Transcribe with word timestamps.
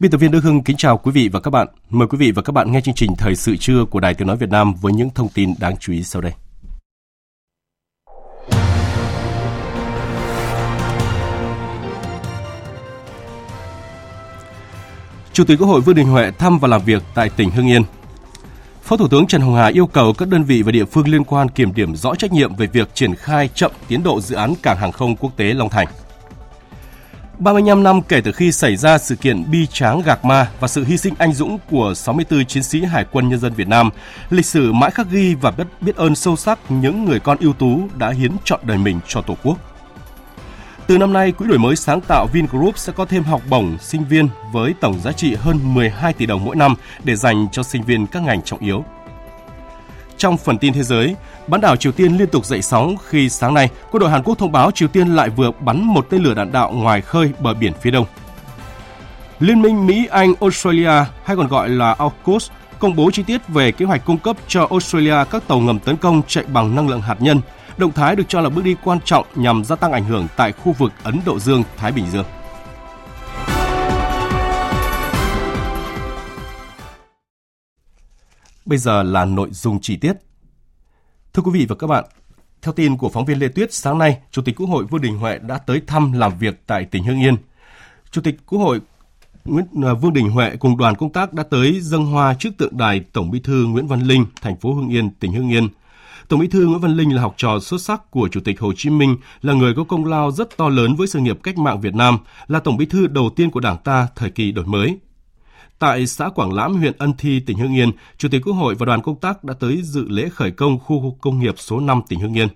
Biên 0.00 0.10
tập 0.10 0.18
viên 0.18 0.30
Đức 0.30 0.44
Hưng 0.44 0.62
kính 0.62 0.76
chào 0.76 0.98
quý 0.98 1.12
vị 1.12 1.28
và 1.28 1.40
các 1.40 1.50
bạn. 1.50 1.68
Mời 1.90 2.08
quý 2.08 2.18
vị 2.18 2.32
và 2.32 2.42
các 2.42 2.52
bạn 2.52 2.72
nghe 2.72 2.80
chương 2.80 2.94
trình 2.94 3.10
Thời 3.18 3.36
sự 3.36 3.56
trưa 3.56 3.84
của 3.84 4.00
Đài 4.00 4.14
Tiếng 4.14 4.28
Nói 4.28 4.36
Việt 4.36 4.50
Nam 4.50 4.74
với 4.74 4.92
những 4.92 5.10
thông 5.10 5.28
tin 5.28 5.54
đáng 5.58 5.76
chú 5.76 5.92
ý 5.92 6.02
sau 6.02 6.22
đây. 6.22 6.32
Chủ 15.32 15.44
tịch 15.44 15.58
Quốc 15.58 15.66
hội 15.66 15.80
Vương 15.80 15.94
Đình 15.94 16.08
Huệ 16.08 16.30
thăm 16.30 16.58
và 16.58 16.68
làm 16.68 16.82
việc 16.84 17.02
tại 17.14 17.30
tỉnh 17.36 17.50
Hưng 17.50 17.68
Yên. 17.68 17.82
Phó 18.82 18.96
Thủ 18.96 19.08
tướng 19.08 19.26
Trần 19.26 19.40
Hồng 19.40 19.54
Hà 19.54 19.66
yêu 19.66 19.86
cầu 19.86 20.12
các 20.12 20.28
đơn 20.28 20.44
vị 20.44 20.62
và 20.62 20.72
địa 20.72 20.84
phương 20.84 21.08
liên 21.08 21.24
quan 21.24 21.48
kiểm 21.48 21.74
điểm 21.74 21.96
rõ 21.96 22.14
trách 22.14 22.32
nhiệm 22.32 22.56
về 22.56 22.66
việc 22.66 22.94
triển 22.94 23.14
khai 23.14 23.48
chậm 23.54 23.72
tiến 23.88 24.02
độ 24.02 24.20
dự 24.20 24.36
án 24.36 24.54
cảng 24.62 24.78
hàng 24.78 24.92
không 24.92 25.16
quốc 25.16 25.36
tế 25.36 25.54
Long 25.54 25.68
Thành. 25.68 25.86
35 27.40 27.82
năm 27.82 28.02
kể 28.02 28.20
từ 28.20 28.32
khi 28.32 28.52
xảy 28.52 28.76
ra 28.76 28.98
sự 28.98 29.16
kiện 29.16 29.50
bi 29.50 29.66
tráng 29.66 30.02
Gạc 30.02 30.24
Ma 30.24 30.50
và 30.60 30.68
sự 30.68 30.84
hy 30.84 30.96
sinh 30.96 31.14
anh 31.18 31.32
dũng 31.32 31.58
của 31.70 31.94
64 31.94 32.44
chiến 32.44 32.62
sĩ 32.62 32.84
Hải 32.84 33.04
quân 33.12 33.28
Nhân 33.28 33.38
dân 33.38 33.52
Việt 33.52 33.68
Nam, 33.68 33.90
lịch 34.30 34.46
sử 34.46 34.72
mãi 34.72 34.90
khắc 34.90 35.10
ghi 35.10 35.34
và 35.34 35.50
biết, 35.50 35.64
biết 35.80 35.96
ơn 35.96 36.14
sâu 36.14 36.36
sắc 36.36 36.58
những 36.68 37.04
người 37.04 37.20
con 37.20 37.38
ưu 37.40 37.52
tú 37.52 37.80
đã 37.98 38.10
hiến 38.10 38.32
trọn 38.44 38.60
đời 38.62 38.78
mình 38.78 39.00
cho 39.08 39.22
Tổ 39.22 39.36
quốc. 39.42 39.58
Từ 40.86 40.98
năm 40.98 41.12
nay, 41.12 41.32
Quỹ 41.32 41.46
đổi 41.46 41.58
mới 41.58 41.76
sáng 41.76 42.00
tạo 42.00 42.26
Vingroup 42.32 42.78
sẽ 42.78 42.92
có 42.96 43.04
thêm 43.04 43.22
học 43.22 43.42
bổng 43.48 43.78
sinh 43.80 44.04
viên 44.04 44.28
với 44.52 44.74
tổng 44.80 45.00
giá 45.00 45.12
trị 45.12 45.34
hơn 45.34 45.74
12 45.74 46.12
tỷ 46.12 46.26
đồng 46.26 46.44
mỗi 46.44 46.56
năm 46.56 46.74
để 47.04 47.16
dành 47.16 47.46
cho 47.52 47.62
sinh 47.62 47.82
viên 47.82 48.06
các 48.06 48.22
ngành 48.22 48.42
trọng 48.42 48.60
yếu. 48.60 48.84
Trong 50.20 50.36
phần 50.36 50.58
tin 50.58 50.72
thế 50.72 50.82
giới, 50.82 51.16
bán 51.46 51.60
đảo 51.60 51.76
Triều 51.76 51.92
Tiên 51.92 52.16
liên 52.16 52.28
tục 52.28 52.46
dậy 52.46 52.62
sóng 52.62 52.96
khi 53.08 53.28
sáng 53.28 53.54
nay 53.54 53.68
quân 53.90 54.00
đội 54.00 54.10
Hàn 54.10 54.22
Quốc 54.22 54.38
thông 54.38 54.52
báo 54.52 54.70
Triều 54.70 54.88
Tiên 54.88 55.08
lại 55.08 55.30
vừa 55.30 55.50
bắn 55.60 55.84
một 55.84 56.06
tên 56.10 56.22
lửa 56.22 56.34
đạn 56.34 56.52
đạo 56.52 56.72
ngoài 56.72 57.00
khơi 57.00 57.30
bờ 57.38 57.54
biển 57.54 57.72
phía 57.80 57.90
đông. 57.90 58.06
Liên 59.38 59.62
minh 59.62 59.86
Mỹ, 59.86 60.06
Anh, 60.10 60.34
Australia 60.40 61.04
hay 61.24 61.36
còn 61.36 61.48
gọi 61.48 61.68
là 61.68 61.92
AUKUS 61.92 62.50
công 62.78 62.96
bố 62.96 63.10
chi 63.10 63.22
tiết 63.22 63.48
về 63.48 63.72
kế 63.72 63.84
hoạch 63.84 64.04
cung 64.04 64.18
cấp 64.18 64.36
cho 64.48 64.66
Australia 64.70 65.24
các 65.30 65.48
tàu 65.48 65.60
ngầm 65.60 65.78
tấn 65.78 65.96
công 65.96 66.22
chạy 66.26 66.44
bằng 66.44 66.74
năng 66.74 66.88
lượng 66.88 67.02
hạt 67.02 67.16
nhân. 67.20 67.40
Động 67.76 67.92
thái 67.92 68.16
được 68.16 68.24
cho 68.28 68.40
là 68.40 68.48
bước 68.48 68.64
đi 68.64 68.76
quan 68.84 68.98
trọng 69.04 69.26
nhằm 69.34 69.64
gia 69.64 69.76
tăng 69.76 69.92
ảnh 69.92 70.04
hưởng 70.04 70.26
tại 70.36 70.52
khu 70.52 70.72
vực 70.72 70.92
Ấn 71.02 71.20
Độ 71.24 71.38
Dương, 71.38 71.62
Thái 71.76 71.92
Bình 71.92 72.06
Dương. 72.12 72.24
Bây 78.66 78.78
giờ 78.78 79.02
là 79.02 79.24
nội 79.24 79.48
dung 79.52 79.80
chi 79.80 79.96
tiết. 79.96 80.12
Thưa 81.32 81.42
quý 81.42 81.50
vị 81.54 81.66
và 81.68 81.76
các 81.76 81.86
bạn, 81.86 82.04
theo 82.62 82.72
tin 82.72 82.96
của 82.96 83.08
phóng 83.08 83.24
viên 83.24 83.38
Lê 83.38 83.48
Tuyết, 83.48 83.72
sáng 83.72 83.98
nay, 83.98 84.18
Chủ 84.30 84.42
tịch 84.42 84.56
Quốc 84.56 84.66
hội 84.66 84.84
Vương 84.84 85.00
Đình 85.00 85.18
Huệ 85.18 85.38
đã 85.38 85.58
tới 85.58 85.82
thăm 85.86 86.12
làm 86.12 86.38
việc 86.38 86.62
tại 86.66 86.84
tỉnh 86.84 87.04
Hưng 87.04 87.20
Yên. 87.20 87.36
Chủ 88.10 88.20
tịch 88.20 88.36
Quốc 88.46 88.58
hội 88.58 88.80
Nguyễn 89.44 89.64
à, 89.84 89.92
Vương 89.94 90.12
Đình 90.12 90.30
Huệ 90.30 90.56
cùng 90.56 90.76
đoàn 90.76 90.94
công 90.94 91.12
tác 91.12 91.32
đã 91.32 91.42
tới 91.42 91.80
dâng 91.80 92.06
hoa 92.06 92.34
trước 92.34 92.50
tượng 92.58 92.76
đài 92.76 93.00
Tổng 93.00 93.30
Bí 93.30 93.40
thư 93.40 93.66
Nguyễn 93.66 93.86
Văn 93.86 94.00
Linh, 94.00 94.26
thành 94.40 94.56
phố 94.56 94.74
Hưng 94.74 94.88
Yên, 94.88 95.10
tỉnh 95.10 95.32
Hưng 95.32 95.50
Yên. 95.50 95.68
Tổng 96.28 96.40
Bí 96.40 96.48
thư 96.48 96.66
Nguyễn 96.66 96.80
Văn 96.80 96.96
Linh 96.96 97.14
là 97.14 97.22
học 97.22 97.34
trò 97.36 97.58
xuất 97.60 97.80
sắc 97.80 98.10
của 98.10 98.28
Chủ 98.28 98.40
tịch 98.40 98.60
Hồ 98.60 98.72
Chí 98.76 98.90
Minh, 98.90 99.16
là 99.42 99.52
người 99.52 99.74
có 99.74 99.84
công 99.84 100.04
lao 100.04 100.30
rất 100.30 100.56
to 100.56 100.68
lớn 100.68 100.94
với 100.94 101.06
sự 101.06 101.18
nghiệp 101.18 101.38
cách 101.42 101.58
mạng 101.58 101.80
Việt 101.80 101.94
Nam, 101.94 102.18
là 102.48 102.60
Tổng 102.60 102.76
Bí 102.76 102.86
thư 102.86 103.06
đầu 103.06 103.30
tiên 103.36 103.50
của 103.50 103.60
Đảng 103.60 103.78
ta 103.84 104.08
thời 104.16 104.30
kỳ 104.30 104.52
đổi 104.52 104.66
mới. 104.66 104.98
Tại 105.80 106.06
xã 106.06 106.28
Quảng 106.28 106.52
Lãm, 106.52 106.76
huyện 106.76 106.92
Ân 106.98 107.12
Thi, 107.18 107.40
tỉnh 107.40 107.58
Hưng 107.58 107.76
Yên, 107.76 107.90
Chủ 108.18 108.28
tịch 108.28 108.42
Quốc 108.44 108.52
hội 108.52 108.74
và 108.74 108.86
đoàn 108.86 109.02
công 109.02 109.20
tác 109.20 109.44
đã 109.44 109.54
tới 109.60 109.80
dự 109.82 110.08
lễ 110.08 110.28
khởi 110.28 110.50
công 110.50 110.78
khu 110.78 111.18
công 111.20 111.38
nghiệp 111.38 111.54
số 111.58 111.80
5 111.80 112.02
tỉnh 112.08 112.20
Hưng 112.20 112.34
Yên. 112.38 112.48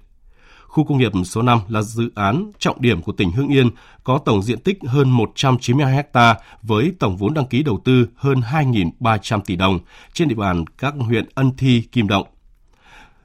Khu 0.67 0.85
công 0.85 0.99
nghiệp 0.99 1.13
số 1.25 1.43
5 1.43 1.61
là 1.69 1.83
dự 1.83 2.11
án 2.15 2.51
trọng 2.59 2.81
điểm 2.81 3.03
của 3.03 3.13
tỉnh 3.13 3.31
Hưng 3.31 3.49
Yên, 3.49 3.71
có 4.05 4.19
tổng 4.19 4.43
diện 4.43 4.61
tích 4.61 4.79
hơn 4.87 5.11
192 5.11 6.05
ha 6.15 6.35
với 6.63 6.93
tổng 6.99 7.17
vốn 7.17 7.35
đăng 7.35 7.47
ký 7.47 7.63
đầu 7.63 7.81
tư 7.85 8.09
hơn 8.17 8.41
2.300 8.41 9.41
tỷ 9.41 9.57
đồng 9.57 9.79
trên 10.13 10.29
địa 10.29 10.35
bàn 10.35 10.65
các 10.79 10.95
huyện 10.99 11.29
Ân 11.35 11.51
Thi, 11.57 11.83
Kim 11.93 12.09
Động. 12.09 12.27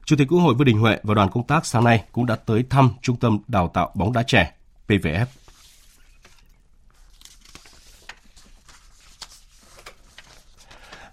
Chủ 0.04 0.16
tịch 0.16 0.28
Quốc 0.28 0.38
hội 0.38 0.54
Vương 0.54 0.66
Đình 0.66 0.78
Huệ 0.78 0.98
và 1.02 1.14
đoàn 1.14 1.28
công 1.30 1.46
tác 1.46 1.66
sáng 1.66 1.84
nay 1.84 2.04
cũng 2.12 2.26
đã 2.26 2.36
tới 2.36 2.64
thăm 2.70 2.90
Trung 3.02 3.16
tâm 3.16 3.38
Đào 3.48 3.68
tạo 3.68 3.90
bóng 3.94 4.12
đá 4.12 4.22
trẻ 4.22 4.52
PVF. 4.88 5.26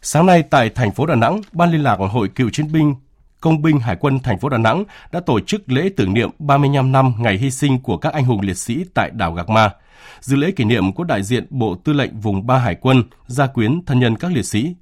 Sáng 0.09 0.25
nay 0.25 0.44
tại 0.44 0.69
thành 0.69 0.91
phố 0.91 1.06
Đà 1.06 1.16
Nẵng, 1.16 1.41
Ban 1.51 1.72
liên 1.72 1.84
lạc 1.84 1.95
Hội 1.95 2.28
Cựu 2.28 2.50
chiến 2.50 2.72
binh 2.72 2.95
Công 3.41 3.62
binh 3.62 3.79
Hải 3.79 3.95
quân 3.95 4.19
thành 4.19 4.40
phố 4.40 4.50
Đà 4.50 4.57
Nẵng 4.57 4.84
đã 5.12 5.19
tổ 5.19 5.40
chức 5.40 5.72
lễ 5.72 5.90
tưởng 5.97 6.13
niệm 6.13 6.29
35 6.40 6.91
năm 6.91 7.13
ngày 7.19 7.38
hy 7.38 7.51
sinh 7.51 7.81
của 7.81 7.97
các 7.97 8.13
anh 8.13 8.25
hùng 8.25 8.41
liệt 8.41 8.57
sĩ 8.57 8.85
tại 8.94 9.09
đảo 9.13 9.34
Gạc 9.34 9.50
Ma. 9.50 9.75
Dự 10.19 10.35
lễ 10.35 10.51
kỷ 10.51 10.63
niệm 10.63 10.94
có 10.94 11.03
đại 11.03 11.23
diện 11.23 11.46
Bộ 11.50 11.75
Tư 11.75 11.94
lệnh 11.94 12.19
Vùng 12.19 12.47
3 12.47 12.57
Hải 12.57 12.75
quân, 12.75 13.03
gia 13.28 13.47
quyến 13.47 13.85
thân 13.85 14.00
nhân 14.00 14.16
các 14.16 14.31
liệt 14.31 14.46
sĩ. 14.46 14.75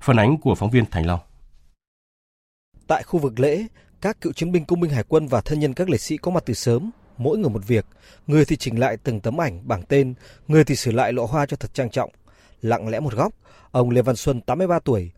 Phản 0.00 0.16
ánh 0.16 0.38
của 0.38 0.54
phóng 0.54 0.70
viên 0.70 0.84
Thành 0.90 1.06
Long. 1.06 1.20
Tại 2.86 3.02
khu 3.02 3.20
vực 3.20 3.40
lễ, 3.40 3.66
các 4.00 4.20
cựu 4.20 4.32
chiến 4.32 4.52
binh 4.52 4.64
công 4.64 4.80
binh 4.80 4.90
hải 4.90 5.04
quân 5.08 5.28
và 5.28 5.40
thân 5.40 5.60
nhân 5.60 5.74
các 5.74 5.88
liệt 5.88 6.00
sĩ 6.00 6.16
có 6.16 6.30
mặt 6.30 6.42
từ 6.46 6.54
sớm, 6.54 6.90
mỗi 7.18 7.38
người 7.38 7.50
một 7.50 7.66
việc. 7.66 7.86
Người 8.26 8.44
thì 8.44 8.56
chỉnh 8.56 8.80
lại 8.80 8.96
từng 8.96 9.20
tấm 9.20 9.40
ảnh, 9.40 9.68
bảng 9.68 9.82
tên, 9.82 10.14
người 10.48 10.64
thì 10.64 10.76
sửa 10.76 10.92
lại 10.92 11.12
lọ 11.12 11.24
hoa 11.24 11.46
cho 11.46 11.56
thật 11.56 11.74
trang 11.74 11.90
trọng. 11.90 12.10
Lặng 12.62 12.88
lẽ 12.88 13.00
một 13.00 13.14
góc, 13.14 13.32
ông 13.70 13.90
Lê 13.90 14.02
Văn 14.02 14.16
Xuân, 14.16 14.40
83 14.40 14.78
tuổi, 14.78 15.10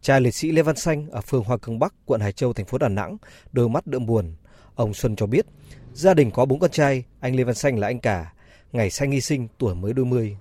cha 0.00 0.18
liệt 0.18 0.34
sĩ 0.34 0.52
Lê 0.52 0.62
Văn 0.62 0.76
Xanh 0.76 1.10
ở 1.10 1.20
phường 1.20 1.44
Hoa 1.44 1.56
Cường 1.56 1.78
Bắc, 1.78 1.94
quận 2.06 2.20
Hải 2.20 2.32
Châu, 2.32 2.52
thành 2.52 2.66
phố 2.66 2.78
Đà 2.78 2.88
Nẵng, 2.88 3.16
đôi 3.52 3.68
mắt 3.68 3.86
đượm 3.86 4.06
buồn. 4.06 4.34
Ông 4.74 4.94
Xuân 4.94 5.16
cho 5.16 5.26
biết, 5.26 5.46
gia 5.94 6.14
đình 6.14 6.30
có 6.30 6.44
bốn 6.44 6.58
con 6.58 6.70
trai, 6.70 7.04
anh 7.20 7.36
Lê 7.36 7.44
Văn 7.44 7.54
Xanh 7.54 7.78
là 7.78 7.86
anh 7.86 7.98
cả. 7.98 8.32
Ngày 8.72 8.90
Xanh 8.90 9.10
hy 9.10 9.20
sinh, 9.20 9.48
tuổi 9.58 9.74
mới 9.74 9.92
đôi 9.92 10.06
mươi. 10.06 10.36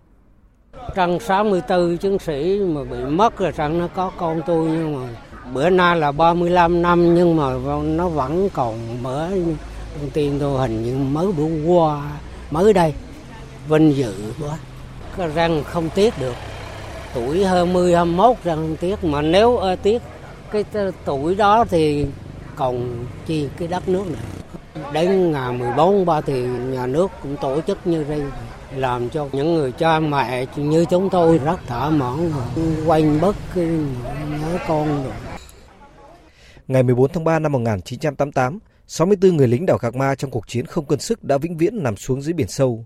Trăng 0.96 1.20
64 1.20 1.98
chiến 1.98 2.20
sĩ 2.20 2.60
mà 2.60 2.84
bị 2.84 2.98
mất 3.06 3.38
rồi 3.38 3.52
trăng 3.58 3.80
nó 3.80 3.88
có 3.88 4.12
con 4.18 4.42
tôi 4.46 4.70
nhưng 4.70 4.96
mà 4.96 5.10
bữa 5.54 5.70
nay 5.70 5.96
là 5.96 6.12
35 6.12 6.82
năm 6.82 7.16
nhưng 7.16 7.36
mà 7.36 7.54
nó 7.84 8.10
vẫn 8.10 8.50
còn 8.54 9.04
mới 9.04 9.44
thông 10.00 10.10
tin 10.10 10.40
tôi 10.40 10.62
hình 10.62 10.84
như 10.84 10.98
mới 10.98 11.32
bữa 11.32 11.68
qua 11.68 12.12
mới 12.52 12.74
đây 12.74 12.94
vinh 13.68 13.96
dự 13.96 14.14
quá 14.42 14.58
răng 15.36 15.64
không 15.64 15.90
tiếc 15.96 16.14
được 16.20 16.36
tuổi 17.14 17.46
20 17.46 17.96
21 17.96 18.38
răng 18.44 18.58
không 18.58 18.76
tiếc 18.76 19.04
mà 19.04 19.22
nếu 19.22 19.58
ờ, 19.58 19.70
ơ 19.70 19.76
tiếc 19.76 20.02
cái 20.52 20.66
tuổi 21.06 21.36
đó 21.36 21.66
thì 21.70 22.06
còn 22.56 23.06
chi 23.26 23.48
cái 23.58 23.68
đất 23.68 23.90
nước 23.90 24.04
này 24.08 24.22
đến 24.94 25.32
ngày 25.32 25.52
14 25.52 26.06
ba 26.06 26.22
thì 26.22 26.42
nhà 26.44 26.88
nước 26.88 27.12
cũng 27.24 27.38
tổ 27.42 27.62
chức 27.62 27.88
như 27.88 28.04
đây 28.04 28.22
làm 28.76 29.10
cho 29.10 29.28
những 29.32 29.54
người 29.54 29.72
cha 29.72 30.00
mẹ 30.00 30.46
như 30.56 30.86
chúng 30.86 31.10
tôi 31.10 31.38
rất 31.38 31.60
thỏa 31.68 31.90
mãn 31.90 32.32
quanh 32.86 33.22
bất 33.22 33.36
cái 33.56 33.66
nhớ 34.30 34.58
con 34.68 35.04
rồi. 35.04 35.14
Ngày 36.68 36.84
14 36.84 37.12
tháng 37.14 37.24
3 37.24 37.40
năm 37.40 37.52
1988, 37.52 38.60
64 38.88 39.38
người 39.38 39.48
lính 39.48 39.66
đảo 39.66 39.78
Gạc 39.82 39.96
Ma 39.96 40.16
trong 40.16 40.32
cuộc 40.32 40.48
chiến 40.48 40.66
không 40.66 40.86
cân 40.86 41.00
sức 41.00 41.24
đã 41.24 41.38
vĩnh 41.38 41.58
viễn 41.58 41.84
nằm 41.84 41.98
xuống 41.98 42.22
dưới 42.22 42.34
biển 42.34 42.48
sâu. 42.48 42.86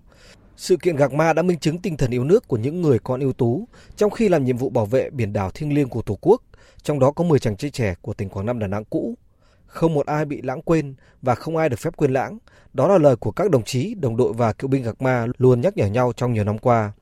Sự 0.56 0.76
kiện 0.76 0.96
Gạc 0.96 1.12
Ma 1.12 1.32
đã 1.32 1.42
minh 1.42 1.58
chứng 1.58 1.78
tinh 1.78 1.96
thần 1.96 2.10
yêu 2.10 2.24
nước 2.24 2.48
của 2.48 2.56
những 2.56 2.82
người 2.82 2.98
con 2.98 3.20
ưu 3.20 3.32
tú 3.32 3.68
trong 3.96 4.10
khi 4.10 4.28
làm 4.28 4.44
nhiệm 4.44 4.56
vụ 4.56 4.70
bảo 4.70 4.86
vệ 4.86 5.10
biển 5.10 5.32
đảo 5.32 5.50
thiêng 5.50 5.74
liêng 5.74 5.88
của 5.88 6.02
Tổ 6.02 6.18
quốc, 6.20 6.42
trong 6.82 6.98
đó 6.98 7.10
có 7.10 7.24
10 7.24 7.38
chàng 7.38 7.56
trai 7.56 7.70
trẻ 7.70 7.94
của 8.00 8.14
tỉnh 8.14 8.28
Quảng 8.28 8.46
Nam 8.46 8.58
Đà 8.58 8.66
Nẵng 8.66 8.84
cũ. 8.84 9.14
Không 9.66 9.94
một 9.94 10.06
ai 10.06 10.24
bị 10.24 10.42
lãng 10.42 10.62
quên 10.62 10.94
và 11.22 11.34
không 11.34 11.56
ai 11.56 11.68
được 11.68 11.78
phép 11.78 11.96
quên 11.96 12.12
lãng. 12.12 12.38
Đó 12.72 12.88
là 12.88 12.98
lời 12.98 13.16
của 13.16 13.30
các 13.30 13.50
đồng 13.50 13.64
chí, 13.64 13.94
đồng 13.94 14.16
đội 14.16 14.32
và 14.32 14.52
cựu 14.52 14.70
binh 14.70 14.82
Gạc 14.82 15.02
Ma 15.02 15.26
luôn 15.38 15.60
nhắc 15.60 15.76
nhở 15.76 15.86
nhau 15.86 16.12
trong 16.16 16.32
nhiều 16.32 16.44
năm 16.44 16.58
qua. 16.58 16.92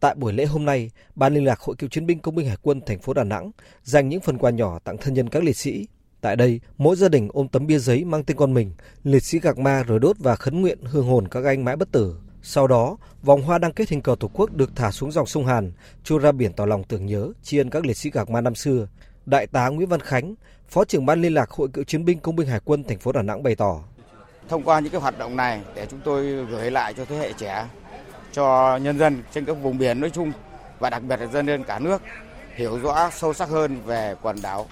Tại 0.00 0.14
buổi 0.14 0.32
lễ 0.32 0.44
hôm 0.44 0.64
nay, 0.64 0.90
Ban 1.14 1.34
liên 1.34 1.44
lạc 1.44 1.60
Hội 1.60 1.76
cựu 1.76 1.90
chiến 1.90 2.06
binh 2.06 2.18
công 2.18 2.34
binh 2.34 2.46
Hải 2.48 2.56
quân 2.62 2.80
thành 2.86 2.98
phố 2.98 3.14
Đà 3.14 3.24
Nẵng 3.24 3.50
dành 3.82 4.08
những 4.08 4.20
phần 4.20 4.38
quà 4.38 4.50
nhỏ 4.50 4.78
tặng 4.84 4.96
thân 4.98 5.14
nhân 5.14 5.28
các 5.28 5.42
liệt 5.42 5.56
sĩ. 5.56 5.86
Tại 6.20 6.36
đây, 6.36 6.60
mỗi 6.78 6.96
gia 6.96 7.08
đình 7.08 7.28
ôm 7.32 7.48
tấm 7.48 7.66
bia 7.66 7.78
giấy 7.78 8.04
mang 8.04 8.24
tên 8.24 8.36
con 8.36 8.54
mình, 8.54 8.72
liệt 9.04 9.22
sĩ 9.22 9.38
gạc 9.40 9.58
ma 9.58 9.82
rồi 9.82 9.98
đốt 9.98 10.16
và 10.18 10.36
khấn 10.36 10.60
nguyện 10.60 10.78
hương 10.84 11.06
hồn 11.06 11.28
các 11.28 11.44
anh 11.44 11.64
mãi 11.64 11.76
bất 11.76 11.92
tử. 11.92 12.16
Sau 12.42 12.66
đó, 12.66 12.96
vòng 13.22 13.42
hoa 13.42 13.58
đăng 13.58 13.72
kết 13.72 13.88
hình 13.88 14.02
cờ 14.02 14.16
Tổ 14.20 14.30
quốc 14.34 14.52
được 14.52 14.70
thả 14.76 14.90
xuống 14.90 15.12
dòng 15.12 15.26
sông 15.26 15.46
Hàn, 15.46 15.72
trôi 16.04 16.18
ra 16.18 16.32
biển 16.32 16.52
tỏ 16.52 16.66
lòng 16.66 16.84
tưởng 16.84 17.06
nhớ, 17.06 17.28
tri 17.42 17.58
ân 17.58 17.70
các 17.70 17.86
liệt 17.86 17.96
sĩ 17.96 18.10
gạc 18.10 18.30
ma 18.30 18.40
năm 18.40 18.54
xưa. 18.54 18.86
Đại 19.26 19.46
tá 19.46 19.68
Nguyễn 19.68 19.88
Văn 19.88 20.00
Khánh, 20.00 20.34
Phó 20.68 20.84
trưởng 20.84 21.06
ban 21.06 21.22
liên 21.22 21.34
lạc 21.34 21.50
Hội 21.50 21.68
cựu 21.72 21.84
chiến 21.84 22.04
binh 22.04 22.20
công 22.20 22.36
binh 22.36 22.48
Hải 22.48 22.60
quân 22.64 22.84
thành 22.84 22.98
phố 22.98 23.12
Đà 23.12 23.22
Nẵng 23.22 23.42
bày 23.42 23.54
tỏ: 23.54 23.80
Thông 24.48 24.62
qua 24.62 24.80
những 24.80 24.92
cái 24.92 25.00
hoạt 25.00 25.18
động 25.18 25.36
này 25.36 25.60
để 25.74 25.86
chúng 25.90 26.00
tôi 26.04 26.26
gửi 26.26 26.70
lại 26.70 26.94
cho 26.94 27.04
thế 27.04 27.16
hệ 27.16 27.32
trẻ, 27.32 27.68
cho 28.32 28.76
nhân 28.76 28.98
dân 28.98 29.22
trên 29.32 29.44
các 29.44 29.52
vùng 29.52 29.78
biển 29.78 30.00
nói 30.00 30.10
chung 30.10 30.32
và 30.78 30.90
đặc 30.90 31.02
biệt 31.02 31.20
là 31.20 31.26
dân 31.26 31.46
dân 31.46 31.64
cả 31.64 31.78
nước 31.78 32.02
hiểu 32.54 32.78
rõ 32.78 33.10
sâu 33.10 33.32
sắc 33.32 33.48
hơn 33.48 33.80
về 33.86 34.14
quần 34.22 34.42
đảo 34.42 34.66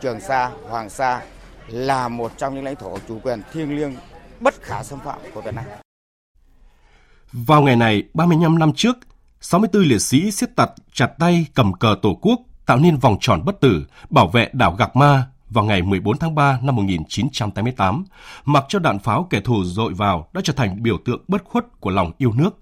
Trường 0.00 0.20
Sa, 0.20 0.50
Hoàng 0.68 0.90
Sa 0.90 1.22
là 1.68 2.08
một 2.08 2.32
trong 2.36 2.54
những 2.54 2.64
lãnh 2.64 2.76
thổ 2.76 2.98
chủ 3.08 3.18
quyền 3.22 3.42
thiêng 3.52 3.76
liêng 3.76 3.96
bất 4.40 4.62
khả 4.62 4.82
xâm 4.82 4.98
phạm 5.04 5.18
của 5.34 5.40
Việt 5.40 5.54
Nam. 5.54 5.64
Vào 7.36 7.62
ngày 7.62 7.76
này, 7.76 8.02
35 8.14 8.58
năm 8.58 8.72
trước, 8.72 8.98
64 9.40 9.82
liệt 9.82 9.98
sĩ 9.98 10.30
siết 10.30 10.56
tặt 10.56 10.70
chặt 10.92 11.06
tay 11.18 11.46
cầm 11.54 11.72
cờ 11.72 11.96
Tổ 12.02 12.18
quốc 12.22 12.40
tạo 12.66 12.78
nên 12.78 12.96
vòng 12.96 13.16
tròn 13.20 13.42
bất 13.44 13.60
tử 13.60 13.86
bảo 14.10 14.28
vệ 14.28 14.48
đảo 14.52 14.74
Gạc 14.78 14.96
Ma 14.96 15.26
vào 15.50 15.64
ngày 15.64 15.82
14 15.82 16.18
tháng 16.18 16.34
3 16.34 16.58
năm 16.62 16.76
1988, 16.76 18.04
mặc 18.44 18.64
cho 18.68 18.78
đạn 18.78 18.98
pháo 18.98 19.26
kẻ 19.30 19.40
thù 19.40 19.64
dội 19.64 19.94
vào 19.94 20.28
đã 20.32 20.40
trở 20.44 20.52
thành 20.52 20.82
biểu 20.82 20.98
tượng 21.04 21.24
bất 21.28 21.44
khuất 21.44 21.80
của 21.80 21.90
lòng 21.90 22.12
yêu 22.18 22.32
nước. 22.32 22.58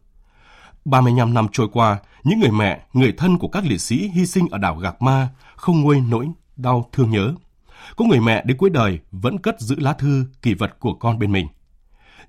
35 0.84 1.34
năm 1.34 1.46
trôi 1.52 1.68
qua, 1.72 1.98
những 2.24 2.40
người 2.40 2.50
mẹ, 2.50 2.80
người 2.92 3.12
thân 3.12 3.38
của 3.38 3.48
các 3.48 3.64
liệt 3.66 3.80
sĩ 3.80 4.08
hy 4.14 4.26
sinh 4.26 4.48
ở 4.50 4.58
đảo 4.58 4.76
Gạc 4.76 5.02
Ma 5.02 5.28
không 5.56 5.80
nguôi 5.80 6.00
nỗi 6.00 6.28
đau 6.56 6.88
thương 6.92 7.10
nhớ. 7.10 7.34
Có 7.96 8.04
người 8.04 8.20
mẹ 8.20 8.42
đến 8.46 8.56
cuối 8.56 8.70
đời 8.70 8.98
vẫn 9.10 9.38
cất 9.38 9.60
giữ 9.60 9.76
lá 9.78 9.92
thư, 9.92 10.24
kỷ 10.42 10.54
vật 10.54 10.80
của 10.80 10.94
con 10.94 11.18
bên 11.18 11.32
mình. 11.32 11.46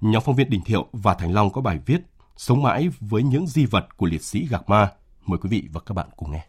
Nhóm 0.02 0.24
phóng 0.26 0.36
viên 0.36 0.50
Đình 0.50 0.62
Thiệu 0.66 0.88
và 0.94 1.14
Thành 1.14 1.34
Long 1.34 1.50
có 1.50 1.62
bài 1.62 1.80
viết 1.86 2.02
Sống 2.38 2.62
mãi 2.62 2.90
với 3.00 3.24
những 3.24 3.48
di 3.48 3.66
vật 3.66 3.98
của 3.98 4.06
liệt 4.06 4.22
sĩ 4.22 4.48
Gạc 4.52 4.70
Ma. 4.70 4.92
Mời 5.26 5.40
quý 5.42 5.50
vị 5.50 5.64
và 5.72 5.82
các 5.86 5.94
bạn 5.94 6.08
cùng 6.16 6.32
nghe. 6.32 6.46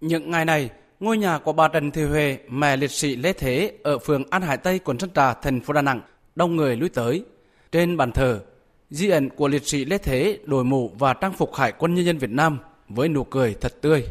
Những 0.00 0.30
ngày 0.30 0.44
này, 0.44 0.70
ngôi 1.00 1.18
nhà 1.18 1.38
của 1.38 1.52
bà 1.52 1.68
Trần 1.68 1.90
Thị 1.90 2.04
Huệ, 2.04 2.38
mẹ 2.48 2.76
liệt 2.76 2.90
sĩ 2.90 3.16
Lê 3.16 3.32
Thế 3.32 3.72
ở 3.84 3.98
phường 3.98 4.30
An 4.30 4.42
Hải 4.42 4.56
Tây, 4.56 4.78
quận 4.78 4.98
Sơn 4.98 5.10
Trà, 5.14 5.34
thành 5.34 5.60
phố 5.60 5.72
Đà 5.72 5.82
Nẵng, 5.82 6.00
đông 6.34 6.56
người 6.56 6.76
lui 6.76 6.88
tới. 6.88 7.24
Trên 7.72 7.96
bàn 7.96 8.12
thờ, 8.12 8.44
di 8.90 9.10
ảnh 9.10 9.28
của 9.28 9.48
liệt 9.48 9.66
sĩ 9.66 9.84
Lê 9.84 9.98
Thế 9.98 10.38
đổi 10.44 10.64
mũ 10.64 10.90
và 10.98 11.14
trang 11.14 11.32
phục 11.32 11.54
Hải 11.54 11.72
quân 11.72 11.94
Nhân 11.94 12.04
dân 12.04 12.18
Việt 12.18 12.30
Nam 12.30 12.58
với 12.88 13.08
nụ 13.08 13.24
cười 13.24 13.54
thật 13.54 13.74
tươi. 13.80 14.06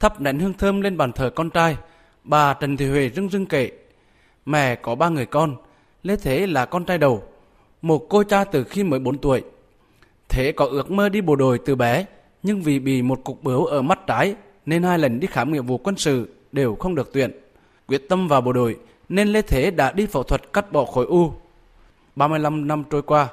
Thắp 0.00 0.20
nén 0.20 0.38
hương 0.38 0.54
thơm 0.54 0.80
lên 0.80 0.96
bàn 0.96 1.12
thờ 1.12 1.30
con 1.30 1.50
trai, 1.50 1.76
bà 2.24 2.54
Trần 2.54 2.76
Thị 2.76 2.86
Huệ 2.90 3.10
rưng 3.10 3.28
rưng 3.28 3.46
kể. 3.46 3.70
Mẹ 4.46 4.74
có 4.74 4.94
ba 4.94 5.08
người 5.08 5.26
con, 5.26 5.56
Lê 6.02 6.16
Thế 6.16 6.46
là 6.46 6.66
con 6.66 6.84
trai 6.84 6.98
đầu, 6.98 7.31
một 7.82 8.06
cô 8.08 8.22
cha 8.22 8.44
từ 8.44 8.64
khi 8.64 8.84
mới 8.84 9.00
4 9.00 9.18
tuổi. 9.18 9.42
Thế 10.28 10.52
có 10.52 10.66
ước 10.66 10.90
mơ 10.90 11.08
đi 11.08 11.20
bộ 11.20 11.36
đội 11.36 11.58
từ 11.58 11.74
bé, 11.74 12.06
nhưng 12.42 12.62
vì 12.62 12.78
bị 12.78 13.02
một 13.02 13.20
cục 13.24 13.42
bướu 13.42 13.64
ở 13.64 13.82
mắt 13.82 14.06
trái 14.06 14.34
nên 14.66 14.82
hai 14.82 14.98
lần 14.98 15.20
đi 15.20 15.26
khám 15.26 15.52
nghiệp 15.52 15.60
vụ 15.60 15.78
quân 15.78 15.96
sự 15.96 16.28
đều 16.52 16.74
không 16.74 16.94
được 16.94 17.10
tuyển. 17.12 17.30
Quyết 17.86 18.08
tâm 18.08 18.28
vào 18.28 18.40
bộ 18.40 18.52
đội 18.52 18.78
nên 19.08 19.28
Lê 19.28 19.42
Thế 19.42 19.70
đã 19.70 19.92
đi 19.92 20.06
phẫu 20.06 20.22
thuật 20.22 20.52
cắt 20.52 20.72
bỏ 20.72 20.84
khối 20.84 21.06
u. 21.06 21.32
35 22.16 22.68
năm 22.68 22.84
trôi 22.90 23.02
qua, 23.02 23.28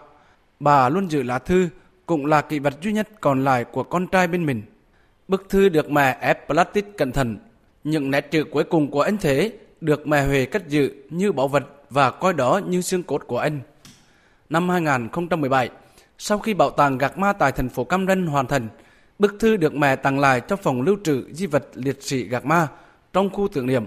bà 0.59 0.89
luôn 0.89 1.11
giữ 1.11 1.23
lá 1.23 1.39
thư 1.39 1.69
cũng 2.05 2.25
là 2.25 2.41
kỷ 2.41 2.59
vật 2.59 2.73
duy 2.81 2.93
nhất 2.93 3.09
còn 3.21 3.43
lại 3.43 3.63
của 3.63 3.83
con 3.83 4.07
trai 4.07 4.27
bên 4.27 4.45
mình. 4.45 4.61
Bức 5.27 5.49
thư 5.49 5.69
được 5.69 5.91
mẹ 5.91 6.17
ép 6.21 6.47
plastic 6.47 6.97
cẩn 6.97 7.11
thận. 7.11 7.37
Những 7.83 8.11
nét 8.11 8.31
chữ 8.31 8.43
cuối 8.43 8.63
cùng 8.63 8.91
của 8.91 9.01
anh 9.01 9.17
Thế 9.17 9.51
được 9.81 10.07
mẹ 10.07 10.25
Huệ 10.25 10.45
cất 10.45 10.67
giữ 10.67 10.93
như 11.09 11.31
bảo 11.31 11.47
vật 11.47 11.63
và 11.89 12.11
coi 12.11 12.33
đó 12.33 12.61
như 12.67 12.81
xương 12.81 13.03
cốt 13.03 13.21
của 13.27 13.37
anh. 13.37 13.59
Năm 14.49 14.69
2017, 14.69 15.69
sau 16.17 16.39
khi 16.39 16.53
bảo 16.53 16.69
tàng 16.69 16.97
Gạc 16.97 17.17
Ma 17.17 17.33
tại 17.33 17.51
thành 17.51 17.69
phố 17.69 17.83
Cam 17.83 18.07
Ranh 18.07 18.27
hoàn 18.27 18.47
thành, 18.47 18.67
bức 19.19 19.35
thư 19.39 19.57
được 19.57 19.75
mẹ 19.75 19.95
tặng 19.95 20.19
lại 20.19 20.41
cho 20.47 20.55
phòng 20.55 20.81
lưu 20.81 20.97
trữ 21.03 21.33
di 21.33 21.45
vật 21.45 21.65
liệt 21.73 22.03
sĩ 22.03 22.23
Gạc 22.23 22.45
Ma 22.45 22.67
trong 23.13 23.29
khu 23.29 23.47
tưởng 23.47 23.67
niệm. 23.67 23.85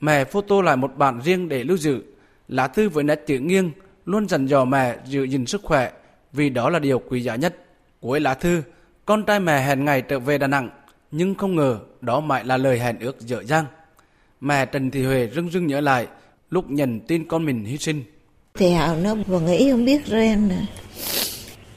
Mẹ 0.00 0.24
photo 0.24 0.62
lại 0.62 0.76
một 0.76 0.92
bản 0.96 1.20
riêng 1.24 1.48
để 1.48 1.64
lưu 1.64 1.76
giữ. 1.76 2.02
Lá 2.48 2.68
thư 2.68 2.88
với 2.88 3.04
nét 3.04 3.20
chữ 3.26 3.38
nghiêng 3.38 3.70
luôn 4.06 4.28
dặn 4.28 4.46
dò 4.46 4.64
mẹ 4.64 4.96
giữ 5.04 5.24
gìn 5.24 5.46
sức 5.46 5.62
khỏe 5.62 5.92
vì 6.32 6.50
đó 6.50 6.70
là 6.70 6.78
điều 6.78 6.98
quý 6.98 7.20
giá 7.22 7.36
nhất. 7.36 7.56
Cuối 8.00 8.20
lá 8.20 8.34
thư, 8.34 8.62
con 9.04 9.24
trai 9.24 9.40
mẹ 9.40 9.66
hẹn 9.66 9.84
ngày 9.84 10.02
trở 10.02 10.18
về 10.18 10.38
Đà 10.38 10.46
Nẵng, 10.46 10.70
nhưng 11.10 11.34
không 11.34 11.56
ngờ 11.56 11.78
đó 12.00 12.20
mãi 12.20 12.44
là 12.44 12.56
lời 12.56 12.78
hẹn 12.78 12.98
ước 13.00 13.20
dở 13.20 13.42
dang. 13.44 13.64
Mẹ 14.40 14.66
Trần 14.66 14.90
Thị 14.90 15.04
Huệ 15.04 15.28
rưng 15.34 15.50
rưng 15.50 15.66
nhớ 15.66 15.80
lại 15.80 16.06
lúc 16.50 16.70
nhận 16.70 17.00
tin 17.00 17.28
con 17.28 17.44
mình 17.44 17.64
hy 17.64 17.78
sinh. 17.78 18.02
Thì 18.58 18.70
Hào 18.70 18.96
nó 18.96 19.14
vừa 19.14 19.40
nghĩ 19.40 19.70
không 19.70 19.84
biết 19.84 20.06
ren 20.06 20.48
nè. 20.48 20.56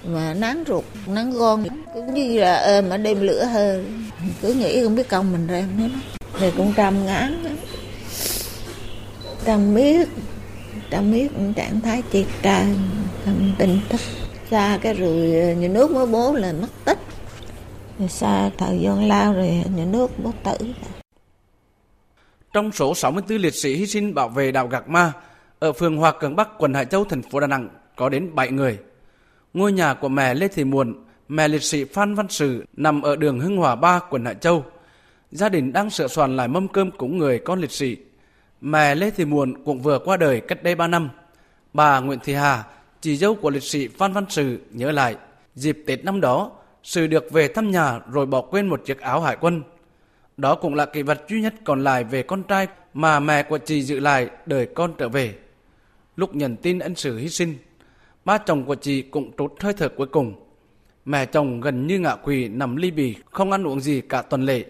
Mà 0.06 0.34
nắng 0.34 0.64
ruột, 0.68 0.84
nắng 1.08 1.32
gon, 1.32 1.64
cũng 1.94 2.14
như 2.14 2.40
là 2.40 2.76
ôm 2.76 2.90
mà 2.90 2.98
đêm 2.98 3.22
lửa 3.22 3.44
hơn. 3.44 4.04
Cứ 4.42 4.54
nghĩ 4.54 4.84
không 4.84 4.96
biết 4.96 5.10
công 5.10 5.32
mình 5.32 5.48
ren 5.50 5.66
nữa. 5.78 6.00
Thì 6.40 6.52
cũng 6.58 6.74
trăm 6.76 7.06
ngán. 7.06 7.58
Trăm 9.46 9.76
biết, 9.76 10.10
trăm 10.90 11.12
biết 11.12 11.32
trạng 11.56 11.82
thái 11.82 12.04
triệt 12.12 12.26
trai, 12.42 12.66
không 13.26 13.52
tin 13.58 13.80
tức. 13.90 14.02
Xa 14.52 14.80
cái 14.82 14.94
rồi 14.94 15.42
ờ, 15.42 15.54
nhà 15.54 15.68
nước 15.68 15.92
mới 15.92 16.08
bố 16.08 16.34
là 16.34 16.54
mất 16.54 16.86
tích. 16.86 17.00
Rồi 18.00 18.10
xa 18.10 18.50
thời 18.58 18.80
gian 18.80 19.08
lao 19.08 19.34
rồi 19.34 19.64
nhà 19.76 19.86
nước 19.86 20.12
bố 20.24 20.32
tử. 20.44 20.68
Trong 22.54 22.72
số 22.72 22.96
64 22.96 23.38
liệt 23.38 23.56
sĩ 23.56 23.76
hy 23.76 23.88
sinh 23.88 24.14
bảo 24.14 24.30
vệ 24.30 24.52
đảo 24.52 24.68
Gạc 24.68 24.90
Ma, 24.90 25.14
ở 25.60 25.74
phường 25.74 25.98
Hòa 25.98 26.12
Cường 26.12 26.36
Bắc, 26.36 26.50
quận 26.58 26.74
Hải 26.74 26.86
Châu, 26.86 27.06
thành 27.06 27.22
phố 27.22 27.40
Đà 27.40 27.48
Nẵng 27.48 27.70
có 27.96 28.10
đến 28.10 28.36
7 28.36 28.52
người. 28.52 28.80
Ngôi 29.54 29.72
nhà 29.72 29.94
của 29.94 30.10
mẹ 30.10 30.34
Lê 30.34 30.48
Thị 30.48 30.64
Muộn, 30.64 30.96
mẹ 31.28 31.48
liệt 31.48 31.64
sĩ 31.64 31.84
Phan 31.84 32.16
Văn 32.16 32.30
Sử 32.30 32.66
nằm 32.78 33.02
ở 33.02 33.16
đường 33.16 33.40
Hưng 33.40 33.58
Hòa 33.58 33.76
3, 33.76 34.00
quận 34.10 34.26
Hải 34.26 34.36
Châu. 34.36 34.66
Gia 35.32 35.50
đình 35.50 35.74
đang 35.74 35.90
sửa 35.90 36.08
soạn 36.08 36.38
lại 36.38 36.48
mâm 36.48 36.68
cơm 36.68 36.92
cúng 36.92 37.18
người 37.18 37.40
con 37.40 37.60
liệt 37.60 37.72
sĩ. 37.72 37.98
Mẹ 38.62 38.96
Lê 38.96 39.12
Thị 39.12 39.26
Muộn 39.26 39.64
cũng 39.66 39.80
vừa 39.80 40.00
qua 40.00 40.18
đời 40.18 40.42
cách 40.42 40.64
đây 40.64 40.76
3 40.76 40.88
năm. 40.88 41.10
Bà 41.74 42.00
Nguyễn 42.00 42.20
Thị 42.20 42.34
Hà, 42.34 42.64
chị 43.02 43.18
dâu 43.18 43.36
của 43.36 43.50
liệt 43.50 43.64
sĩ 43.64 43.88
Phan 43.88 44.14
Văn 44.14 44.26
Sử 44.30 44.60
nhớ 44.72 44.92
lại, 44.92 45.16
dịp 45.56 45.84
Tết 45.88 46.06
năm 46.06 46.22
đó, 46.22 46.52
Sử 46.84 47.08
được 47.08 47.32
về 47.32 47.48
thăm 47.48 47.72
nhà 47.72 48.00
rồi 48.12 48.26
bỏ 48.26 48.42
quên 48.42 48.68
một 48.68 48.82
chiếc 48.86 49.00
áo 49.00 49.22
hải 49.22 49.38
quân. 49.42 49.64
Đó 50.38 50.56
cũng 50.56 50.76
là 50.76 50.86
kỷ 50.86 51.02
vật 51.02 51.22
duy 51.30 51.42
nhất 51.42 51.54
còn 51.64 51.84
lại 51.84 52.04
về 52.04 52.24
con 52.24 52.44
trai 52.44 52.68
mà 52.94 53.20
mẹ 53.20 53.44
của 53.44 53.58
chị 53.58 53.82
giữ 53.82 54.00
lại 54.00 54.30
đợi 54.46 54.68
con 54.76 54.94
trở 54.98 55.10
về. 55.10 55.36
Lúc 56.18 56.36
nhận 56.36 56.56
tin 56.56 56.80
ân 56.80 56.96
sự 56.96 57.18
hy 57.18 57.30
sinh, 57.30 57.58
ba 58.26 58.38
chồng 58.38 58.66
của 58.66 58.76
chị 58.76 59.02
cũng 59.02 59.32
trút 59.38 59.54
hơi 59.60 59.74
thở 59.74 59.90
cuối 59.90 60.08
cùng. 60.08 60.34
Mẹ 61.06 61.26
chồng 61.26 61.62
gần 61.62 61.88
như 61.88 62.00
ngã 62.00 62.16
quỳ 62.16 62.48
nằm 62.48 62.76
ly 62.76 62.92
bì, 62.92 63.16
không 63.32 63.52
ăn 63.52 63.68
uống 63.68 63.80
gì 63.80 64.02
cả 64.02 64.22
tuần 64.22 64.42
lễ. 64.42 64.66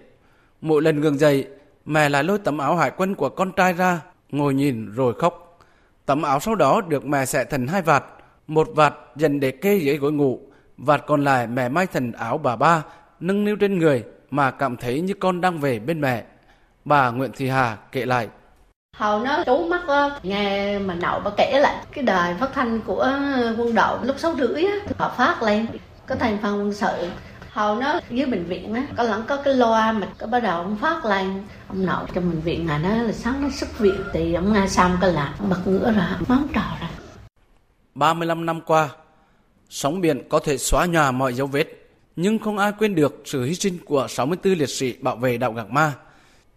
Mỗi 0.62 0.82
lần 0.82 1.02
ngừng 1.02 1.18
dậy, 1.18 1.48
mẹ 1.86 2.10
lại 2.10 2.24
lôi 2.24 2.40
tấm 2.40 2.58
áo 2.58 2.76
hải 2.76 2.92
quân 2.98 3.16
của 3.16 3.30
con 3.30 3.52
trai 3.52 3.74
ra, 3.74 4.02
ngồi 4.32 4.54
nhìn 4.54 4.92
rồi 4.92 5.14
khóc. 5.14 5.60
Tấm 6.06 6.22
áo 6.22 6.40
sau 6.40 6.56
đó 6.56 6.82
được 6.82 7.06
mẹ 7.06 7.26
xẻ 7.26 7.44
thành 7.44 7.68
hai 7.68 7.82
vạt, 7.82 8.04
một 8.48 8.68
vạt 8.76 8.94
dành 9.16 9.40
để 9.40 9.52
kê 9.52 9.78
dưới 9.78 9.98
gối 9.98 10.12
ngủ, 10.12 10.40
vạt 10.78 11.04
còn 11.08 11.24
lại 11.24 11.48
mẹ 11.48 11.70
may 11.70 11.88
thành 11.88 12.12
áo 12.12 12.38
bà 12.38 12.56
ba, 12.56 12.84
nâng 13.20 13.46
niu 13.46 13.56
trên 13.56 13.80
người 13.80 14.04
mà 14.32 14.52
cảm 14.52 14.78
thấy 14.78 15.02
như 15.02 15.14
con 15.14 15.42
đang 15.42 15.60
về 15.60 15.80
bên 15.80 16.02
mẹ. 16.02 16.26
Bà 16.86 17.12
Nguyễn 17.12 17.32
Thị 17.36 17.48
Hà 17.48 17.78
kể 17.92 18.06
lại. 18.06 18.30
Hầu 18.98 19.20
nó 19.20 19.44
trú 19.46 19.68
mắt 19.70 19.82
nghe 20.24 20.80
mà 20.80 20.96
nậu 20.96 21.20
bà 21.20 21.32
kể 21.38 21.60
lại 21.60 21.76
cái 21.92 22.04
đài 22.04 22.34
phát 22.34 22.50
thanh 22.54 22.82
của 22.82 23.12
quân 23.58 23.76
đội 23.76 23.98
lúc 24.04 24.20
sáu 24.20 24.36
rưỡi 24.40 24.64
á, 24.64 24.74
họ 24.98 25.14
phát 25.18 25.44
lên 25.44 25.66
có 26.08 26.16
thành 26.16 26.38
phần 26.42 26.60
quân 26.60 26.74
sự. 26.74 27.10
Hầu 27.52 27.76
nó 27.76 28.00
dưới 28.10 28.26
bệnh 28.26 28.46
viện 28.46 28.74
á 28.74 28.84
có 28.98 29.04
lẫn 29.04 29.24
có 29.28 29.36
cái 29.36 29.54
loa 29.54 29.92
mà 29.92 30.08
có 30.18 30.28
bắt 30.28 30.40
đầu 30.44 30.62
ông 30.62 30.78
phát 30.82 31.06
lên. 31.06 31.44
Ông 31.68 31.86
nội 31.86 32.06
trong 32.14 32.30
bệnh 32.30 32.42
viện 32.42 32.66
ngày 32.66 32.80
đó 32.84 32.90
là 32.90 33.12
sáng 33.12 33.44
nó 33.44 33.50
xuất 33.50 33.80
viện 33.80 34.04
thì 34.14 34.34
ông 34.34 34.54
nghe 34.54 34.68
xong 34.68 34.98
cái 35.02 35.14
là 35.14 35.34
bật 35.50 35.68
ngửa 35.68 35.92
ra 35.92 36.18
máu 36.28 36.40
trò 36.54 36.62
ra. 36.82 36.90
35 37.96 38.46
năm 38.46 38.62
qua, 38.62 38.90
sóng 39.70 40.02
biển 40.02 40.30
có 40.30 40.40
thể 40.40 40.58
xóa 40.58 40.86
nhòa 40.86 41.12
mọi 41.12 41.34
dấu 41.34 41.48
vết, 41.48 41.66
nhưng 42.16 42.40
không 42.40 42.58
ai 42.58 42.72
quên 42.80 42.96
được 42.96 43.22
sự 43.26 43.44
hy 43.44 43.56
sinh 43.56 43.78
của 43.86 44.08
64 44.10 44.54
liệt 44.54 44.70
sĩ 44.70 44.96
bảo 45.02 45.16
vệ 45.16 45.38
đạo 45.38 45.54
Gạc 45.54 45.70
Ma. 45.70 45.94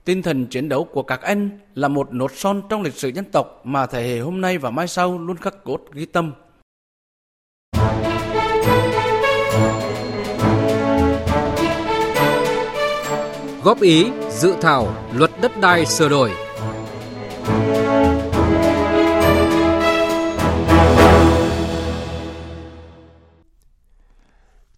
Tinh 0.05 0.23
thần 0.23 0.47
chiến 0.47 0.69
đấu 0.69 0.85
của 0.85 1.03
các 1.03 1.23
anh 1.23 1.59
là 1.75 1.89
một 1.89 2.13
nốt 2.13 2.33
son 2.35 2.63
trong 2.69 2.83
lịch 2.83 2.95
sử 2.95 3.09
dân 3.09 3.25
tộc 3.25 3.61
mà 3.65 3.87
thế 3.87 4.03
hệ 4.03 4.19
hôm 4.19 4.41
nay 4.41 4.59
và 4.59 4.71
mai 4.71 4.89
sau 4.89 5.19
luôn 5.19 5.37
khắc 5.37 5.65
cốt 5.65 5.81
ghi 5.93 6.07
tâm. 6.07 6.33
Góp 13.65 13.81
ý 13.81 14.07
dự 14.31 14.55
thảo 14.61 14.95
luật 15.15 15.31
đất 15.43 15.53
đai 15.61 15.87
sửa 15.87 16.09
đổi. 16.09 16.31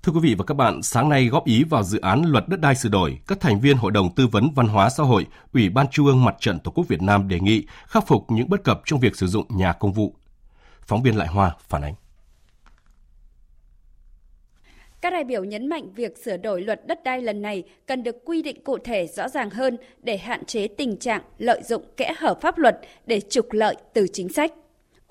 Thưa 0.02 0.12
quý 0.12 0.21
vị 0.23 0.35
và 0.38 0.44
các 0.44 0.54
bạn, 0.54 0.82
sáng 0.82 1.09
nay 1.09 1.26
góp 1.26 1.47
ý 1.47 1.64
vào 1.64 1.82
dự 1.82 2.00
án 2.00 2.23
luật 2.26 2.49
đất 2.49 2.61
đai 2.61 2.75
sửa 2.75 2.88
đổi, 2.88 3.18
các 3.26 3.40
thành 3.40 3.61
viên 3.61 3.76
Hội 3.76 3.92
đồng 3.92 4.14
Tư 4.14 4.26
vấn 4.26 4.49
Văn 4.54 4.68
hóa 4.68 4.90
Xã 4.90 5.02
hội, 5.02 5.26
Ủy 5.52 5.68
ban 5.68 5.87
Trung 5.90 6.06
ương 6.06 6.25
Mặt 6.25 6.37
trận 6.40 6.59
Tổ 6.59 6.71
quốc 6.71 6.88
Việt 6.88 7.02
Nam 7.02 7.28
đề 7.28 7.40
nghị 7.40 7.66
khắc 7.87 8.06
phục 8.06 8.30
những 8.30 8.49
bất 8.49 8.64
cập 8.64 8.80
trong 8.85 9.00
việc 9.00 9.16
sử 9.16 9.26
dụng 9.26 9.47
nhà 9.49 9.73
công 9.73 9.92
vụ. 9.92 10.14
Phóng 10.82 11.02
viên 11.02 11.16
Lại 11.16 11.28
Hoa 11.28 11.56
phản 11.68 11.82
ánh. 11.82 11.94
Các 15.00 15.11
đại 15.11 15.25
biểu 15.25 15.44
nhấn 15.44 15.68
mạnh 15.68 15.92
việc 15.92 16.18
sửa 16.25 16.37
đổi 16.37 16.62
luật 16.62 16.87
đất 16.87 17.04
đai 17.04 17.23
lần 17.23 17.42
này 17.42 17.62
cần 17.87 18.02
được 18.02 18.16
quy 18.25 18.42
định 18.42 18.64
cụ 18.64 18.78
thể 18.78 19.06
rõ 19.06 19.28
ràng 19.28 19.50
hơn 19.50 19.76
để 20.02 20.16
hạn 20.16 20.44
chế 20.44 20.68
tình 20.68 20.97
trạng 20.97 21.23
lợi 21.38 21.62
dụng 21.62 21.82
kẽ 21.97 22.14
hở 22.18 22.35
pháp 22.40 22.59
luật 22.59 22.80
để 23.06 23.21
trục 23.21 23.52
lợi 23.52 23.76
từ 23.94 24.06
chính 24.12 24.28
sách. 24.28 24.52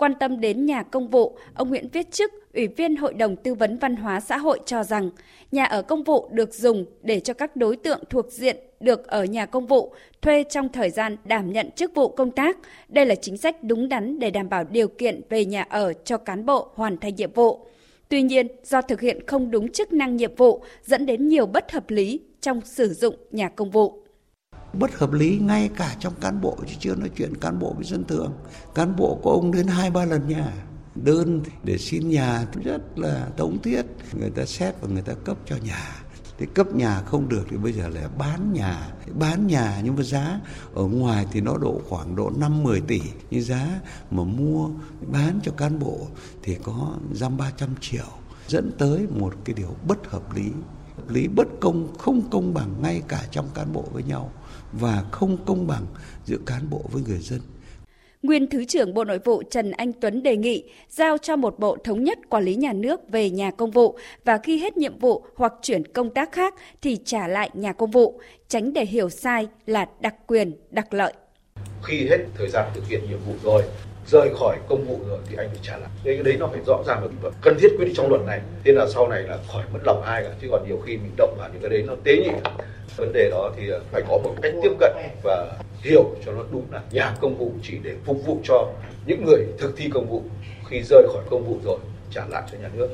Quan 0.02 0.14
tâm 0.14 0.40
đến 0.40 0.66
nhà 0.66 0.82
công 0.82 1.08
vụ, 1.08 1.36
ông 1.54 1.68
Nguyễn 1.68 1.88
Viết 1.92 2.10
Chức, 2.10 2.32
Ủy 2.54 2.68
viên 2.68 2.96
Hội 2.96 3.14
đồng 3.14 3.36
Tư 3.36 3.54
vấn 3.54 3.78
Văn 3.78 3.96
hóa 3.96 4.20
Xã 4.20 4.36
hội 4.36 4.60
cho 4.66 4.84
rằng 4.84 5.10
nhà 5.52 5.64
ở 5.64 5.82
công 5.82 6.02
vụ 6.02 6.28
được 6.32 6.54
dùng 6.54 6.84
để 7.02 7.20
cho 7.20 7.34
các 7.34 7.56
đối 7.56 7.76
tượng 7.76 8.00
thuộc 8.10 8.32
diện 8.32 8.56
được 8.80 9.06
ở 9.06 9.24
nhà 9.24 9.46
công 9.46 9.66
vụ 9.66 9.94
thuê 10.22 10.44
trong 10.50 10.68
thời 10.68 10.90
gian 10.90 11.16
đảm 11.24 11.52
nhận 11.52 11.70
chức 11.70 11.94
vụ 11.94 12.08
công 12.08 12.30
tác. 12.30 12.56
Đây 12.88 13.06
là 13.06 13.14
chính 13.14 13.36
sách 13.36 13.62
đúng 13.62 13.88
đắn 13.88 14.18
để 14.18 14.30
đảm 14.30 14.48
bảo 14.48 14.64
điều 14.64 14.88
kiện 14.88 15.20
về 15.28 15.44
nhà 15.44 15.62
ở 15.62 15.92
cho 15.92 16.16
cán 16.16 16.46
bộ 16.46 16.68
hoàn 16.74 16.98
thành 16.98 17.14
nhiệm 17.14 17.32
vụ. 17.32 17.66
Tuy 18.08 18.22
nhiên, 18.22 18.46
do 18.64 18.82
thực 18.82 19.00
hiện 19.00 19.26
không 19.26 19.50
đúng 19.50 19.72
chức 19.72 19.92
năng 19.92 20.16
nhiệm 20.16 20.34
vụ 20.34 20.62
dẫn 20.84 21.06
đến 21.06 21.28
nhiều 21.28 21.46
bất 21.46 21.72
hợp 21.72 21.90
lý 21.90 22.20
trong 22.40 22.60
sử 22.64 22.94
dụng 22.94 23.14
nhà 23.30 23.48
công 23.48 23.70
vụ 23.70 24.01
bất 24.72 24.98
hợp 24.98 25.12
lý 25.12 25.38
ngay 25.38 25.70
cả 25.76 25.96
trong 26.00 26.14
cán 26.20 26.40
bộ, 26.40 26.56
chứ 26.66 26.74
chưa 26.78 26.94
nói 26.94 27.10
chuyện 27.16 27.36
cán 27.36 27.58
bộ 27.58 27.72
với 27.76 27.84
dân 27.84 28.04
thường. 28.04 28.32
Cán 28.74 28.96
bộ 28.96 29.18
của 29.22 29.30
ông 29.30 29.52
đến 29.52 29.66
hai, 29.66 29.90
ba 29.90 30.04
lần 30.04 30.28
nhà. 30.28 30.52
Đơn 30.94 31.42
để 31.64 31.78
xin 31.78 32.08
nhà 32.08 32.46
rất 32.64 32.98
là 32.98 33.28
tống 33.36 33.62
thiết. 33.62 33.82
Người 34.12 34.30
ta 34.30 34.44
xét 34.44 34.74
và 34.80 34.88
người 34.88 35.02
ta 35.02 35.12
cấp 35.24 35.36
cho 35.46 35.56
nhà. 35.56 36.02
Thì 36.38 36.46
cấp 36.54 36.74
nhà 36.74 37.02
không 37.02 37.28
được 37.28 37.46
thì 37.50 37.56
bây 37.56 37.72
giờ 37.72 37.88
là 37.88 38.08
bán 38.18 38.52
nhà. 38.52 38.88
Bán 39.18 39.46
nhà 39.46 39.80
nhưng 39.84 39.96
mà 39.96 40.02
giá 40.02 40.40
ở 40.74 40.84
ngoài 40.84 41.26
thì 41.32 41.40
nó 41.40 41.56
độ 41.56 41.80
khoảng 41.88 42.16
độ 42.16 42.30
5 42.36 42.62
10 42.62 42.80
tỷ. 42.80 43.00
Như 43.30 43.40
giá 43.40 43.80
mà 44.10 44.24
mua, 44.24 44.70
bán 45.12 45.40
cho 45.42 45.52
cán 45.52 45.78
bộ 45.78 46.06
thì 46.42 46.56
có 46.62 46.94
dăm 47.12 47.36
300 47.36 47.68
triệu. 47.80 48.06
Dẫn 48.48 48.72
tới 48.78 49.06
một 49.10 49.34
cái 49.44 49.54
điều 49.54 49.76
bất 49.88 50.10
hợp 50.10 50.34
lý. 50.34 50.50
Lý 51.08 51.28
bất 51.28 51.48
công 51.60 51.96
không 51.98 52.30
công 52.30 52.54
bằng 52.54 52.82
ngay 52.82 53.02
cả 53.08 53.24
trong 53.30 53.48
cán 53.54 53.72
bộ 53.72 53.84
với 53.92 54.02
nhau 54.02 54.32
và 54.72 55.04
không 55.10 55.36
công 55.46 55.66
bằng 55.66 55.86
giữa 56.24 56.38
cán 56.46 56.70
bộ 56.70 56.80
với 56.92 57.02
người 57.08 57.18
dân. 57.18 57.40
Nguyên 58.22 58.46
Thứ 58.46 58.64
trưởng 58.64 58.94
Bộ 58.94 59.04
Nội 59.04 59.18
vụ 59.24 59.42
Trần 59.50 59.70
Anh 59.70 59.92
Tuấn 59.92 60.22
đề 60.22 60.36
nghị 60.36 60.64
giao 60.88 61.18
cho 61.18 61.36
một 61.36 61.58
bộ 61.58 61.76
thống 61.84 62.04
nhất 62.04 62.18
quản 62.28 62.44
lý 62.44 62.54
nhà 62.54 62.72
nước 62.72 63.00
về 63.08 63.30
nhà 63.30 63.50
công 63.50 63.70
vụ 63.70 63.98
và 64.24 64.38
khi 64.38 64.58
hết 64.58 64.76
nhiệm 64.76 64.98
vụ 64.98 65.24
hoặc 65.36 65.52
chuyển 65.62 65.92
công 65.92 66.10
tác 66.10 66.32
khác 66.32 66.54
thì 66.82 66.98
trả 67.04 67.28
lại 67.28 67.50
nhà 67.54 67.72
công 67.72 67.90
vụ, 67.90 68.20
tránh 68.48 68.72
để 68.72 68.84
hiểu 68.84 69.10
sai 69.10 69.48
là 69.66 69.86
đặc 70.00 70.14
quyền, 70.26 70.56
đặc 70.70 70.94
lợi. 70.94 71.12
Khi 71.82 72.08
hết 72.10 72.18
thời 72.38 72.48
gian 72.48 72.70
thực 72.74 72.88
hiện 72.88 73.00
nhiệm 73.08 73.18
vụ 73.26 73.32
rồi, 73.42 73.62
rời 74.06 74.30
khỏi 74.38 74.58
công 74.68 74.84
vụ 74.84 75.00
rồi 75.08 75.18
thì 75.28 75.36
anh 75.36 75.48
phải 75.48 75.58
trả 75.62 75.76
lại. 75.76 75.90
Đấy, 76.04 76.14
cái 76.14 76.24
đấy 76.24 76.36
nó 76.38 76.46
phải 76.46 76.60
rõ 76.66 76.82
ràng 76.86 77.08
và 77.22 77.30
cần 77.40 77.56
thiết 77.60 77.68
quy 77.78 77.84
định 77.84 77.94
trong 77.94 78.08
luật 78.08 78.20
này. 78.26 78.40
Thế 78.64 78.72
là 78.72 78.86
sau 78.94 79.08
này 79.08 79.22
là 79.22 79.38
khỏi 79.52 79.64
mất 79.72 79.80
lòng 79.84 80.02
ai 80.02 80.22
cả. 80.22 80.30
Chứ 80.42 80.48
còn 80.50 80.68
nhiều 80.68 80.80
khi 80.86 80.96
mình 80.96 81.12
động 81.16 81.34
vào 81.38 81.48
những 81.52 81.62
cái 81.62 81.70
đấy 81.70 81.82
nó 81.86 81.94
tế 82.04 82.16
nhị 82.16 82.30
vấn 82.96 83.12
đề 83.12 83.30
đó 83.30 83.52
thì 83.56 83.70
à, 83.70 83.78
phải 83.92 84.02
có 84.08 84.18
một 84.24 84.34
cách 84.42 84.52
tiếp 84.62 84.72
cận 84.80 84.92
và 85.22 85.58
hiểu 85.82 86.04
cho 86.26 86.32
nó 86.32 86.44
đúng 86.52 86.66
là 86.70 86.82
nhà 86.90 87.14
công 87.20 87.36
vụ 87.38 87.52
chỉ 87.62 87.78
để 87.82 87.94
phục 88.04 88.26
vụ 88.26 88.38
cho 88.44 88.68
những 89.06 89.24
người 89.24 89.46
thực 89.58 89.76
thi 89.76 89.88
công 89.94 90.08
vụ 90.10 90.22
khi 90.68 90.82
rời 90.82 91.02
khỏi 91.12 91.22
công 91.30 91.44
vụ 91.44 91.58
rồi 91.64 91.78
trả 92.10 92.26
lại 92.28 92.42
cho 92.52 92.58
nhà 92.58 92.70
nước. 92.74 92.88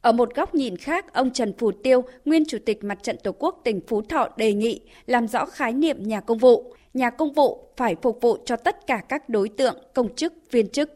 Ở 0.00 0.12
một 0.12 0.34
góc 0.34 0.54
nhìn 0.54 0.76
khác, 0.76 1.12
ông 1.12 1.30
Trần 1.30 1.52
Phù 1.58 1.72
Tiêu, 1.72 2.04
nguyên 2.24 2.44
Chủ 2.48 2.58
tịch 2.66 2.84
Mặt 2.84 2.98
trận 3.02 3.16
Tổ 3.24 3.32
quốc 3.32 3.60
tỉnh 3.64 3.80
Phú 3.88 4.02
Thọ 4.02 4.28
đề 4.36 4.52
nghị 4.52 4.80
làm 5.06 5.28
rõ 5.28 5.46
khái 5.46 5.72
niệm 5.72 5.96
nhà 6.00 6.20
công 6.20 6.38
vụ. 6.38 6.74
Nhà 6.94 7.10
công 7.10 7.32
vụ 7.32 7.58
phải 7.76 7.96
phục 8.02 8.20
vụ 8.20 8.36
cho 8.44 8.56
tất 8.56 8.86
cả 8.86 9.02
các 9.08 9.28
đối 9.28 9.48
tượng, 9.48 9.74
công 9.94 10.14
chức, 10.14 10.32
viên 10.50 10.68
chức. 10.68 10.90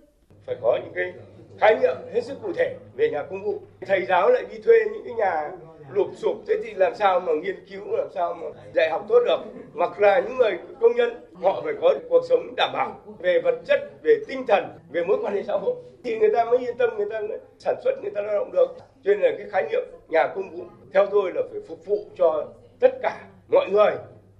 Phải 0.47 0.57
có 0.62 0.79
những 0.85 0.93
cái 0.95 1.12
khái 1.61 1.76
niệm 1.83 1.97
hết 2.15 2.25
sức 2.25 2.38
cụ 2.43 2.53
thể 2.57 2.75
về 2.95 3.11
nhà 3.11 3.23
công 3.23 3.45
vụ. 3.45 3.59
Thầy 3.81 4.07
giáo 4.09 4.31
lại 4.31 4.45
đi 4.50 4.59
thuê 4.59 4.76
những 4.93 5.03
cái 5.05 5.15
nhà 5.15 5.50
lụp 5.93 6.09
sụp 6.17 6.37
thế 6.49 6.55
thì 6.65 6.75
làm 6.75 6.95
sao 6.95 7.21
mà 7.21 7.33
nghiên 7.33 7.57
cứu 7.71 7.97
làm 7.97 8.09
sao 8.15 8.35
mà 8.35 8.47
dạy 8.75 8.91
học 8.91 9.07
tốt 9.09 9.21
được 9.26 9.38
mặc 9.75 10.00
là 10.00 10.21
những 10.21 10.37
người 10.37 10.59
công 10.81 10.97
nhân 10.97 11.11
họ 11.43 11.61
phải 11.65 11.75
có 11.83 11.95
cuộc 12.09 12.23
sống 12.29 12.55
đảm 12.57 12.71
bảo 12.73 13.00
về 13.19 13.41
vật 13.41 13.61
chất 13.67 14.03
về 14.03 14.17
tinh 14.29 14.47
thần 14.49 14.65
về 14.91 15.05
mối 15.05 15.19
quan 15.23 15.35
hệ 15.35 15.43
xã 15.43 15.53
hội 15.53 15.75
thì 16.05 16.19
người 16.19 16.31
ta 16.35 16.45
mới 16.45 16.59
yên 16.59 16.76
tâm 16.79 16.91
người 16.97 17.07
ta 17.11 17.21
sản 17.59 17.76
xuất 17.85 18.03
người 18.03 18.12
ta 18.15 18.21
lao 18.23 18.35
động 18.38 18.53
được 18.53 18.76
cho 19.05 19.15
nên 19.15 19.21
là 19.21 19.31
cái 19.38 19.47
khái 19.50 19.69
niệm 19.71 19.83
nhà 20.09 20.29
công 20.35 20.50
vụ 20.50 20.65
theo 20.93 21.07
tôi 21.07 21.33
là 21.35 21.43
phải 21.50 21.61
phục 21.69 21.87
vụ 21.87 22.05
cho 22.19 22.45
tất 22.81 22.99
cả 23.03 23.21
mọi 23.53 23.71
người 23.71 23.93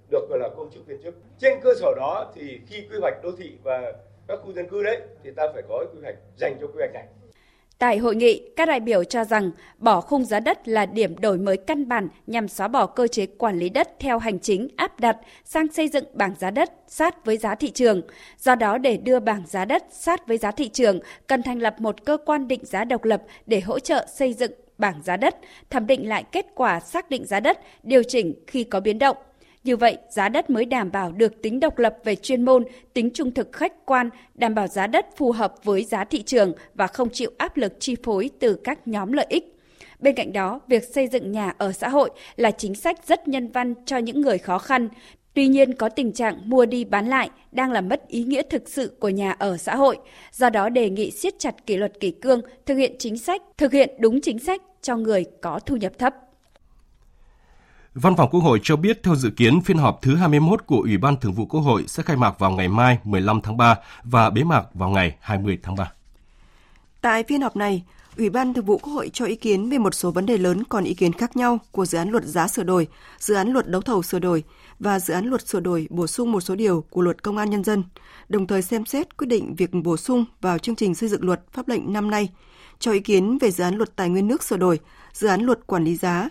được 0.09 0.29
gọi 0.29 0.39
là 0.39 0.49
công 0.57 0.69
chức 0.73 0.87
viên 0.87 1.03
chức 1.03 1.15
trên 1.39 1.59
cơ 1.63 1.69
sở 1.79 1.93
đó 1.95 2.31
thì 2.35 2.59
khi 2.67 2.81
quy 2.91 2.97
hoạch 3.01 3.23
đô 3.23 3.31
thị 3.37 3.51
và 3.63 3.93
các 4.27 4.39
khu 4.43 4.53
dân 4.53 4.69
cư 4.69 4.83
đấy 4.83 5.01
thì 5.23 5.31
ta 5.35 5.43
phải 5.53 5.63
có 5.69 5.85
quy 5.93 6.01
hoạch 6.01 6.15
dành 6.37 6.57
cho 6.61 6.67
quy 6.67 6.77
hoạch 6.77 6.93
này 6.93 7.05
Tại 7.79 7.97
hội 7.97 8.15
nghị, 8.15 8.49
các 8.55 8.67
đại 8.67 8.79
biểu 8.79 9.03
cho 9.03 9.23
rằng 9.23 9.51
bỏ 9.77 10.01
khung 10.01 10.25
giá 10.25 10.39
đất 10.39 10.67
là 10.67 10.85
điểm 10.85 11.17
đổi 11.19 11.37
mới 11.37 11.57
căn 11.57 11.87
bản 11.87 12.07
nhằm 12.27 12.47
xóa 12.47 12.67
bỏ 12.67 12.85
cơ 12.85 13.07
chế 13.07 13.25
quản 13.25 13.59
lý 13.59 13.69
đất 13.69 13.89
theo 13.99 14.19
hành 14.19 14.39
chính 14.39 14.67
áp 14.75 14.99
đặt 14.99 15.17
sang 15.45 15.67
xây 15.71 15.87
dựng 15.87 16.03
bảng 16.13 16.35
giá 16.39 16.51
đất 16.51 16.71
sát 16.87 17.25
với 17.25 17.37
giá 17.37 17.55
thị 17.55 17.71
trường. 17.71 18.01
Do 18.37 18.55
đó 18.55 18.77
để 18.77 18.97
đưa 18.97 19.19
bảng 19.19 19.43
giá 19.47 19.65
đất 19.65 19.83
sát 19.91 20.27
với 20.27 20.37
giá 20.37 20.51
thị 20.51 20.69
trường, 20.69 20.99
cần 21.27 21.43
thành 21.43 21.61
lập 21.61 21.75
một 21.79 22.05
cơ 22.05 22.17
quan 22.25 22.47
định 22.47 22.65
giá 22.65 22.83
độc 22.83 23.03
lập 23.03 23.23
để 23.45 23.59
hỗ 23.59 23.79
trợ 23.79 24.05
xây 24.13 24.33
dựng 24.33 24.51
bảng 24.77 25.01
giá 25.03 25.17
đất, 25.17 25.35
thẩm 25.69 25.87
định 25.87 26.09
lại 26.09 26.23
kết 26.31 26.45
quả 26.55 26.79
xác 26.79 27.09
định 27.09 27.25
giá 27.25 27.39
đất, 27.39 27.59
điều 27.83 28.03
chỉnh 28.03 28.33
khi 28.47 28.63
có 28.63 28.79
biến 28.79 28.99
động. 28.99 29.17
Như 29.63 29.77
vậy, 29.77 29.97
giá 30.09 30.29
đất 30.29 30.49
mới 30.49 30.65
đảm 30.65 30.91
bảo 30.91 31.11
được 31.11 31.41
tính 31.41 31.59
độc 31.59 31.79
lập 31.79 31.97
về 32.03 32.15
chuyên 32.15 32.45
môn, 32.45 32.63
tính 32.93 33.09
trung 33.13 33.31
thực 33.31 33.51
khách 33.51 33.85
quan, 33.85 34.09
đảm 34.35 34.55
bảo 34.55 34.67
giá 34.67 34.87
đất 34.87 35.05
phù 35.17 35.31
hợp 35.31 35.55
với 35.63 35.83
giá 35.83 36.03
thị 36.03 36.23
trường 36.23 36.53
và 36.73 36.87
không 36.87 37.09
chịu 37.09 37.31
áp 37.37 37.57
lực 37.57 37.73
chi 37.79 37.95
phối 38.03 38.29
từ 38.39 38.55
các 38.63 38.87
nhóm 38.87 39.11
lợi 39.11 39.25
ích. 39.29 39.53
Bên 39.99 40.15
cạnh 40.15 40.33
đó, 40.33 40.59
việc 40.67 40.83
xây 40.83 41.07
dựng 41.07 41.31
nhà 41.31 41.53
ở 41.57 41.71
xã 41.71 41.89
hội 41.89 42.09
là 42.35 42.51
chính 42.51 42.75
sách 42.75 43.07
rất 43.07 43.27
nhân 43.27 43.47
văn 43.47 43.73
cho 43.85 43.97
những 43.97 44.21
người 44.21 44.37
khó 44.37 44.57
khăn. 44.57 44.89
Tuy 45.33 45.47
nhiên 45.47 45.73
có 45.73 45.89
tình 45.89 46.11
trạng 46.11 46.49
mua 46.49 46.65
đi 46.65 46.85
bán 46.85 47.07
lại 47.07 47.29
đang 47.51 47.71
làm 47.71 47.89
mất 47.89 48.07
ý 48.07 48.23
nghĩa 48.23 48.41
thực 48.49 48.69
sự 48.69 48.97
của 48.99 49.09
nhà 49.09 49.31
ở 49.31 49.57
xã 49.57 49.75
hội. 49.75 49.97
Do 50.31 50.49
đó 50.49 50.69
đề 50.69 50.89
nghị 50.89 51.11
siết 51.11 51.33
chặt 51.39 51.65
kỷ 51.65 51.77
luật 51.77 51.99
kỷ 51.99 52.11
cương, 52.11 52.41
thực 52.65 52.75
hiện 52.75 52.95
chính 52.99 53.17
sách, 53.17 53.41
thực 53.57 53.73
hiện 53.73 53.89
đúng 53.99 54.21
chính 54.21 54.39
sách 54.39 54.61
cho 54.81 54.97
người 54.97 55.25
có 55.41 55.59
thu 55.59 55.75
nhập 55.75 55.99
thấp. 55.99 56.15
Văn 58.01 58.15
phòng 58.15 58.29
Quốc 58.29 58.39
hội 58.39 58.59
cho 58.63 58.75
biết 58.75 59.03
theo 59.03 59.15
dự 59.15 59.29
kiến 59.29 59.61
phiên 59.61 59.77
họp 59.77 60.01
thứ 60.01 60.15
21 60.15 60.65
của 60.65 60.81
Ủy 60.81 60.97
ban 60.97 61.17
Thường 61.17 61.33
vụ 61.33 61.45
Quốc 61.45 61.61
hội 61.61 61.83
sẽ 61.87 62.03
khai 62.03 62.17
mạc 62.17 62.39
vào 62.39 62.51
ngày 62.51 62.67
mai 62.67 62.97
15 63.03 63.41
tháng 63.41 63.57
3 63.57 63.75
và 64.03 64.29
bế 64.29 64.43
mạc 64.43 64.63
vào 64.73 64.89
ngày 64.89 65.15
20 65.21 65.57
tháng 65.63 65.75
3. 65.75 65.91
Tại 67.01 67.23
phiên 67.23 67.41
họp 67.41 67.55
này, 67.55 67.83
Ủy 68.17 68.29
ban 68.29 68.53
Thường 68.53 68.65
vụ 68.65 68.77
Quốc 68.77 68.93
hội 68.93 69.09
cho 69.13 69.25
ý 69.25 69.35
kiến 69.35 69.69
về 69.69 69.77
một 69.77 69.93
số 69.93 70.11
vấn 70.11 70.25
đề 70.25 70.37
lớn 70.37 70.63
còn 70.63 70.83
ý 70.83 70.93
kiến 70.93 71.13
khác 71.13 71.37
nhau 71.37 71.59
của 71.71 71.85
dự 71.85 71.97
án 71.97 72.09
luật 72.09 72.25
giá 72.25 72.47
sửa 72.47 72.63
đổi, 72.63 72.87
dự 73.19 73.35
án 73.35 73.49
luật 73.49 73.67
đấu 73.67 73.81
thầu 73.81 74.03
sửa 74.03 74.19
đổi 74.19 74.43
và 74.79 74.99
dự 74.99 75.13
án 75.13 75.25
luật 75.25 75.47
sửa 75.47 75.59
đổi 75.59 75.87
bổ 75.89 76.07
sung 76.07 76.31
một 76.31 76.41
số 76.41 76.55
điều 76.55 76.83
của 76.89 77.01
luật 77.01 77.23
công 77.23 77.37
an 77.37 77.49
nhân 77.49 77.63
dân, 77.63 77.83
đồng 78.29 78.47
thời 78.47 78.61
xem 78.61 78.85
xét 78.85 79.17
quyết 79.17 79.27
định 79.27 79.55
việc 79.55 79.69
bổ 79.83 79.97
sung 79.97 80.25
vào 80.41 80.57
chương 80.57 80.75
trình 80.75 80.95
xây 80.95 81.09
dựng 81.09 81.25
luật 81.25 81.41
pháp 81.53 81.67
lệnh 81.67 81.93
năm 81.93 82.11
nay, 82.11 82.29
cho 82.79 82.91
ý 82.91 82.99
kiến 82.99 83.37
về 83.37 83.51
dự 83.51 83.63
án 83.63 83.75
luật 83.75 83.95
tài 83.95 84.09
nguyên 84.09 84.27
nước 84.27 84.43
sửa 84.43 84.57
đổi, 84.57 84.79
dự 85.13 85.27
án 85.27 85.41
luật 85.41 85.67
quản 85.67 85.83
lý 85.83 85.95
giá, 85.95 86.29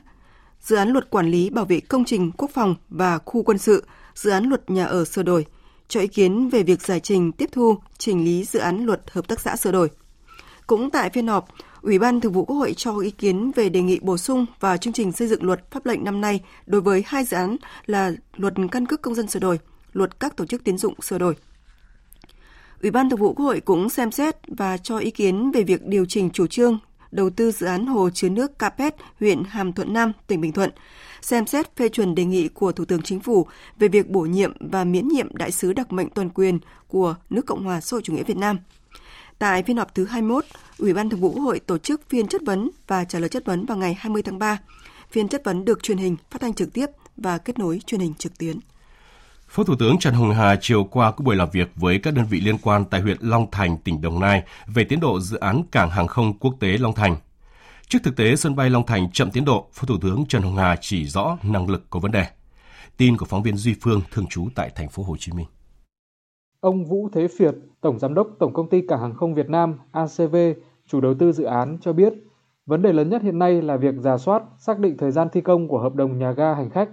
dự 0.66 0.76
án 0.76 0.88
luật 0.88 1.11
quản 1.11 1.30
lý 1.30 1.50
bảo 1.50 1.64
vệ 1.64 1.80
công 1.80 2.04
trình 2.04 2.32
quốc 2.32 2.50
phòng 2.54 2.75
và 2.88 3.18
khu 3.18 3.42
quân 3.42 3.58
sự, 3.58 3.85
dự 4.14 4.30
án 4.30 4.44
luật 4.44 4.70
nhà 4.70 4.85
ở 4.85 5.04
sửa 5.04 5.23
đổi, 5.23 5.46
cho 5.88 6.00
ý 6.00 6.06
kiến 6.06 6.49
về 6.49 6.62
việc 6.62 6.82
giải 6.82 7.00
trình 7.00 7.32
tiếp 7.32 7.49
thu, 7.52 7.78
chỉnh 7.99 8.25
lý 8.25 8.44
dự 8.44 8.58
án 8.58 8.87
luật 8.87 9.00
hợp 9.11 9.28
tác 9.28 9.40
xã 9.40 9.56
sửa 9.56 9.73
đổi. 9.73 9.90
Cũng 10.66 10.90
tại 10.90 11.11
phiên 11.11 11.26
họp, 11.26 11.49
Ủy 11.82 11.99
ban 11.99 12.20
Thường 12.20 12.32
vụ 12.32 12.44
Quốc 12.44 12.56
hội 12.56 12.75
cho 12.76 12.99
ý 12.99 13.11
kiến 13.11 13.50
về 13.54 13.68
đề 13.68 13.82
nghị 13.82 13.99
bổ 14.02 14.18
sung 14.18 14.46
vào 14.61 14.76
chương 14.76 14.92
trình 14.92 15.12
xây 15.12 15.28
dựng 15.28 15.44
luật 15.44 15.70
pháp 15.70 15.87
lệnh 15.87 16.04
năm 16.04 16.20
nay 16.20 16.40
đối 16.66 16.80
với 16.80 17.02
hai 17.06 17.25
dự 17.25 17.37
án 17.37 17.56
là 17.87 18.12
luật 18.37 18.54
căn 18.70 18.87
cước 18.87 19.02
công 19.02 19.14
dân 19.14 19.28
sửa 19.28 19.40
đổi, 19.40 19.58
luật 19.92 20.20
các 20.20 20.37
tổ 20.37 20.46
chức 20.46 20.64
tiến 20.64 20.78
dụng 20.78 20.94
sửa 21.00 21.18
đổi. 21.18 21.35
Ủy 22.82 22.90
ban 22.90 23.11
Thường 23.11 23.20
vụ 23.20 23.35
Quốc 23.35 23.44
hội 23.44 23.61
cũng 23.61 23.88
xem 23.88 24.11
xét 24.11 24.37
và 24.49 24.76
cho 24.76 24.99
ý 24.99 25.11
kiến 25.11 25.50
về 25.50 25.62
việc 25.62 25.87
điều 25.87 26.04
chỉnh 26.08 26.30
chủ 26.30 26.46
trương 26.46 26.78
đầu 27.16 27.30
tư 27.30 27.50
dự 27.50 27.66
án 27.66 27.87
hồ 27.87 28.11
chứa 28.11 28.28
nước 28.28 28.58
Capet, 28.58 28.94
huyện 29.20 29.44
Hàm 29.44 29.73
Thuận 29.73 29.92
Nam, 29.92 30.12
tỉnh 30.26 30.40
Bình 30.40 30.52
Thuận, 30.52 30.70
xem 31.23 31.46
xét 31.46 31.76
phê 31.76 31.88
chuẩn 31.88 32.14
đề 32.14 32.25
nghị 32.25 32.49
của 32.49 32.73
Thủ 32.73 32.85
tướng 32.85 33.02
Chính 33.02 33.20
phủ 33.20 33.46
về 33.78 33.88
việc 33.88 34.11
bổ 34.11 34.20
nhiệm 34.20 34.52
và 34.61 34.85
miễn 34.85 35.08
nhiệm 35.08 35.37
đại 35.37 35.50
sứ 35.50 35.73
đặc 35.73 35.92
mệnh 35.92 36.11
toàn 36.11 36.30
quyền 36.30 36.58
của 36.88 37.14
nước 37.30 37.46
Cộng 37.46 37.64
hòa 37.64 37.80
xã 37.80 37.94
hội 37.94 38.02
chủ 38.02 38.12
nghĩa 38.12 38.23
Việt 38.23 38.37
Nam. 38.37 38.58
Tại 39.38 39.62
phiên 39.62 39.76
họp 39.76 39.94
thứ 39.94 40.04
21, 40.04 40.44
Ủy 40.78 40.94
ban 40.94 41.11
Thường 41.11 41.20
vụ 41.20 41.30
Quốc 41.30 41.42
hội 41.42 41.61
tổ 41.61 41.78
chức 41.78 42.00
phiên 42.08 42.28
chất 42.28 42.42
vấn 42.46 42.70
và 42.87 43.04
trả 43.04 43.18
lời 43.18 43.28
chất 43.28 43.44
vấn 43.44 43.66
vào 43.66 43.78
ngày 43.78 43.94
20 43.94 44.23
tháng 44.23 44.38
3. 44.38 44.58
Phiên 45.11 45.28
chất 45.28 45.44
vấn 45.44 45.64
được 45.64 45.82
truyền 45.82 45.99
hình, 45.99 46.16
phát 46.30 46.40
thanh 46.40 46.54
trực 46.54 46.73
tiếp 46.73 46.87
và 47.16 47.38
kết 47.38 47.58
nối 47.58 47.80
truyền 47.87 48.00
hình 48.00 48.14
trực 48.14 48.38
tuyến. 48.38 48.58
Phó 49.56 49.64
Thủ 49.64 49.75
tướng 49.78 49.98
Trần 49.98 50.14
Hồng 50.14 50.30
Hà 50.30 50.56
chiều 50.60 50.84
qua 50.84 51.10
có 51.10 51.25
buổi 51.25 51.36
làm 51.36 51.48
việc 51.52 51.68
với 51.75 51.98
các 51.98 52.14
đơn 52.14 52.25
vị 52.30 52.40
liên 52.40 52.58
quan 52.62 52.84
tại 52.84 53.00
huyện 53.00 53.16
Long 53.20 53.46
Thành, 53.50 53.76
tỉnh 53.78 54.00
Đồng 54.00 54.20
Nai 54.20 54.42
về 54.66 54.84
tiến 54.84 55.00
độ 55.00 55.20
dự 55.20 55.38
án 55.38 55.62
cảng 55.70 55.90
hàng 55.90 56.06
không 56.06 56.38
quốc 56.38 56.54
tế 56.60 56.78
Long 56.78 56.92
Thành. 56.92 57.16
Trước 57.88 57.98
thực 58.04 58.16
tế 58.16 58.36
sân 58.36 58.56
bay 58.56 58.70
Long 58.70 58.86
Thành 58.86 59.10
chậm 59.10 59.30
tiến 59.30 59.44
độ, 59.44 59.66
Phó 59.72 59.86
Thủ 59.86 59.94
tướng 60.02 60.25
Trần 60.28 60.42
Hồng 60.42 60.56
Hà 60.56 60.76
chỉ 60.80 61.04
rõ 61.04 61.38
năng 61.42 61.70
lực 61.70 61.90
có 61.90 62.00
vấn 62.00 62.12
đề. 62.12 62.26
Tin 62.96 63.16
của 63.16 63.26
phóng 63.26 63.42
viên 63.42 63.56
Duy 63.56 63.75
Phương 63.80 64.00
thường 64.12 64.26
trú 64.26 64.48
tại 64.54 64.70
thành 64.75 64.88
phố 64.88 65.02
Hồ 65.02 65.16
Chí 65.16 65.32
Minh. 65.32 65.46
Ông 66.60 66.84
Vũ 66.84 67.08
Thế 67.12 67.28
Việt, 67.38 67.54
Tổng 67.80 67.98
Giám 67.98 68.14
đốc 68.14 68.28
Tổng 68.38 68.54
Công 68.54 68.68
ty 68.68 68.80
Cảng 68.88 69.00
Hàng 69.00 69.14
không 69.14 69.34
Việt 69.34 69.50
Nam 69.50 69.75
ACV, 69.92 70.36
chủ 70.86 71.00
đầu 71.00 71.14
tư 71.18 71.32
dự 71.32 71.44
án 71.44 71.78
cho 71.80 71.92
biết, 71.92 72.12
vấn 72.66 72.82
đề 72.82 72.92
lớn 72.92 73.08
nhất 73.08 73.22
hiện 73.22 73.38
nay 73.38 73.62
là 73.62 73.76
việc 73.76 73.94
giả 73.98 74.18
soát, 74.18 74.42
xác 74.58 74.78
định 74.78 74.96
thời 74.96 75.10
gian 75.10 75.28
thi 75.32 75.40
công 75.40 75.68
của 75.68 75.78
hợp 75.78 75.94
đồng 75.94 76.18
nhà 76.18 76.32
ga 76.32 76.54
hành 76.54 76.70
khách. 76.70 76.88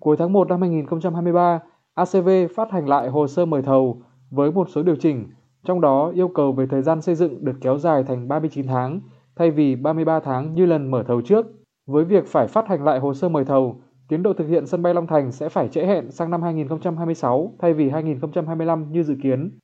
Cuối 0.00 0.16
tháng 0.18 0.32
1 0.32 0.48
năm 0.48 0.60
2023, 0.60 1.60
ACV 1.94 2.28
phát 2.56 2.70
hành 2.70 2.88
lại 2.88 3.08
hồ 3.08 3.26
sơ 3.26 3.44
mời 3.44 3.62
thầu 3.62 4.02
với 4.30 4.52
một 4.52 4.68
số 4.68 4.82
điều 4.82 4.96
chỉnh, 4.96 5.30
trong 5.64 5.80
đó 5.80 6.12
yêu 6.14 6.28
cầu 6.28 6.52
về 6.52 6.66
thời 6.66 6.82
gian 6.82 7.00
xây 7.00 7.14
dựng 7.14 7.44
được 7.44 7.56
kéo 7.60 7.78
dài 7.78 8.04
thành 8.04 8.28
39 8.28 8.66
tháng 8.66 9.00
thay 9.36 9.50
vì 9.50 9.76
33 9.76 10.20
tháng 10.20 10.54
như 10.54 10.66
lần 10.66 10.90
mở 10.90 11.02
thầu 11.02 11.20
trước. 11.20 11.46
Với 11.86 12.04
việc 12.04 12.26
phải 12.26 12.46
phát 12.46 12.68
hành 12.68 12.84
lại 12.84 12.98
hồ 12.98 13.14
sơ 13.14 13.28
mời 13.28 13.44
thầu, 13.44 13.80
tiến 14.08 14.22
độ 14.22 14.32
thực 14.32 14.48
hiện 14.48 14.66
sân 14.66 14.82
bay 14.82 14.94
Long 14.94 15.06
Thành 15.06 15.32
sẽ 15.32 15.48
phải 15.48 15.68
trễ 15.68 15.86
hẹn 15.86 16.10
sang 16.10 16.30
năm 16.30 16.42
2026 16.42 17.52
thay 17.58 17.74
vì 17.74 17.90
2025 17.90 18.92
như 18.92 19.02
dự 19.02 19.14
kiến. 19.22 19.58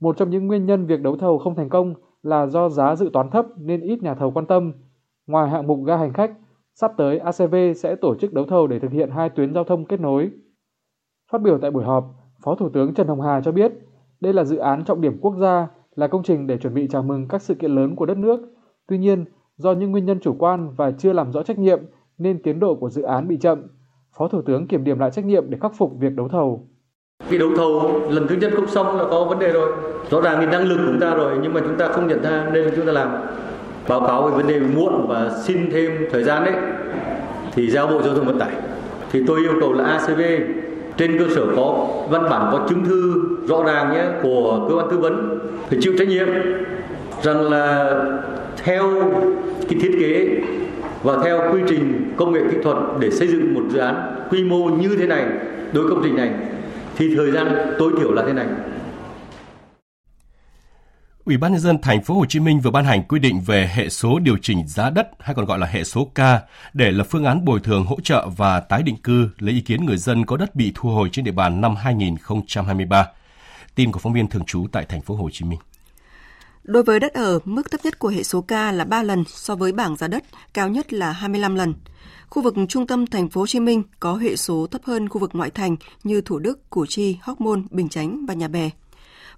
Một 0.00 0.16
trong 0.16 0.30
những 0.30 0.46
nguyên 0.46 0.66
nhân 0.66 0.86
việc 0.86 1.00
đấu 1.00 1.16
thầu 1.16 1.38
không 1.38 1.54
thành 1.54 1.68
công 1.68 1.94
là 2.22 2.46
do 2.46 2.68
giá 2.68 2.94
dự 2.96 3.10
toán 3.12 3.30
thấp 3.30 3.46
nên 3.56 3.80
ít 3.80 4.02
nhà 4.02 4.14
thầu 4.14 4.30
quan 4.30 4.46
tâm. 4.46 4.72
Ngoài 5.26 5.50
hạng 5.50 5.66
mục 5.66 5.78
ga 5.86 5.96
hành 5.96 6.12
khách, 6.12 6.32
sắp 6.74 6.92
tới 6.96 7.18
ACV 7.18 7.54
sẽ 7.76 7.96
tổ 7.96 8.14
chức 8.14 8.32
đấu 8.32 8.44
thầu 8.44 8.66
để 8.66 8.78
thực 8.78 8.92
hiện 8.92 9.10
hai 9.10 9.28
tuyến 9.28 9.54
giao 9.54 9.64
thông 9.64 9.84
kết 9.84 10.00
nối. 10.00 10.30
Phát 11.32 11.42
biểu 11.42 11.58
tại 11.58 11.70
buổi 11.70 11.84
họp, 11.84 12.04
Phó 12.44 12.54
Thủ 12.54 12.68
tướng 12.68 12.94
Trần 12.94 13.08
Hồng 13.08 13.20
Hà 13.20 13.40
cho 13.40 13.52
biết, 13.52 13.72
đây 14.20 14.32
là 14.32 14.44
dự 14.44 14.56
án 14.56 14.84
trọng 14.84 15.00
điểm 15.00 15.18
quốc 15.20 15.34
gia, 15.40 15.68
là 15.96 16.06
công 16.06 16.22
trình 16.22 16.46
để 16.46 16.56
chuẩn 16.56 16.74
bị 16.74 16.88
chào 16.90 17.02
mừng 17.02 17.28
các 17.28 17.42
sự 17.42 17.54
kiện 17.54 17.70
lớn 17.70 17.96
của 17.96 18.06
đất 18.06 18.16
nước. 18.16 18.40
Tuy 18.88 18.98
nhiên, 18.98 19.24
do 19.56 19.72
những 19.72 19.90
nguyên 19.90 20.04
nhân 20.04 20.20
chủ 20.20 20.34
quan 20.38 20.74
và 20.76 20.90
chưa 20.90 21.12
làm 21.12 21.32
rõ 21.32 21.42
trách 21.42 21.58
nhiệm 21.58 21.78
nên 22.18 22.42
tiến 22.42 22.60
độ 22.60 22.74
của 22.74 22.90
dự 22.90 23.02
án 23.02 23.28
bị 23.28 23.36
chậm. 23.36 23.66
Phó 24.18 24.28
Thủ 24.28 24.42
tướng 24.42 24.66
kiểm 24.66 24.84
điểm 24.84 24.98
lại 24.98 25.10
trách 25.10 25.24
nhiệm 25.24 25.50
để 25.50 25.58
khắc 25.60 25.72
phục 25.78 25.92
việc 26.00 26.14
đấu 26.16 26.28
thầu. 26.28 26.68
Cái 27.30 27.38
đấu 27.38 27.50
thầu 27.56 28.00
lần 28.10 28.26
thứ 28.28 28.36
nhất 28.36 28.52
không 28.56 28.66
xong 28.66 28.96
là 28.96 29.04
có 29.10 29.24
vấn 29.24 29.38
đề 29.38 29.52
rồi. 29.52 29.72
Rõ 30.10 30.20
ràng 30.20 30.36
thì 30.40 30.46
năng 30.46 30.68
lực 30.68 30.76
của 30.76 30.86
chúng 30.86 31.00
ta 31.00 31.14
rồi 31.14 31.38
nhưng 31.42 31.54
mà 31.54 31.60
chúng 31.60 31.78
ta 31.78 31.88
không 31.88 32.06
nhận 32.06 32.22
ra 32.22 32.50
nên 32.52 32.64
là 32.64 32.70
chúng 32.76 32.86
ta 32.86 32.92
làm. 32.92 33.08
Báo 33.88 34.00
cáo 34.00 34.28
về 34.28 34.36
vấn 34.36 34.46
đề 34.46 34.60
muộn 34.60 35.06
và 35.08 35.30
xin 35.42 35.70
thêm 35.72 35.92
thời 36.10 36.24
gian 36.24 36.44
đấy 36.44 36.54
thì 37.52 37.70
giao 37.70 37.86
Bộ 37.86 38.02
Giao 38.02 38.14
thông 38.14 38.26
Vận 38.26 38.38
tải. 38.38 38.52
Thì 39.12 39.24
tôi 39.26 39.40
yêu 39.40 39.52
cầu 39.60 39.72
là 39.72 39.84
ACV 39.84 40.20
trên 40.98 41.18
cơ 41.18 41.24
sở 41.34 41.46
có 41.56 41.88
văn 42.10 42.22
bản 42.30 42.48
có 42.52 42.66
chứng 42.68 42.84
thư 42.84 43.24
rõ 43.46 43.62
ràng 43.62 43.92
nhé, 43.92 44.04
của 44.22 44.66
cơ 44.68 44.74
quan 44.74 44.86
tư 44.90 44.98
vấn, 44.98 45.38
phải 45.68 45.78
chịu 45.82 45.92
trách 45.98 46.08
nhiệm 46.08 46.28
rằng 47.22 47.50
là 47.50 47.94
theo 48.64 49.12
cái 49.68 49.78
thiết 49.80 49.96
kế 50.00 50.40
và 51.02 51.18
theo 51.24 51.40
quy 51.52 51.60
trình 51.68 52.12
công 52.16 52.32
nghệ 52.32 52.40
kỹ 52.50 52.56
thuật 52.62 52.76
để 53.00 53.10
xây 53.10 53.28
dựng 53.28 53.54
một 53.54 53.62
dự 53.70 53.78
án 53.78 53.94
quy 54.30 54.44
mô 54.44 54.64
như 54.64 54.96
thế 54.98 55.06
này, 55.06 55.24
đối 55.72 55.88
công 55.88 56.00
trình 56.04 56.16
này, 56.16 56.30
thì 56.96 57.14
thời 57.16 57.30
gian 57.30 57.56
tối 57.78 57.92
thiểu 57.98 58.12
là 58.12 58.22
thế 58.26 58.32
này. 58.32 58.46
Ủy 61.28 61.36
ban 61.36 61.52
nhân 61.52 61.60
dân 61.60 61.78
thành 61.82 62.02
phố 62.02 62.14
Hồ 62.14 62.26
Chí 62.26 62.40
Minh 62.40 62.60
vừa 62.60 62.70
ban 62.70 62.84
hành 62.84 63.02
quy 63.02 63.18
định 63.18 63.40
về 63.40 63.70
hệ 63.74 63.88
số 63.88 64.18
điều 64.18 64.36
chỉnh 64.42 64.66
giá 64.66 64.90
đất 64.90 65.08
hay 65.18 65.34
còn 65.34 65.44
gọi 65.44 65.58
là 65.58 65.66
hệ 65.66 65.84
số 65.84 66.04
K 66.04 66.18
để 66.72 66.90
lập 66.90 67.06
phương 67.10 67.24
án 67.24 67.44
bồi 67.44 67.60
thường 67.60 67.84
hỗ 67.84 68.00
trợ 68.00 68.28
và 68.36 68.60
tái 68.60 68.82
định 68.82 68.96
cư 68.96 69.28
lấy 69.38 69.54
ý 69.54 69.60
kiến 69.60 69.86
người 69.86 69.96
dân 69.96 70.26
có 70.26 70.36
đất 70.36 70.54
bị 70.54 70.72
thu 70.74 70.88
hồi 70.90 71.08
trên 71.12 71.24
địa 71.24 71.32
bàn 71.32 71.60
năm 71.60 71.76
2023. 71.76 73.06
Tin 73.74 73.92
của 73.92 73.98
phóng 73.98 74.12
viên 74.12 74.28
thường 74.28 74.44
trú 74.44 74.66
tại 74.72 74.86
thành 74.88 75.00
phố 75.00 75.14
Hồ 75.14 75.28
Chí 75.32 75.44
Minh. 75.44 75.58
Đối 76.64 76.82
với 76.82 77.00
đất 77.00 77.12
ở, 77.12 77.38
mức 77.44 77.70
thấp 77.70 77.80
nhất 77.84 77.98
của 77.98 78.08
hệ 78.08 78.22
số 78.22 78.40
K 78.40 78.50
là 78.50 78.84
3 78.88 79.02
lần 79.02 79.24
so 79.26 79.56
với 79.56 79.72
bảng 79.72 79.96
giá 79.96 80.08
đất, 80.08 80.24
cao 80.54 80.68
nhất 80.68 80.92
là 80.92 81.12
25 81.12 81.54
lần. 81.54 81.74
Khu 82.28 82.42
vực 82.42 82.54
trung 82.68 82.86
tâm 82.86 83.06
thành 83.06 83.28
phố 83.28 83.40
Hồ 83.40 83.46
Chí 83.46 83.60
Minh 83.60 83.82
có 84.00 84.14
hệ 84.14 84.36
số 84.36 84.66
thấp 84.70 84.80
hơn 84.84 85.08
khu 85.08 85.20
vực 85.20 85.30
ngoại 85.32 85.50
thành 85.50 85.76
như 86.04 86.20
Thủ 86.20 86.38
Đức, 86.38 86.70
Củ 86.70 86.86
Chi, 86.86 87.18
Hóc 87.22 87.40
Môn, 87.40 87.66
Bình 87.70 87.88
Chánh 87.88 88.26
và 88.26 88.34
Nhà 88.34 88.48
Bè. 88.48 88.70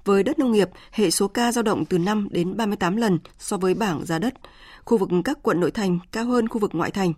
Với 0.04 0.23
đất 0.23 0.38
nông 0.38 0.52
nghiệp, 0.52 0.71
hệ 0.92 1.11
số 1.11 1.28
K 1.28 1.37
dao 1.54 1.62
động 1.62 1.85
từ 1.85 1.99
5 1.99 2.28
đến 2.30 2.57
38 2.57 2.97
lần 2.97 3.19
so 3.38 3.57
với 3.57 3.75
bảng 3.75 4.07
giá 4.07 4.19
đất. 4.19 4.35
Khu 4.85 4.99
vực 4.99 5.09
các 5.25 5.38
quận 5.42 5.61
nội 5.61 5.71
thành 5.71 5.99
cao 6.12 6.25
hơn 6.25 6.49
khu 6.49 6.59
vực 6.59 6.71
ngoại 6.75 6.90
thành. 6.90 7.12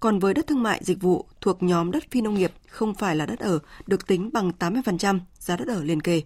Còn 0.00 0.18
với 0.18 0.34
đất 0.34 0.46
thương 0.46 0.62
mại 0.62 0.80
dịch 0.84 1.02
vụ 1.02 1.24
thuộc 1.40 1.62
nhóm 1.62 1.90
đất 1.90 2.04
phi 2.10 2.20
nông 2.20 2.34
nghiệp 2.34 2.52
không 2.68 2.94
phải 2.94 3.16
là 3.16 3.26
đất 3.26 3.38
ở 3.38 3.58
được 3.86 4.06
tính 4.06 4.30
bằng 4.32 4.52
80% 4.58 5.18
giá 5.38 5.56
đất 5.56 5.68
ở 5.68 5.82
liền 5.82 6.00
kề. 6.00 6.22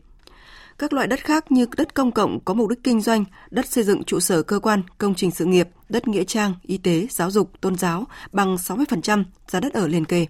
Các 0.79 0.93
loại 0.93 1.07
đất 1.07 1.21
khác 1.21 1.53
như 1.53 1.67
đất 1.77 1.95
công 1.95 2.13
cộng 2.13 2.41
có 2.41 2.55
mục 2.55 2.69
đích 2.69 2.85
kinh 2.85 3.01
doanh, 3.01 3.25
đất 3.51 3.67
xây 3.67 3.85
dựng 3.85 4.05
trụ 4.05 4.21
sở 4.21 4.43
cơ 4.43 4.59
quan, 4.59 4.83
công 4.99 5.15
trình 5.15 5.31
sự 5.31 5.45
nghiệp, 5.45 5.69
đất 5.89 6.09
nghĩa 6.09 6.25
trang, 6.25 6.55
y 6.63 6.79
tế, 6.79 7.07
giáo 7.11 7.31
dục, 7.31 7.61
tôn 7.61 7.77
giáo 7.77 8.05
bằng 8.33 8.57
60% 8.57 9.25
giá 9.49 9.61
đất 9.61 9.73
ở 9.73 9.89
liền 9.89 10.05
kề. 10.05 10.27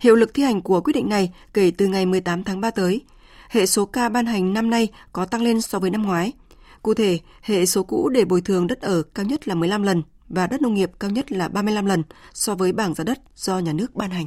Hiệu 0.00 0.14
lực 0.14 0.34
thi 0.34 0.42
hành 0.42 0.60
của 0.60 0.80
quyết 0.80 0.92
định 0.92 1.08
này 1.08 1.32
kể 1.54 1.72
từ 1.78 1.86
ngày 1.86 2.06
18 2.06 2.44
tháng 2.44 2.60
3 2.60 2.70
tới. 2.70 3.00
Hệ 3.52 3.66
số 3.66 3.84
ca 3.84 4.08
ban 4.08 4.26
hành 4.26 4.52
năm 4.52 4.70
nay 4.70 4.88
có 5.12 5.24
tăng 5.24 5.42
lên 5.42 5.60
so 5.60 5.78
với 5.78 5.90
năm 5.90 6.02
ngoái. 6.02 6.32
Cụ 6.82 6.94
thể, 6.94 7.18
hệ 7.42 7.66
số 7.66 7.82
cũ 7.82 8.08
để 8.08 8.24
bồi 8.24 8.40
thường 8.40 8.66
đất 8.66 8.80
ở 8.80 9.02
cao 9.02 9.26
nhất 9.26 9.48
là 9.48 9.54
15 9.54 9.82
lần 9.82 10.02
và 10.28 10.46
đất 10.46 10.62
nông 10.62 10.74
nghiệp 10.74 10.90
cao 11.00 11.10
nhất 11.10 11.32
là 11.32 11.48
35 11.48 11.86
lần 11.86 12.02
so 12.32 12.54
với 12.54 12.72
bảng 12.72 12.94
giá 12.94 13.04
đất 13.04 13.18
do 13.36 13.58
nhà 13.58 13.72
nước 13.72 13.94
ban 13.94 14.10
hành 14.10 14.26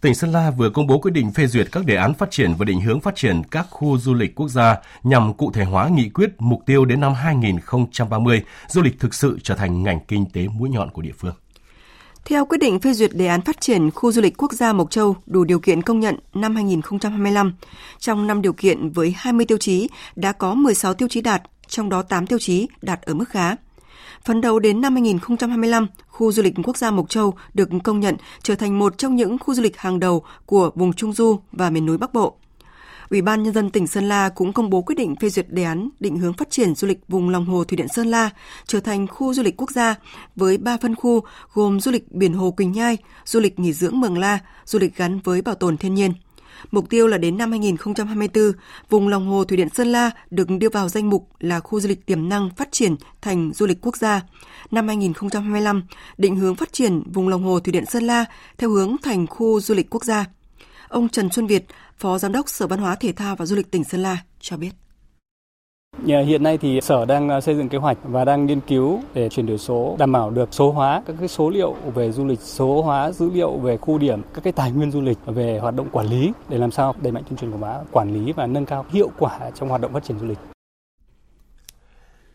tỉnh 0.00 0.14
Sơn 0.14 0.32
La 0.32 0.50
vừa 0.50 0.70
công 0.70 0.86
bố 0.86 0.98
quyết 0.98 1.10
định 1.10 1.32
phê 1.32 1.46
duyệt 1.46 1.68
các 1.72 1.86
đề 1.86 1.96
án 1.96 2.14
phát 2.14 2.30
triển 2.30 2.54
và 2.58 2.64
định 2.64 2.80
hướng 2.80 3.00
phát 3.00 3.16
triển 3.16 3.42
các 3.50 3.66
khu 3.70 3.98
du 3.98 4.14
lịch 4.14 4.34
quốc 4.34 4.48
gia 4.48 4.76
nhằm 5.02 5.34
cụ 5.34 5.52
thể 5.52 5.64
hóa 5.64 5.88
nghị 5.88 6.08
quyết 6.08 6.30
mục 6.38 6.60
tiêu 6.66 6.84
đến 6.84 7.00
năm 7.00 7.14
2030, 7.14 8.42
du 8.68 8.82
lịch 8.82 9.00
thực 9.00 9.14
sự 9.14 9.38
trở 9.42 9.54
thành 9.54 9.82
ngành 9.82 10.00
kinh 10.08 10.26
tế 10.30 10.46
mũi 10.48 10.70
nhọn 10.70 10.90
của 10.90 11.02
địa 11.02 11.12
phương. 11.18 11.34
Theo 12.28 12.44
quyết 12.44 12.58
định 12.58 12.80
phê 12.80 12.92
duyệt 12.92 13.10
đề 13.14 13.26
án 13.26 13.40
phát 13.40 13.60
triển 13.60 13.90
khu 13.90 14.12
du 14.12 14.22
lịch 14.22 14.36
quốc 14.36 14.52
gia 14.52 14.72
Mộc 14.72 14.90
Châu 14.90 15.16
đủ 15.26 15.44
điều 15.44 15.60
kiện 15.60 15.82
công 15.82 16.00
nhận 16.00 16.16
năm 16.34 16.54
2025, 16.54 17.54
trong 17.98 18.26
5 18.26 18.42
điều 18.42 18.52
kiện 18.52 18.90
với 18.90 19.14
20 19.16 19.46
tiêu 19.46 19.58
chí 19.58 19.88
đã 20.16 20.32
có 20.32 20.54
16 20.54 20.94
tiêu 20.94 21.08
chí 21.08 21.20
đạt, 21.20 21.42
trong 21.68 21.88
đó 21.88 22.02
8 22.02 22.26
tiêu 22.26 22.38
chí 22.38 22.68
đạt 22.82 23.02
ở 23.02 23.14
mức 23.14 23.28
khá. 23.28 23.56
Phấn 24.24 24.40
đấu 24.40 24.58
đến 24.58 24.80
năm 24.80 24.92
2025, 24.92 25.86
khu 26.06 26.32
du 26.32 26.42
lịch 26.42 26.54
quốc 26.64 26.76
gia 26.76 26.90
Mộc 26.90 27.10
Châu 27.10 27.34
được 27.54 27.68
công 27.84 28.00
nhận 28.00 28.16
trở 28.42 28.54
thành 28.54 28.78
một 28.78 28.98
trong 28.98 29.16
những 29.16 29.38
khu 29.38 29.54
du 29.54 29.62
lịch 29.62 29.76
hàng 29.76 30.00
đầu 30.00 30.22
của 30.46 30.70
vùng 30.74 30.92
Trung 30.92 31.12
Du 31.12 31.40
và 31.52 31.70
miền 31.70 31.86
núi 31.86 31.98
Bắc 31.98 32.12
Bộ. 32.12 32.36
Ủy 33.10 33.22
ban 33.22 33.42
Nhân 33.42 33.54
dân 33.54 33.70
tỉnh 33.70 33.86
Sơn 33.86 34.08
La 34.08 34.28
cũng 34.28 34.52
công 34.52 34.70
bố 34.70 34.82
quyết 34.82 34.94
định 34.94 35.16
phê 35.16 35.28
duyệt 35.28 35.46
đề 35.50 35.62
án 35.62 35.88
định 36.00 36.18
hướng 36.18 36.32
phát 36.32 36.50
triển 36.50 36.74
du 36.74 36.88
lịch 36.88 36.98
vùng 37.08 37.28
lòng 37.28 37.46
hồ 37.46 37.64
Thủy 37.64 37.76
Điện 37.76 37.88
Sơn 37.88 38.06
La 38.06 38.30
trở 38.66 38.80
thành 38.80 39.06
khu 39.06 39.34
du 39.34 39.42
lịch 39.42 39.56
quốc 39.56 39.70
gia 39.70 39.94
với 40.36 40.58
3 40.58 40.76
phân 40.76 40.94
khu 40.94 41.22
gồm 41.52 41.80
du 41.80 41.90
lịch 41.90 42.12
biển 42.12 42.32
hồ 42.32 42.50
Quỳnh 42.50 42.72
Nhai, 42.72 42.98
du 43.24 43.40
lịch 43.40 43.58
nghỉ 43.58 43.72
dưỡng 43.72 44.00
Mường 44.00 44.18
La, 44.18 44.38
du 44.64 44.78
lịch 44.78 44.96
gắn 44.96 45.20
với 45.24 45.42
bảo 45.42 45.54
tồn 45.54 45.76
thiên 45.76 45.94
nhiên. 45.94 46.12
Mục 46.70 46.90
tiêu 46.90 47.06
là 47.06 47.18
đến 47.18 47.38
năm 47.38 47.50
2024, 47.50 48.52
vùng 48.88 49.08
lòng 49.08 49.28
hồ 49.28 49.44
Thủy 49.44 49.56
Điện 49.56 49.68
Sơn 49.74 49.86
La 49.86 50.10
được 50.30 50.48
đưa 50.60 50.68
vào 50.68 50.88
danh 50.88 51.10
mục 51.10 51.28
là 51.40 51.60
khu 51.60 51.80
du 51.80 51.88
lịch 51.88 52.06
tiềm 52.06 52.28
năng 52.28 52.50
phát 52.56 52.68
triển 52.72 52.96
thành 53.20 53.52
du 53.54 53.66
lịch 53.66 53.78
quốc 53.80 53.96
gia. 53.96 54.20
Năm 54.70 54.88
2025, 54.88 55.82
định 56.18 56.36
hướng 56.36 56.54
phát 56.54 56.72
triển 56.72 57.02
vùng 57.12 57.28
lòng 57.28 57.44
hồ 57.44 57.60
Thủy 57.60 57.72
Điện 57.72 57.86
Sơn 57.86 58.02
La 58.02 58.24
theo 58.58 58.70
hướng 58.70 58.96
thành 59.02 59.26
khu 59.26 59.60
du 59.60 59.74
lịch 59.74 59.90
quốc 59.90 60.04
gia. 60.04 60.24
Ông 60.88 61.08
Trần 61.08 61.30
Xuân 61.30 61.46
Việt, 61.46 61.66
Phó 61.98 62.18
Giám 62.18 62.32
đốc 62.32 62.48
Sở 62.48 62.66
Văn 62.66 62.78
hóa 62.78 62.96
Thể 62.96 63.12
thao 63.12 63.36
và 63.36 63.46
Du 63.46 63.56
lịch 63.56 63.70
tỉnh 63.70 63.84
Sơn 63.84 64.02
La 64.02 64.22
cho 64.40 64.56
biết. 64.56 64.70
Hiện 66.04 66.42
nay 66.42 66.58
thì 66.58 66.80
Sở 66.80 67.04
đang 67.04 67.28
à, 67.28 67.40
xây 67.40 67.56
dựng 67.56 67.68
kế 67.68 67.78
hoạch 67.78 67.98
và 68.02 68.24
đang 68.24 68.46
nghiên 68.46 68.60
cứu 68.60 69.00
để 69.14 69.28
chuyển 69.28 69.46
đổi 69.46 69.58
số 69.58 69.96
đảm 69.98 70.12
bảo 70.12 70.30
được 70.30 70.48
số 70.54 70.72
hóa 70.72 71.02
các 71.06 71.16
cái 71.18 71.28
số 71.28 71.50
liệu 71.50 71.72
về 71.94 72.12
du 72.12 72.26
lịch, 72.26 72.40
số 72.40 72.82
hóa 72.82 73.10
dữ 73.10 73.30
liệu 73.30 73.58
về 73.58 73.76
khu 73.76 73.98
điểm, 73.98 74.22
các 74.34 74.44
cái 74.44 74.52
tài 74.52 74.72
nguyên 74.72 74.90
du 74.90 75.00
lịch 75.00 75.18
về 75.26 75.58
hoạt 75.58 75.74
động 75.74 75.88
quản 75.92 76.06
lý 76.06 76.32
để 76.48 76.58
làm 76.58 76.70
sao 76.70 76.94
đẩy 77.02 77.12
mạnh 77.12 77.22
tuyên 77.28 77.38
truyền 77.38 77.50
quảng 77.50 77.60
bá, 77.60 77.78
quản 77.92 78.14
lý 78.14 78.32
và 78.32 78.46
nâng 78.46 78.66
cao 78.66 78.86
hiệu 78.90 79.10
quả 79.18 79.50
trong 79.54 79.68
hoạt 79.68 79.80
động 79.80 79.92
phát 79.92 80.04
triển 80.04 80.18
du 80.18 80.26
lịch. 80.26 80.38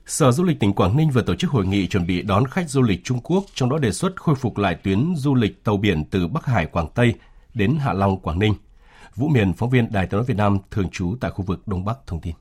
Sở 0.06 0.32
Du 0.32 0.44
lịch 0.44 0.60
tỉnh 0.60 0.74
Quảng 0.74 0.98
Ninh 0.98 1.10
vừa 1.10 1.22
tổ 1.22 1.36
chức 1.36 1.52
hội 1.52 1.66
nghị 1.66 1.88
chuẩn 1.88 2.08
bị 2.08 2.22
đón 2.22 2.48
khách 2.48 2.70
du 2.70 2.82
lịch 2.82 3.04
Trung 3.04 3.20
Quốc, 3.24 3.44
trong 3.54 3.70
đó 3.70 3.78
đề 3.78 3.92
xuất 3.92 4.22
khôi 4.22 4.36
phục 4.36 4.58
lại 4.58 4.76
tuyến 4.84 5.14
du 5.16 5.36
lịch 5.36 5.64
tàu 5.64 5.78
biển 5.78 6.06
từ 6.12 6.28
Bắc 6.28 6.46
Hải, 6.46 6.66
Quảng 6.66 6.88
Tây 6.96 7.14
đến 7.54 7.78
Hạ 7.80 7.94
Long, 7.94 8.20
Quảng 8.20 8.40
Ninh. 8.40 8.54
Vũ 9.16 9.28
Miền, 9.28 9.54
phóng 9.54 9.70
viên 9.70 9.92
Đài 9.92 10.08
tiếng 10.08 10.18
nói 10.18 10.26
Việt 10.26 10.38
Nam 10.38 10.58
thường 10.72 10.90
trú 10.90 11.16
tại 11.20 11.32
khu 11.32 11.46
vực 11.46 11.68
Đông 11.68 11.86
Bắc 11.86 11.98
thông 12.08 12.22
tin. 12.22 12.34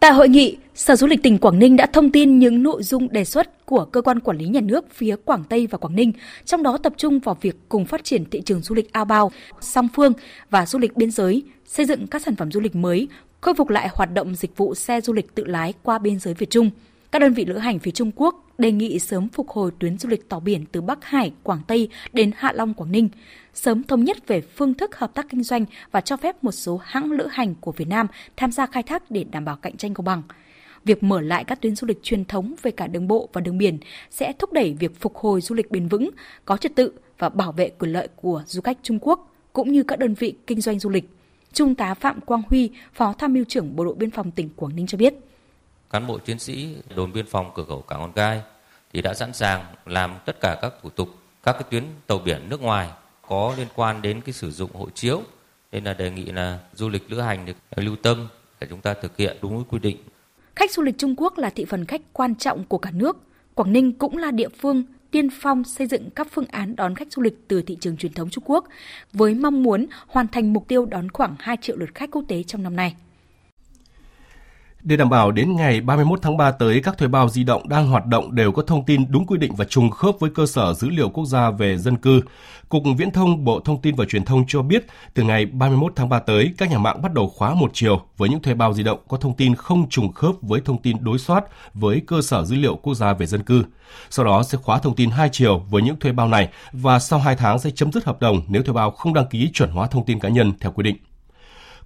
Tại 0.00 0.12
hội 0.12 0.28
nghị, 0.28 0.56
Sở 0.74 0.96
Du 0.96 1.06
lịch 1.06 1.22
tỉnh 1.22 1.38
Quảng 1.38 1.58
Ninh 1.58 1.76
đã 1.76 1.86
thông 1.86 2.10
tin 2.10 2.38
những 2.38 2.62
nội 2.62 2.82
dung 2.82 3.12
đề 3.12 3.24
xuất 3.24 3.66
của 3.66 3.84
cơ 3.84 4.02
quan 4.02 4.20
quản 4.20 4.36
lý 4.36 4.48
nhà 4.48 4.60
nước 4.60 4.84
phía 4.90 5.16
Quảng 5.24 5.44
Tây 5.48 5.66
và 5.66 5.78
Quảng 5.78 5.96
Ninh, 5.96 6.12
trong 6.44 6.62
đó 6.62 6.78
tập 6.78 6.92
trung 6.96 7.18
vào 7.18 7.36
việc 7.40 7.56
cùng 7.68 7.84
phát 7.84 8.04
triển 8.04 8.24
thị 8.30 8.42
trường 8.42 8.60
du 8.60 8.74
lịch 8.74 8.92
ao 8.92 9.04
bao, 9.04 9.30
song 9.60 9.88
phương 9.94 10.12
và 10.50 10.66
du 10.66 10.78
lịch 10.78 10.96
biên 10.96 11.10
giới, 11.10 11.42
xây 11.66 11.86
dựng 11.86 12.06
các 12.06 12.22
sản 12.22 12.36
phẩm 12.36 12.52
du 12.52 12.60
lịch 12.60 12.76
mới, 12.76 13.08
khôi 13.40 13.54
phục 13.54 13.68
lại 13.68 13.88
hoạt 13.92 14.12
động 14.12 14.34
dịch 14.34 14.56
vụ 14.56 14.74
xe 14.74 15.00
du 15.00 15.12
lịch 15.12 15.34
tự 15.34 15.44
lái 15.44 15.74
qua 15.82 15.98
biên 15.98 16.18
giới 16.18 16.34
Việt 16.34 16.50
Trung. 16.50 16.70
Các 17.10 17.18
đơn 17.18 17.34
vị 17.34 17.44
lữ 17.44 17.58
hành 17.58 17.78
phía 17.78 17.90
Trung 17.90 18.10
Quốc 18.16 18.42
đề 18.58 18.72
nghị 18.72 18.98
sớm 18.98 19.28
phục 19.28 19.48
hồi 19.48 19.70
tuyến 19.78 19.98
du 19.98 20.08
lịch 20.08 20.28
tàu 20.28 20.40
biển 20.40 20.64
từ 20.72 20.80
Bắc 20.80 21.04
Hải, 21.04 21.32
Quảng 21.42 21.60
Tây 21.66 21.88
đến 22.12 22.30
Hạ 22.36 22.52
Long, 22.52 22.74
Quảng 22.74 22.92
Ninh, 22.92 23.08
sớm 23.54 23.82
thống 23.82 24.04
nhất 24.04 24.28
về 24.28 24.40
phương 24.40 24.74
thức 24.74 24.96
hợp 24.96 25.14
tác 25.14 25.26
kinh 25.28 25.42
doanh 25.42 25.64
và 25.90 26.00
cho 26.00 26.16
phép 26.16 26.44
một 26.44 26.52
số 26.52 26.80
hãng 26.84 27.12
lữ 27.12 27.26
hành 27.30 27.54
của 27.60 27.72
Việt 27.72 27.88
Nam 27.88 28.06
tham 28.36 28.52
gia 28.52 28.66
khai 28.66 28.82
thác 28.82 29.10
để 29.10 29.24
đảm 29.24 29.44
bảo 29.44 29.56
cạnh 29.56 29.76
tranh 29.76 29.94
công 29.94 30.06
bằng. 30.06 30.22
Việc 30.84 31.02
mở 31.02 31.20
lại 31.20 31.44
các 31.44 31.60
tuyến 31.60 31.76
du 31.76 31.86
lịch 31.86 32.02
truyền 32.02 32.24
thống 32.24 32.54
về 32.62 32.70
cả 32.70 32.86
đường 32.86 33.08
bộ 33.08 33.28
và 33.32 33.40
đường 33.40 33.58
biển 33.58 33.78
sẽ 34.10 34.32
thúc 34.32 34.52
đẩy 34.52 34.76
việc 34.78 35.00
phục 35.00 35.16
hồi 35.16 35.40
du 35.40 35.54
lịch 35.54 35.70
bền 35.70 35.88
vững, 35.88 36.10
có 36.44 36.56
trật 36.56 36.74
tự 36.74 36.92
và 37.18 37.28
bảo 37.28 37.52
vệ 37.52 37.68
quyền 37.68 37.92
lợi 37.92 38.08
của 38.16 38.42
du 38.46 38.60
khách 38.60 38.78
Trung 38.82 38.98
Quốc 39.00 39.32
cũng 39.52 39.72
như 39.72 39.82
các 39.82 39.98
đơn 39.98 40.14
vị 40.14 40.34
kinh 40.46 40.60
doanh 40.60 40.78
du 40.78 40.90
lịch. 40.90 41.04
Trung 41.52 41.74
tá 41.74 41.94
Phạm 41.94 42.20
Quang 42.20 42.42
Huy, 42.48 42.70
Phó 42.92 43.12
Tham 43.12 43.32
mưu 43.32 43.44
trưởng 43.44 43.76
Bộ 43.76 43.84
đội 43.84 43.94
Biên 43.94 44.10
phòng 44.10 44.30
tỉnh 44.30 44.48
Quảng 44.56 44.76
Ninh 44.76 44.86
cho 44.86 44.98
biết. 44.98 45.14
Cán 45.90 46.06
bộ 46.06 46.18
chiến 46.18 46.38
sĩ, 46.38 46.76
đồn 46.96 47.12
biên 47.12 47.26
phòng 47.26 47.50
cửa 47.54 47.64
khẩu 47.68 47.82
Cảng 47.82 48.00
Hòn 48.00 48.12
Gai 48.14 48.40
thì 48.92 49.02
đã 49.02 49.14
sẵn 49.14 49.32
sàng 49.32 49.64
làm 49.86 50.14
tất 50.24 50.40
cả 50.40 50.58
các 50.62 50.72
thủ 50.82 50.90
tục, 50.90 51.08
các 51.42 51.52
cái 51.52 51.62
tuyến 51.70 51.84
tàu 52.06 52.18
biển 52.18 52.48
nước 52.48 52.62
ngoài 52.62 52.88
có 53.28 53.54
liên 53.56 53.66
quan 53.74 54.02
đến 54.02 54.20
cái 54.20 54.32
sử 54.32 54.50
dụng 54.50 54.70
hộ 54.74 54.88
chiếu 54.94 55.22
nên 55.72 55.84
là 55.84 55.94
đề 55.94 56.10
nghị 56.10 56.24
là 56.24 56.58
du 56.74 56.88
lịch 56.88 57.10
lữ 57.10 57.20
hành 57.20 57.46
được 57.46 57.56
lưu 57.76 57.96
tâm 57.96 58.28
để 58.60 58.66
chúng 58.70 58.80
ta 58.80 58.94
thực 58.94 59.16
hiện 59.16 59.36
đúng 59.42 59.64
quy 59.64 59.78
định. 59.78 59.96
Khách 60.56 60.70
du 60.70 60.82
lịch 60.82 60.98
Trung 60.98 61.14
Quốc 61.16 61.38
là 61.38 61.50
thị 61.50 61.64
phần 61.64 61.84
khách 61.84 62.00
quan 62.12 62.34
trọng 62.34 62.64
của 62.64 62.78
cả 62.78 62.90
nước. 62.90 63.16
Quảng 63.54 63.72
Ninh 63.72 63.92
cũng 63.92 64.16
là 64.16 64.30
địa 64.30 64.48
phương 64.48 64.84
tiên 65.10 65.28
phong 65.40 65.64
xây 65.64 65.86
dựng 65.86 66.10
các 66.10 66.28
phương 66.30 66.46
án 66.46 66.76
đón 66.76 66.94
khách 66.94 67.12
du 67.12 67.22
lịch 67.22 67.48
từ 67.48 67.62
thị 67.62 67.76
trường 67.80 67.96
truyền 67.96 68.12
thống 68.12 68.30
Trung 68.30 68.44
Quốc, 68.46 68.64
với 69.12 69.34
mong 69.34 69.62
muốn 69.62 69.86
hoàn 70.06 70.28
thành 70.28 70.52
mục 70.52 70.68
tiêu 70.68 70.86
đón 70.86 71.10
khoảng 71.10 71.36
2 71.38 71.56
triệu 71.60 71.76
lượt 71.76 71.94
khách 71.94 72.10
quốc 72.10 72.22
tế 72.28 72.42
trong 72.42 72.62
năm 72.62 72.76
nay. 72.76 72.94
Để 74.86 74.96
đảm 74.96 75.10
bảo 75.10 75.30
đến 75.32 75.56
ngày 75.56 75.80
31 75.80 76.18
tháng 76.22 76.36
3 76.36 76.50
tới, 76.50 76.80
các 76.84 76.98
thuê 76.98 77.08
bao 77.08 77.28
di 77.28 77.44
động 77.44 77.68
đang 77.68 77.88
hoạt 77.88 78.06
động 78.06 78.34
đều 78.34 78.52
có 78.52 78.62
thông 78.62 78.84
tin 78.84 79.12
đúng 79.12 79.26
quy 79.26 79.38
định 79.38 79.54
và 79.54 79.64
trùng 79.64 79.90
khớp 79.90 80.14
với 80.20 80.30
cơ 80.30 80.46
sở 80.46 80.74
dữ 80.74 80.88
liệu 80.88 81.08
quốc 81.08 81.26
gia 81.26 81.50
về 81.50 81.78
dân 81.78 81.96
cư. 81.96 82.20
Cục 82.68 82.82
Viễn 82.98 83.10
thông 83.10 83.44
Bộ 83.44 83.60
Thông 83.60 83.82
tin 83.82 83.94
và 83.94 84.04
Truyền 84.04 84.24
thông 84.24 84.44
cho 84.48 84.62
biết, 84.62 84.86
từ 85.14 85.22
ngày 85.22 85.46
31 85.46 85.92
tháng 85.96 86.08
3 86.08 86.18
tới, 86.18 86.54
các 86.58 86.70
nhà 86.70 86.78
mạng 86.78 87.02
bắt 87.02 87.14
đầu 87.14 87.28
khóa 87.28 87.54
một 87.54 87.70
chiều 87.74 88.00
với 88.16 88.28
những 88.28 88.42
thuê 88.42 88.54
bao 88.54 88.74
di 88.74 88.82
động 88.82 88.98
có 89.08 89.16
thông 89.16 89.34
tin 89.34 89.54
không 89.54 89.88
trùng 89.88 90.12
khớp 90.12 90.34
với 90.42 90.60
thông 90.60 90.82
tin 90.82 90.96
đối 91.00 91.18
soát 91.18 91.44
với 91.74 92.02
cơ 92.06 92.22
sở 92.22 92.44
dữ 92.44 92.56
liệu 92.56 92.76
quốc 92.76 92.94
gia 92.94 93.12
về 93.12 93.26
dân 93.26 93.42
cư. 93.42 93.64
Sau 94.10 94.24
đó 94.24 94.42
sẽ 94.42 94.58
khóa 94.58 94.78
thông 94.78 94.96
tin 94.96 95.10
hai 95.10 95.28
chiều 95.32 95.58
với 95.70 95.82
những 95.82 95.98
thuê 95.98 96.12
bao 96.12 96.28
này 96.28 96.48
và 96.72 96.98
sau 96.98 97.18
2 97.18 97.36
tháng 97.36 97.58
sẽ 97.58 97.70
chấm 97.70 97.92
dứt 97.92 98.04
hợp 98.04 98.20
đồng 98.20 98.40
nếu 98.48 98.62
thuê 98.62 98.72
bao 98.72 98.90
không 98.90 99.14
đăng 99.14 99.26
ký 99.26 99.50
chuẩn 99.52 99.70
hóa 99.70 99.86
thông 99.86 100.04
tin 100.04 100.18
cá 100.18 100.28
nhân 100.28 100.52
theo 100.60 100.72
quy 100.72 100.82
định. 100.82 100.96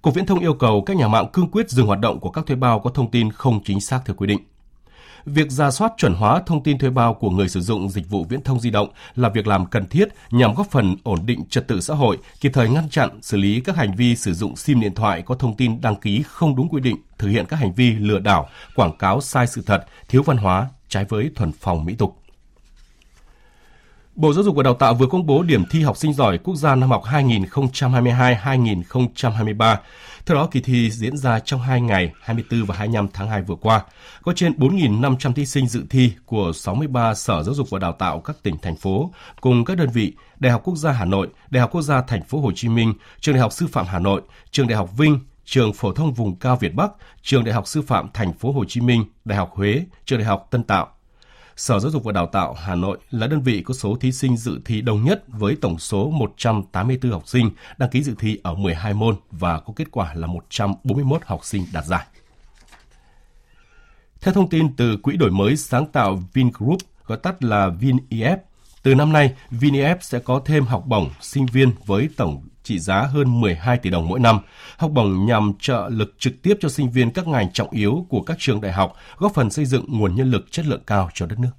Cục 0.01 0.15
Viễn 0.15 0.25
thông 0.25 0.39
yêu 0.39 0.53
cầu 0.53 0.83
các 0.85 0.97
nhà 0.97 1.07
mạng 1.07 1.27
cương 1.33 1.51
quyết 1.51 1.69
dừng 1.69 1.87
hoạt 1.87 1.99
động 1.99 2.19
của 2.19 2.29
các 2.29 2.45
thuê 2.45 2.55
bao 2.55 2.79
có 2.79 2.89
thông 2.89 3.11
tin 3.11 3.31
không 3.31 3.63
chính 3.63 3.81
xác 3.81 4.01
theo 4.05 4.15
quy 4.15 4.27
định. 4.27 4.39
Việc 5.25 5.51
ra 5.51 5.71
soát 5.71 5.93
chuẩn 5.97 6.13
hóa 6.13 6.41
thông 6.45 6.63
tin 6.63 6.77
thuê 6.77 6.89
bao 6.89 7.13
của 7.13 7.29
người 7.29 7.49
sử 7.49 7.61
dụng 7.61 7.89
dịch 7.89 8.09
vụ 8.09 8.25
viễn 8.29 8.43
thông 8.43 8.59
di 8.59 8.69
động 8.69 8.89
là 9.15 9.29
việc 9.29 9.47
làm 9.47 9.65
cần 9.65 9.87
thiết 9.87 10.07
nhằm 10.31 10.53
góp 10.53 10.67
phần 10.71 10.95
ổn 11.03 11.19
định 11.25 11.45
trật 11.49 11.67
tự 11.67 11.81
xã 11.81 11.93
hội, 11.93 12.17
kịp 12.41 12.51
thời 12.53 12.69
ngăn 12.69 12.89
chặn, 12.89 13.09
xử 13.21 13.37
lý 13.37 13.61
các 13.61 13.75
hành 13.75 13.95
vi 13.95 14.15
sử 14.15 14.33
dụng 14.33 14.55
SIM 14.55 14.79
điện 14.79 14.95
thoại 14.95 15.21
có 15.21 15.35
thông 15.35 15.57
tin 15.57 15.81
đăng 15.81 15.95
ký 15.95 16.23
không 16.27 16.55
đúng 16.55 16.69
quy 16.69 16.81
định, 16.81 16.97
thực 17.17 17.27
hiện 17.27 17.45
các 17.45 17.57
hành 17.57 17.73
vi 17.73 17.91
lừa 17.91 18.19
đảo, 18.19 18.49
quảng 18.75 18.97
cáo 18.97 19.21
sai 19.21 19.47
sự 19.47 19.63
thật, 19.65 19.85
thiếu 20.07 20.23
văn 20.23 20.37
hóa, 20.37 20.69
trái 20.89 21.05
với 21.09 21.31
thuần 21.35 21.51
phong 21.59 21.85
mỹ 21.85 21.95
tục. 21.95 22.20
Bộ 24.15 24.33
Giáo 24.33 24.43
dục 24.43 24.55
và 24.55 24.63
Đào 24.63 24.73
tạo 24.73 24.93
vừa 24.93 25.07
công 25.07 25.25
bố 25.25 25.43
điểm 25.43 25.63
thi 25.71 25.81
học 25.81 25.97
sinh 25.97 26.13
giỏi 26.13 26.37
quốc 26.37 26.55
gia 26.55 26.75
năm 26.75 26.89
học 26.89 27.03
2022-2023. 27.05 29.75
Theo 30.25 30.35
đó, 30.35 30.47
kỳ 30.51 30.61
thi 30.61 30.91
diễn 30.91 31.17
ra 31.17 31.39
trong 31.39 31.61
2 31.61 31.81
ngày 31.81 32.11
24 32.21 32.65
và 32.65 32.75
25 32.75 33.07
tháng 33.13 33.29
2 33.29 33.41
vừa 33.41 33.55
qua. 33.55 33.81
Có 34.21 34.33
trên 34.35 34.53
4.500 34.53 35.33
thí 35.33 35.45
sinh 35.45 35.67
dự 35.67 35.83
thi 35.89 36.11
của 36.25 36.51
63 36.55 37.13
sở 37.13 37.43
giáo 37.43 37.55
dục 37.55 37.69
và 37.69 37.79
đào 37.79 37.91
tạo 37.91 38.19
các 38.19 38.35
tỉnh, 38.43 38.57
thành 38.61 38.75
phố 38.75 39.11
cùng 39.41 39.65
các 39.65 39.77
đơn 39.77 39.89
vị 39.93 40.13
Đại 40.39 40.51
học 40.51 40.61
Quốc 40.63 40.75
gia 40.75 40.91
Hà 40.91 41.05
Nội, 41.05 41.27
Đại 41.49 41.61
học 41.61 41.71
Quốc 41.71 41.81
gia 41.81 42.01
Thành 42.01 42.23
phố 42.23 42.39
Hồ 42.39 42.51
Chí 42.55 42.69
Minh, 42.69 42.93
Trường 43.19 43.35
Đại 43.35 43.41
học 43.41 43.53
Sư 43.53 43.67
phạm 43.67 43.85
Hà 43.85 43.99
Nội, 43.99 44.21
Trường 44.51 44.67
Đại 44.67 44.77
học 44.77 44.89
Vinh, 44.97 45.19
Trường 45.45 45.73
Phổ 45.73 45.93
thông 45.93 46.13
Vùng 46.13 46.35
cao 46.35 46.55
Việt 46.55 46.73
Bắc, 46.73 46.91
Trường 47.21 47.43
Đại 47.43 47.53
học 47.53 47.67
Sư 47.67 47.81
phạm 47.81 48.09
Thành 48.13 48.33
phố 48.33 48.51
Hồ 48.51 48.65
Chí 48.67 48.81
Minh, 48.81 49.05
Đại 49.25 49.37
học 49.37 49.51
Huế, 49.53 49.83
Trường 50.05 50.19
Đại 50.19 50.27
học 50.27 50.47
Tân 50.51 50.63
Tạo, 50.63 50.87
Sở 51.61 51.79
Giáo 51.79 51.91
dục 51.91 52.03
và 52.03 52.11
Đào 52.11 52.25
tạo 52.25 52.53
Hà 52.53 52.75
Nội 52.75 52.97
là 53.11 53.27
đơn 53.27 53.41
vị 53.41 53.61
có 53.65 53.73
số 53.73 53.95
thí 53.95 54.11
sinh 54.11 54.37
dự 54.37 54.59
thi 54.65 54.81
đông 54.81 55.03
nhất 55.03 55.23
với 55.27 55.57
tổng 55.61 55.79
số 55.79 56.09
184 56.09 57.11
học 57.11 57.27
sinh 57.27 57.51
đăng 57.77 57.89
ký 57.89 58.03
dự 58.03 58.15
thi 58.19 58.39
ở 58.43 58.55
12 58.55 58.93
môn 58.93 59.15
và 59.31 59.59
có 59.59 59.73
kết 59.75 59.91
quả 59.91 60.13
là 60.13 60.27
141 60.27 61.21
học 61.25 61.45
sinh 61.45 61.65
đạt 61.73 61.85
giải. 61.85 62.05
Theo 64.21 64.33
thông 64.33 64.49
tin 64.49 64.75
từ 64.75 64.97
Quỹ 64.97 65.17
đổi 65.17 65.31
mới 65.31 65.57
sáng 65.57 65.85
tạo 65.85 66.23
Vingroup, 66.33 66.79
gọi 67.05 67.17
tắt 67.23 67.43
là 67.43 67.69
VinEF, 67.69 68.37
từ 68.83 68.95
năm 68.95 69.13
nay, 69.13 69.33
VinEF 69.51 69.95
sẽ 70.01 70.19
có 70.19 70.41
thêm 70.45 70.65
học 70.65 70.83
bổng 70.87 71.09
sinh 71.21 71.45
viên 71.45 71.71
với 71.85 72.09
tổng 72.17 72.47
trị 72.71 72.79
giá 72.79 73.01
hơn 73.01 73.41
12 73.41 73.77
tỷ 73.77 73.89
đồng 73.89 74.07
mỗi 74.07 74.19
năm. 74.19 74.39
Học 74.77 74.91
bổng 74.91 75.25
nhằm 75.25 75.53
trợ 75.59 75.89
lực 75.91 76.15
trực 76.19 76.41
tiếp 76.41 76.57
cho 76.59 76.69
sinh 76.69 76.91
viên 76.91 77.11
các 77.11 77.27
ngành 77.27 77.53
trọng 77.53 77.69
yếu 77.71 78.05
của 78.09 78.21
các 78.21 78.37
trường 78.39 78.61
đại 78.61 78.71
học, 78.71 78.93
góp 79.17 79.33
phần 79.33 79.49
xây 79.49 79.65
dựng 79.65 79.85
nguồn 79.87 80.15
nhân 80.15 80.31
lực 80.31 80.51
chất 80.51 80.65
lượng 80.65 80.81
cao 80.87 81.09
cho 81.13 81.25
đất 81.25 81.39
nước. 81.39 81.51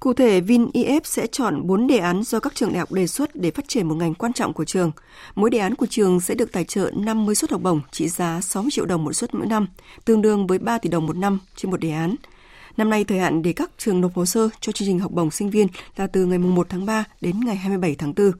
Cụ 0.00 0.12
thể, 0.12 0.40
VinEF 0.40 1.00
sẽ 1.04 1.26
chọn 1.26 1.66
4 1.66 1.86
đề 1.86 1.98
án 1.98 2.22
do 2.22 2.40
các 2.40 2.54
trường 2.54 2.68
đại 2.68 2.78
học 2.78 2.92
đề 2.92 3.06
xuất 3.06 3.36
để 3.36 3.50
phát 3.50 3.68
triển 3.68 3.88
một 3.88 3.94
ngành 3.94 4.14
quan 4.14 4.32
trọng 4.32 4.52
của 4.52 4.64
trường. 4.64 4.90
Mỗi 5.34 5.50
đề 5.50 5.58
án 5.58 5.74
của 5.74 5.86
trường 5.86 6.20
sẽ 6.20 6.34
được 6.34 6.52
tài 6.52 6.64
trợ 6.64 6.90
50 6.96 7.34
suất 7.34 7.50
học 7.50 7.62
bổng 7.62 7.80
trị 7.90 8.08
giá 8.08 8.40
60 8.40 8.70
triệu 8.70 8.86
đồng 8.86 9.04
một 9.04 9.12
suất 9.12 9.34
mỗi 9.34 9.46
năm, 9.46 9.66
tương 10.04 10.22
đương 10.22 10.46
với 10.46 10.58
3 10.58 10.78
tỷ 10.78 10.88
đồng 10.88 11.06
một 11.06 11.16
năm 11.16 11.38
trên 11.56 11.70
một 11.70 11.80
đề 11.80 11.90
án. 11.90 12.14
Năm 12.76 12.90
nay, 12.90 13.04
thời 13.04 13.18
hạn 13.18 13.42
để 13.42 13.52
các 13.52 13.70
trường 13.78 14.00
nộp 14.00 14.14
hồ 14.14 14.26
sơ 14.26 14.48
cho 14.60 14.72
chương 14.72 14.88
trình 14.88 14.98
học 14.98 15.12
bổng 15.12 15.30
sinh 15.30 15.50
viên 15.50 15.66
là 15.96 16.06
từ 16.06 16.26
ngày 16.26 16.38
1 16.38 16.66
tháng 16.70 16.86
3 16.86 17.04
đến 17.20 17.40
ngày 17.40 17.56
27 17.56 17.94
tháng 17.94 18.14
4. 18.14 18.32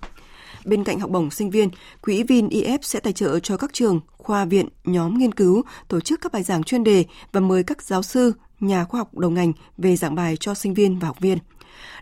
Bên 0.67 0.85
cạnh 0.85 1.01
học 1.01 1.11
bổng 1.11 1.31
sinh 1.31 1.51
viên, 1.51 1.69
Quỹ 2.01 2.23
VinEF 2.23 2.79
sẽ 2.83 3.01
tài 3.01 3.13
trợ 3.13 3.39
cho 3.39 3.57
các 3.57 3.73
trường, 3.73 4.01
khoa 4.17 4.45
viện, 4.45 4.69
nhóm 4.85 5.19
nghiên 5.19 5.35
cứu 5.35 5.63
tổ 5.89 6.01
chức 6.01 6.21
các 6.21 6.33
bài 6.33 6.43
giảng 6.43 6.63
chuyên 6.63 6.85
đề 6.85 7.05
và 7.33 7.41
mời 7.41 7.63
các 7.63 7.83
giáo 7.83 8.03
sư, 8.03 8.33
nhà 8.61 8.85
khoa 8.85 9.01
học 9.01 9.19
đầu 9.19 9.31
ngành 9.31 9.53
về 9.79 9.97
giảng 9.97 10.15
bài 10.15 10.37
cho 10.41 10.55
sinh 10.55 10.75
viên 10.75 10.99
và 10.99 11.09
học 11.09 11.21
viên. 11.21 11.39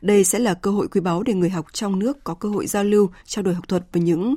Đây 0.03 0.24
sẽ 0.24 0.38
là 0.38 0.55
cơ 0.55 0.70
hội 0.70 0.88
quý 0.88 1.00
báu 1.00 1.22
để 1.22 1.35
người 1.35 1.50
học 1.50 1.66
trong 1.72 1.98
nước 1.98 2.24
có 2.24 2.35
cơ 2.35 2.48
hội 2.48 2.66
giao 2.66 2.85
lưu, 2.85 3.11
trao 3.24 3.42
đổi 3.42 3.55
học 3.55 3.68
thuật 3.68 3.87
với 3.92 4.03
những 4.03 4.35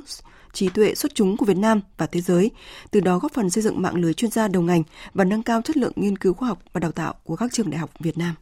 trí 0.52 0.68
tuệ 0.68 0.94
xuất 0.94 1.14
chúng 1.14 1.36
của 1.36 1.44
Việt 1.44 1.56
Nam 1.56 1.80
và 1.98 2.06
thế 2.06 2.20
giới, 2.20 2.50
từ 2.90 3.00
đó 3.00 3.18
góp 3.18 3.32
phần 3.34 3.50
xây 3.50 3.62
dựng 3.62 3.82
mạng 3.82 3.96
lưới 3.96 4.14
chuyên 4.14 4.30
gia 4.30 4.48
đầu 4.48 4.62
ngành 4.62 4.82
và 5.14 5.24
nâng 5.24 5.42
cao 5.42 5.62
chất 5.62 5.76
lượng 5.76 5.92
nghiên 5.96 6.18
cứu 6.18 6.34
khoa 6.34 6.48
học 6.48 6.58
và 6.72 6.78
đào 6.78 6.92
tạo 6.92 7.14
của 7.24 7.36
các 7.36 7.52
trường 7.52 7.70
đại 7.70 7.78
học 7.78 7.90
Việt 8.00 8.18
Nam. 8.18 8.34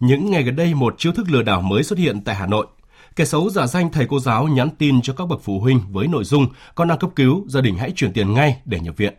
Những 0.00 0.30
ngày 0.30 0.42
gần 0.42 0.56
đây, 0.56 0.74
một 0.74 0.94
chiêu 0.98 1.12
thức 1.12 1.26
lừa 1.30 1.42
đảo 1.42 1.60
mới 1.60 1.82
xuất 1.82 1.98
hiện 1.98 2.20
tại 2.24 2.34
Hà 2.34 2.46
Nội. 2.46 2.66
Kẻ 3.16 3.24
xấu 3.24 3.50
giả 3.50 3.66
danh 3.66 3.90
thầy 3.92 4.06
cô 4.08 4.20
giáo 4.20 4.48
nhắn 4.48 4.68
tin 4.78 5.02
cho 5.02 5.12
các 5.12 5.28
bậc 5.28 5.40
phụ 5.42 5.60
huynh 5.60 5.80
với 5.90 6.08
nội 6.08 6.24
dung 6.24 6.46
con 6.74 6.88
đang 6.88 6.98
cấp 6.98 7.10
cứu, 7.16 7.44
gia 7.48 7.60
đình 7.60 7.76
hãy 7.76 7.92
chuyển 7.96 8.12
tiền 8.12 8.34
ngay 8.34 8.56
để 8.64 8.80
nhập 8.80 8.96
viện. 8.96 9.14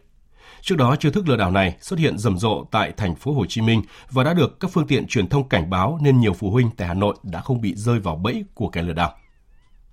Trước 0.62 0.76
đó, 0.76 0.96
chiêu 0.96 1.12
thức 1.12 1.28
lừa 1.28 1.38
đảo 1.38 1.52
này 1.52 1.78
xuất 1.82 2.00
hiện 2.00 2.18
rầm 2.18 2.38
rộ 2.38 2.66
tại 2.72 2.94
thành 2.98 3.16
phố 3.16 3.34
Hồ 3.34 3.46
Chí 3.46 3.62
Minh 3.62 3.82
và 4.12 4.24
đã 4.24 4.34
được 4.34 4.60
các 4.60 4.72
phương 4.72 4.88
tiện 4.88 5.08
truyền 5.08 5.28
thông 5.28 5.50
cảnh 5.50 5.70
báo 5.70 6.00
nên 6.02 6.20
nhiều 6.20 6.34
phụ 6.34 6.52
huynh 6.52 6.70
tại 6.78 6.88
Hà 6.88 6.94
Nội 6.94 7.16
đã 7.24 7.42
không 7.42 7.62
bị 7.62 7.76
rơi 7.76 8.00
vào 8.00 8.16
bẫy 8.16 8.44
của 8.54 8.70
kẻ 8.70 8.84
lừa 8.84 8.94
đảo. 8.94 9.18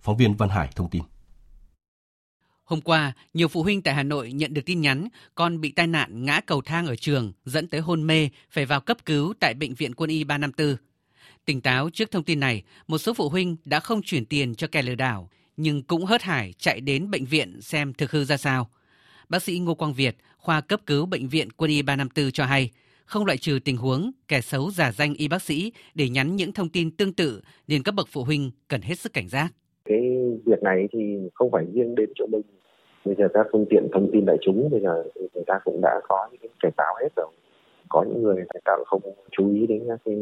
Phóng 0.01 0.17
viên 0.17 0.37
Văn 0.37 0.49
Hải 0.49 0.69
thông 0.77 0.90
tin. 0.90 1.03
Hôm 2.64 2.81
qua, 2.81 3.12
nhiều 3.35 3.49
phụ 3.49 3.62
huynh 3.62 3.83
tại 3.83 3.95
Hà 3.95 4.03
Nội 4.03 4.33
nhận 4.33 4.55
được 4.55 4.62
tin 4.67 4.81
nhắn 4.81 5.09
con 5.35 5.61
bị 5.61 5.73
tai 5.73 5.87
nạn 5.87 6.25
ngã 6.25 6.40
cầu 6.47 6.62
thang 6.64 6.87
ở 6.87 6.97
trường 6.97 7.33
dẫn 7.45 7.69
tới 7.69 7.81
hôn 7.81 8.07
mê 8.07 8.29
phải 8.51 8.67
vào 8.67 8.81
cấp 8.81 8.97
cứu 9.05 9.35
tại 9.40 9.55
bệnh 9.55 9.75
viện 9.75 9.95
Quân 9.95 10.11
y 10.11 10.25
354. 10.25 10.77
Tỉnh 11.44 11.61
táo 11.61 11.90
trước 11.92 12.11
thông 12.11 12.24
tin 12.24 12.40
này, 12.40 12.62
một 12.87 12.98
số 12.98 13.14
phụ 13.14 13.28
huynh 13.28 13.57
đã 13.64 13.80
không 13.80 14.02
chuyển 14.02 14.24
tiền 14.24 14.54
cho 14.54 14.66
kẻ 14.72 14.83
lừa 14.83 14.94
đảo, 14.94 15.28
nhưng 15.57 15.83
cũng 15.83 16.04
hớt 16.04 16.22
hải 16.22 16.52
chạy 16.59 16.80
đến 16.80 17.11
bệnh 17.11 17.24
viện 17.24 17.61
xem 17.61 17.92
thực 17.92 18.11
hư 18.11 18.24
ra 18.24 18.37
sao. 18.37 18.68
Bác 19.28 19.42
sĩ 19.42 19.59
Ngô 19.59 19.74
Quang 19.74 19.92
Việt, 19.92 20.16
khoa 20.37 20.61
cấp 20.61 20.80
cứu 20.87 21.07
bệnh 21.07 21.28
viện 21.28 21.48
Quân 21.57 21.70
y 21.70 21.83
354 21.83 22.33
cho 22.33 22.44
hay, 22.44 22.70
không 23.04 23.26
loại 23.26 23.38
trừ 23.38 23.59
tình 23.64 23.76
huống 23.76 24.11
kẻ 24.28 24.40
xấu 24.40 24.70
giả 24.70 24.92
danh 24.92 25.14
y 25.14 25.28
bác 25.28 25.42
sĩ 25.42 25.72
để 25.94 26.09
nhắn 26.09 26.37
những 26.37 26.52
thông 26.52 26.68
tin 26.68 26.90
tương 26.90 27.12
tự 27.12 27.42
nên 27.68 27.83
các 27.83 27.94
bậc 27.94 28.09
phụ 28.12 28.24
huynh 28.24 28.50
cần 28.68 28.83
hết 28.83 28.98
sức 28.98 29.12
cảnh 29.12 29.28
giác. 29.28 29.48
Cái 29.85 30.00
việc 30.46 30.62
này 30.62 30.88
thì 30.92 30.98
không 31.35 31.50
phải 31.50 31.64
riêng 31.72 31.94
đến 31.94 32.11
chỗ 32.14 32.26
mình. 32.26 32.42
Bây 33.04 33.14
giờ 33.18 33.28
các 33.35 33.46
phương 33.52 33.66
tiện 33.70 33.88
thông 33.92 34.11
tin 34.12 34.24
đại 34.26 34.37
chúng 34.42 34.70
bây 34.70 34.80
giờ 34.80 35.04
người 35.35 35.44
ta 35.46 35.54
cũng 35.64 35.80
đã 35.83 36.00
có 36.09 36.28
những 36.33 36.52
cảnh 36.61 36.72
báo 36.76 36.94
hết 37.02 37.09
rồi 37.16 37.30
có 37.88 38.05
những 38.09 38.23
người 38.23 38.35
người 38.35 38.61
ta 38.64 38.73
không 38.87 39.01
chú 39.33 39.55
ý 39.55 39.66
đến 39.66 39.85
các 39.88 40.01
cái 40.05 40.16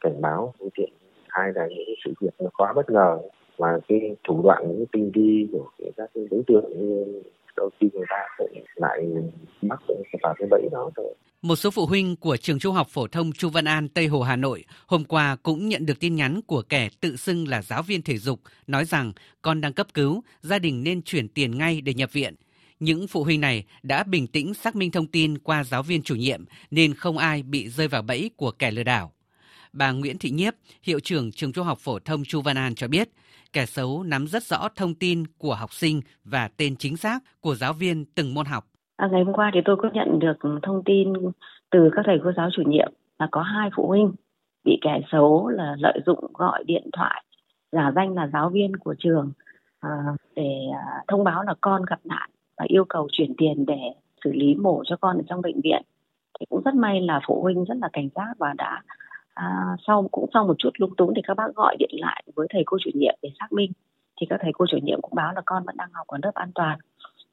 cảnh 0.00 0.20
báo 0.20 0.54
phương 0.58 0.70
tiện 0.74 0.92
hay 1.28 1.52
là 1.54 1.66
những 1.66 1.94
sự 2.04 2.12
việc 2.20 2.34
nó 2.38 2.50
quá 2.56 2.72
bất 2.76 2.90
ngờ 2.90 3.18
và 3.56 3.78
cái 3.88 4.16
thủ 4.28 4.42
đoạn 4.44 4.64
những 4.68 4.84
tinh 4.92 5.10
vi 5.14 5.48
của 5.52 5.70
các 5.96 6.10
cái 6.14 6.24
đối 6.30 6.42
tượng 6.46 6.64
như 6.78 7.22
đôi 7.56 7.70
khi 7.80 7.88
người 7.92 8.06
ta 8.08 8.16
cũng 8.38 8.48
lại 8.76 9.06
mắc 9.62 9.80
vào 10.22 10.34
cái 10.38 10.48
bẫy 10.50 10.68
đó 10.72 10.90
rồi. 10.96 11.14
Một 11.42 11.56
số 11.56 11.70
phụ 11.70 11.86
huynh 11.86 12.16
của 12.16 12.36
trường 12.36 12.58
trung 12.58 12.74
học 12.74 12.86
phổ 12.90 13.06
thông 13.06 13.32
Chu 13.32 13.48
Văn 13.48 13.64
An, 13.64 13.88
Tây 13.88 14.06
Hồ, 14.06 14.22
Hà 14.22 14.36
Nội 14.36 14.64
hôm 14.86 15.04
qua 15.04 15.36
cũng 15.42 15.68
nhận 15.68 15.86
được 15.86 16.00
tin 16.00 16.14
nhắn 16.14 16.40
của 16.46 16.62
kẻ 16.68 16.88
tự 17.00 17.16
xưng 17.16 17.48
là 17.48 17.62
giáo 17.62 17.82
viên 17.82 18.02
thể 18.02 18.18
dục 18.18 18.40
nói 18.66 18.84
rằng 18.84 19.12
con 19.42 19.60
đang 19.60 19.72
cấp 19.72 19.86
cứu, 19.94 20.22
gia 20.40 20.58
đình 20.58 20.82
nên 20.82 21.02
chuyển 21.02 21.28
tiền 21.28 21.58
ngay 21.58 21.80
để 21.80 21.94
nhập 21.94 22.12
viện. 22.12 22.34
Những 22.82 23.06
phụ 23.06 23.24
huynh 23.24 23.40
này 23.40 23.64
đã 23.82 24.04
bình 24.04 24.26
tĩnh 24.26 24.54
xác 24.54 24.76
minh 24.76 24.90
thông 24.90 25.06
tin 25.06 25.38
qua 25.38 25.64
giáo 25.64 25.82
viên 25.82 26.02
chủ 26.02 26.14
nhiệm 26.14 26.44
nên 26.70 26.94
không 26.94 27.18
ai 27.18 27.42
bị 27.42 27.68
rơi 27.68 27.88
vào 27.88 28.02
bẫy 28.02 28.30
của 28.36 28.50
kẻ 28.58 28.70
lừa 28.70 28.82
đảo. 28.82 29.12
Bà 29.72 29.92
Nguyễn 29.92 30.18
Thị 30.18 30.30
Nhiếp, 30.30 30.54
hiệu 30.82 31.00
trưởng 31.00 31.32
trường 31.32 31.52
trung 31.52 31.66
học 31.66 31.78
phổ 31.78 31.98
thông 31.98 32.22
Chu 32.24 32.40
Văn 32.40 32.56
An 32.56 32.74
cho 32.74 32.88
biết, 32.88 33.08
kẻ 33.52 33.66
xấu 33.66 34.02
nắm 34.02 34.26
rất 34.26 34.42
rõ 34.42 34.68
thông 34.76 34.94
tin 34.94 35.26
của 35.38 35.54
học 35.54 35.72
sinh 35.72 36.00
và 36.24 36.48
tên 36.56 36.76
chính 36.76 36.96
xác 36.96 37.18
của 37.40 37.54
giáo 37.54 37.72
viên 37.72 38.04
từng 38.04 38.34
môn 38.34 38.46
học. 38.46 38.64
À, 38.96 39.08
ngày 39.12 39.24
hôm 39.24 39.34
qua 39.34 39.50
thì 39.54 39.60
tôi 39.64 39.76
có 39.82 39.90
nhận 39.94 40.18
được 40.18 40.36
thông 40.62 40.82
tin 40.84 41.12
từ 41.70 41.90
các 41.96 42.02
thầy 42.06 42.16
cô 42.24 42.32
giáo 42.36 42.48
chủ 42.56 42.62
nhiệm 42.66 42.92
là 43.18 43.28
có 43.30 43.42
hai 43.42 43.70
phụ 43.76 43.88
huynh 43.88 44.12
bị 44.64 44.78
kẻ 44.82 45.00
xấu 45.12 45.48
là 45.48 45.76
lợi 45.78 45.98
dụng 46.06 46.32
gọi 46.34 46.64
điện 46.66 46.90
thoại 46.92 47.24
giả 47.72 47.92
danh 47.96 48.14
là 48.14 48.30
giáo 48.32 48.50
viên 48.50 48.76
của 48.76 48.94
trường 48.98 49.32
à, 49.80 49.90
để 50.36 50.52
à, 50.72 50.82
thông 51.08 51.24
báo 51.24 51.42
là 51.42 51.54
con 51.60 51.82
gặp 51.90 52.00
nạn 52.04 52.30
yêu 52.68 52.84
cầu 52.88 53.08
chuyển 53.12 53.34
tiền 53.38 53.66
để 53.66 53.80
xử 54.24 54.32
lý 54.32 54.54
mổ 54.54 54.82
cho 54.84 54.96
con 55.00 55.16
ở 55.16 55.22
trong 55.28 55.40
bệnh 55.40 55.60
viện. 55.60 55.82
Thì 56.40 56.46
cũng 56.50 56.62
rất 56.64 56.74
may 56.74 57.00
là 57.00 57.20
phụ 57.26 57.42
huynh 57.42 57.64
rất 57.64 57.74
là 57.80 57.88
cảnh 57.92 58.08
giác 58.14 58.34
và 58.38 58.54
đã 58.56 58.82
à, 59.34 59.76
sau 59.86 60.08
cũng 60.12 60.30
sau 60.34 60.46
một 60.46 60.54
chút 60.58 60.70
lung 60.78 60.96
túng 60.96 61.12
thì 61.16 61.22
các 61.24 61.36
bác 61.36 61.54
gọi 61.56 61.76
điện 61.78 61.90
lại 61.92 62.24
với 62.34 62.46
thầy 62.50 62.62
cô 62.66 62.76
chủ 62.84 62.90
nhiệm 62.94 63.14
để 63.22 63.28
xác 63.40 63.52
minh. 63.52 63.72
Thì 64.20 64.26
các 64.30 64.40
thầy 64.42 64.52
cô 64.52 64.64
chủ 64.70 64.78
nhiệm 64.82 65.00
cũng 65.00 65.14
báo 65.14 65.32
là 65.34 65.42
con 65.46 65.64
vẫn 65.64 65.76
đang 65.76 65.88
học 65.92 66.06
ở 66.06 66.18
lớp 66.22 66.34
an 66.34 66.50
toàn. 66.54 66.78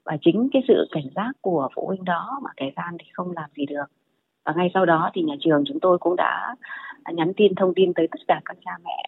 Và 0.03 0.17
chính 0.21 0.49
cái 0.53 0.61
sự 0.67 0.87
cảnh 0.91 1.07
giác 1.15 1.31
của 1.41 1.69
phụ 1.75 1.87
huynh 1.87 2.05
đó 2.05 2.39
mà 2.43 2.49
kẻ 2.57 2.71
gian 2.75 2.97
thì 2.99 3.05
không 3.13 3.31
làm 3.31 3.49
gì 3.55 3.65
được. 3.65 3.85
Và 4.45 4.53
ngay 4.55 4.71
sau 4.73 4.85
đó 4.85 5.09
thì 5.13 5.21
nhà 5.21 5.35
trường 5.39 5.63
chúng 5.67 5.79
tôi 5.79 5.97
cũng 5.97 6.15
đã 6.15 6.55
nhắn 7.13 7.33
tin 7.37 7.55
thông 7.55 7.73
tin 7.75 7.93
tới 7.93 8.07
tất 8.11 8.19
cả 8.27 8.41
các 8.45 8.57
cha 8.65 8.71
mẹ 8.83 9.03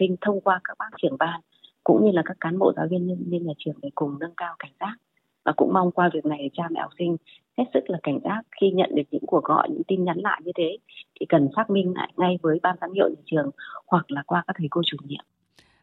sinh 0.00 0.16
thông 0.20 0.40
qua 0.40 0.60
các 0.64 0.78
bác 0.78 0.90
trưởng 1.02 1.16
ban 1.18 1.40
cũng 1.84 2.04
như 2.04 2.10
là 2.12 2.22
các 2.24 2.36
cán 2.40 2.58
bộ 2.58 2.72
giáo 2.76 2.86
viên 2.90 3.06
nhân 3.06 3.24
viên 3.26 3.46
nhà 3.46 3.52
trường 3.58 3.74
để 3.82 3.90
cùng 3.94 4.18
nâng 4.20 4.34
cao 4.36 4.54
cảnh 4.58 4.72
giác 4.80 4.96
và 5.44 5.52
cũng 5.56 5.72
mong 5.72 5.90
qua 5.90 6.10
việc 6.14 6.26
này 6.26 6.50
cha 6.52 6.62
mẹ 6.70 6.80
học 6.80 6.90
sinh 6.98 7.16
hết 7.58 7.64
sức 7.74 7.90
là 7.90 7.98
cảnh 8.02 8.18
giác 8.24 8.42
khi 8.60 8.70
nhận 8.70 8.90
được 8.94 9.02
những 9.10 9.26
cuộc 9.26 9.44
gọi 9.44 9.68
những 9.70 9.82
tin 9.88 10.04
nhắn 10.04 10.18
lại 10.18 10.40
như 10.44 10.52
thế 10.56 10.76
thì 11.20 11.26
cần 11.28 11.48
xác 11.56 11.70
minh 11.70 11.92
lại 11.96 12.12
ngay 12.16 12.38
với 12.42 12.58
ban 12.62 12.76
giám 12.80 12.92
hiệu 12.92 13.08
nhà 13.08 13.22
trường 13.26 13.50
hoặc 13.86 14.10
là 14.10 14.22
qua 14.26 14.44
các 14.46 14.56
thầy 14.58 14.68
cô 14.70 14.80
chủ 14.84 14.96
nhiệm 15.04 15.24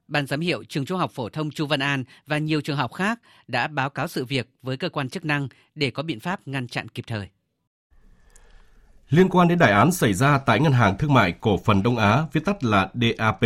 Ban 0.07 0.27
giám 0.27 0.39
hiệu 0.39 0.63
trường 0.69 0.85
Trung 0.85 0.99
học 0.99 1.11
phổ 1.11 1.29
thông 1.29 1.51
Chu 1.51 1.65
Văn 1.65 1.79
An 1.79 2.03
và 2.27 2.37
nhiều 2.37 2.61
trường 2.61 2.77
học 2.77 2.93
khác 2.93 3.19
đã 3.47 3.67
báo 3.67 3.89
cáo 3.89 4.07
sự 4.07 4.25
việc 4.25 4.49
với 4.61 4.77
cơ 4.77 4.89
quan 4.89 5.09
chức 5.09 5.25
năng 5.25 5.47
để 5.75 5.91
có 5.91 6.03
biện 6.03 6.19
pháp 6.19 6.39
ngăn 6.45 6.67
chặn 6.67 6.87
kịp 6.89 7.03
thời. 7.07 7.27
Liên 9.09 9.29
quan 9.29 9.47
đến 9.47 9.59
đại 9.59 9.71
án 9.71 9.91
xảy 9.91 10.13
ra 10.13 10.39
tại 10.45 10.59
Ngân 10.59 10.71
hàng 10.71 10.97
Thương 10.99 11.13
mại 11.13 11.31
Cổ 11.31 11.57
phần 11.57 11.83
Đông 11.83 11.97
Á, 11.97 12.23
viết 12.33 12.41
tắt 12.45 12.63
là 12.63 12.89
DAP, 12.93 13.39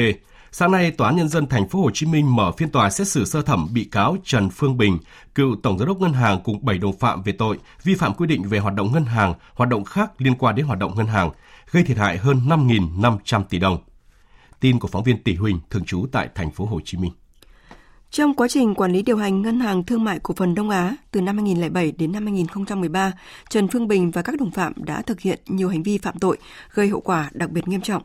sáng 0.51 0.71
nay 0.71 0.91
Tòa 0.91 1.07
án 1.07 1.15
nhân 1.15 1.27
dân 1.27 1.47
thành 1.47 1.69
phố 1.69 1.81
Hồ 1.81 1.91
Chí 1.93 2.05
Minh 2.05 2.35
mở 2.35 2.51
phiên 2.51 2.69
tòa 2.69 2.89
xét 2.89 3.07
xử 3.07 3.25
sơ 3.25 3.41
thẩm 3.41 3.67
bị 3.73 3.83
cáo 3.83 4.17
Trần 4.23 4.49
Phương 4.49 4.77
Bình, 4.77 4.97
cựu 5.35 5.55
tổng 5.63 5.79
giám 5.79 5.87
đốc 5.87 6.01
ngân 6.01 6.13
hàng 6.13 6.39
cùng 6.43 6.65
7 6.65 6.77
đồng 6.77 6.97
phạm 6.97 7.23
về 7.23 7.31
tội 7.31 7.57
vi 7.83 7.95
phạm 7.95 8.13
quy 8.13 8.27
định 8.27 8.43
về 8.43 8.59
hoạt 8.59 8.75
động 8.75 8.91
ngân 8.93 9.05
hàng, 9.05 9.33
hoạt 9.53 9.69
động 9.69 9.83
khác 9.83 10.11
liên 10.17 10.35
quan 10.35 10.55
đến 10.55 10.65
hoạt 10.65 10.79
động 10.79 10.95
ngân 10.95 11.07
hàng, 11.07 11.31
gây 11.71 11.83
thiệt 11.83 11.97
hại 11.97 12.17
hơn 12.17 12.41
5.500 12.47 13.43
tỷ 13.43 13.59
đồng. 13.59 13.77
Tin 14.59 14.79
của 14.79 14.87
phóng 14.87 15.03
viên 15.03 15.23
Tỷ 15.23 15.35
Huỳnh 15.35 15.59
thường 15.69 15.85
trú 15.85 16.05
tại 16.11 16.29
thành 16.35 16.51
phố 16.51 16.65
Hồ 16.65 16.79
Chí 16.85 16.97
Minh. 16.97 17.11
Trong 18.11 18.33
quá 18.33 18.47
trình 18.47 18.75
quản 18.75 18.91
lý 18.91 19.01
điều 19.01 19.17
hành 19.17 19.41
Ngân 19.41 19.59
hàng 19.59 19.83
Thương 19.83 20.03
mại 20.03 20.19
Cổ 20.19 20.33
phần 20.37 20.55
Đông 20.55 20.69
Á 20.69 20.95
từ 21.11 21.21
năm 21.21 21.37
2007 21.37 21.91
đến 21.91 22.11
năm 22.11 22.25
2013, 22.25 23.11
Trần 23.49 23.67
Phương 23.67 23.87
Bình 23.87 24.11
và 24.11 24.21
các 24.21 24.35
đồng 24.39 24.51
phạm 24.51 24.73
đã 24.85 25.01
thực 25.01 25.19
hiện 25.19 25.39
nhiều 25.47 25.69
hành 25.69 25.83
vi 25.83 25.97
phạm 25.97 26.19
tội 26.19 26.37
gây 26.73 26.89
hậu 26.89 27.01
quả 27.01 27.29
đặc 27.33 27.51
biệt 27.51 27.67
nghiêm 27.67 27.81
trọng. 27.81 28.03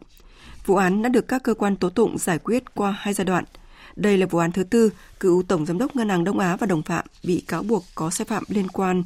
Vụ 0.67 0.77
án 0.77 1.03
đã 1.03 1.09
được 1.09 1.29
các 1.29 1.43
cơ 1.43 1.55
quan 1.55 1.77
tố 1.77 1.91
tụng 1.91 2.19
giải 2.19 2.39
quyết 2.39 2.75
qua 2.75 2.97
hai 2.99 3.15
giai 3.15 3.25
đoạn. 3.25 3.45
Đây 3.97 4.19
là 4.19 4.27
vụ 4.27 4.39
án 4.39 4.53
thứ 4.53 4.65
tư, 4.65 4.91
cựu 5.21 5.43
Tổng 5.43 5.67
Giám 5.67 5.79
đốc 5.79 5.97
Ngân 5.97 6.09
hàng 6.09 6.25
Đông 6.25 6.39
Á 6.39 6.57
và 6.57 6.67
đồng 6.67 6.83
phạm 6.83 7.05
bị 7.25 7.45
cáo 7.49 7.63
buộc 7.63 7.85
có 7.95 8.11
sai 8.11 8.25
phạm 8.25 8.45
liên 8.49 8.69
quan 8.69 9.03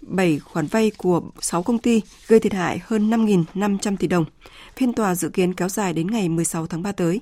7 0.00 0.38
khoản 0.38 0.66
vay 0.66 0.92
của 0.96 1.22
6 1.40 1.62
công 1.62 1.78
ty 1.78 2.02
gây 2.28 2.40
thiệt 2.40 2.52
hại 2.52 2.80
hơn 2.86 3.10
5.500 3.10 3.96
tỷ 3.96 4.06
đồng. 4.06 4.24
Phiên 4.76 4.92
tòa 4.92 5.14
dự 5.14 5.28
kiến 5.28 5.54
kéo 5.54 5.68
dài 5.68 5.92
đến 5.92 6.06
ngày 6.10 6.28
16 6.28 6.66
tháng 6.66 6.82
3 6.82 6.92
tới. 6.92 7.20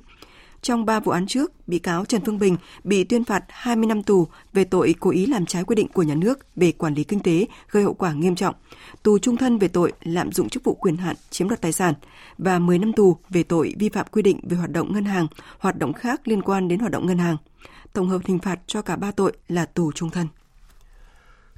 Trong 0.64 0.84
3 0.84 1.00
vụ 1.00 1.12
án 1.12 1.26
trước, 1.26 1.68
bị 1.68 1.78
cáo 1.78 2.04
Trần 2.04 2.20
Phương 2.26 2.38
Bình 2.38 2.56
bị 2.84 3.04
tuyên 3.04 3.24
phạt 3.24 3.44
20 3.48 3.86
năm 3.86 4.02
tù 4.02 4.26
về 4.52 4.64
tội 4.64 4.94
cố 5.00 5.10
ý 5.10 5.26
làm 5.26 5.46
trái 5.46 5.64
quy 5.64 5.76
định 5.76 5.88
của 5.88 6.02
nhà 6.02 6.14
nước 6.14 6.38
về 6.56 6.72
quản 6.72 6.94
lý 6.94 7.04
kinh 7.04 7.20
tế 7.20 7.46
gây 7.70 7.82
hậu 7.82 7.94
quả 7.94 8.12
nghiêm 8.12 8.34
trọng, 8.34 8.54
tù 9.02 9.18
trung 9.18 9.36
thân 9.36 9.58
về 9.58 9.68
tội 9.68 9.92
lạm 10.02 10.32
dụng 10.32 10.48
chức 10.48 10.64
vụ 10.64 10.74
quyền 10.74 10.96
hạn 10.96 11.16
chiếm 11.30 11.48
đoạt 11.48 11.60
tài 11.60 11.72
sản 11.72 11.94
và 12.38 12.58
10 12.58 12.78
năm 12.78 12.92
tù 12.92 13.16
về 13.30 13.42
tội 13.42 13.74
vi 13.78 13.88
phạm 13.88 14.06
quy 14.12 14.22
định 14.22 14.40
về 14.42 14.56
hoạt 14.56 14.70
động 14.70 14.92
ngân 14.92 15.04
hàng, 15.04 15.26
hoạt 15.58 15.78
động 15.78 15.92
khác 15.92 16.28
liên 16.28 16.42
quan 16.42 16.68
đến 16.68 16.78
hoạt 16.78 16.92
động 16.92 17.06
ngân 17.06 17.18
hàng. 17.18 17.36
Tổng 17.92 18.08
hợp 18.08 18.20
hình 18.24 18.38
phạt 18.38 18.60
cho 18.66 18.82
cả 18.82 18.96
ba 18.96 19.10
tội 19.10 19.32
là 19.48 19.66
tù 19.66 19.92
trung 19.92 20.10
thân. 20.10 20.26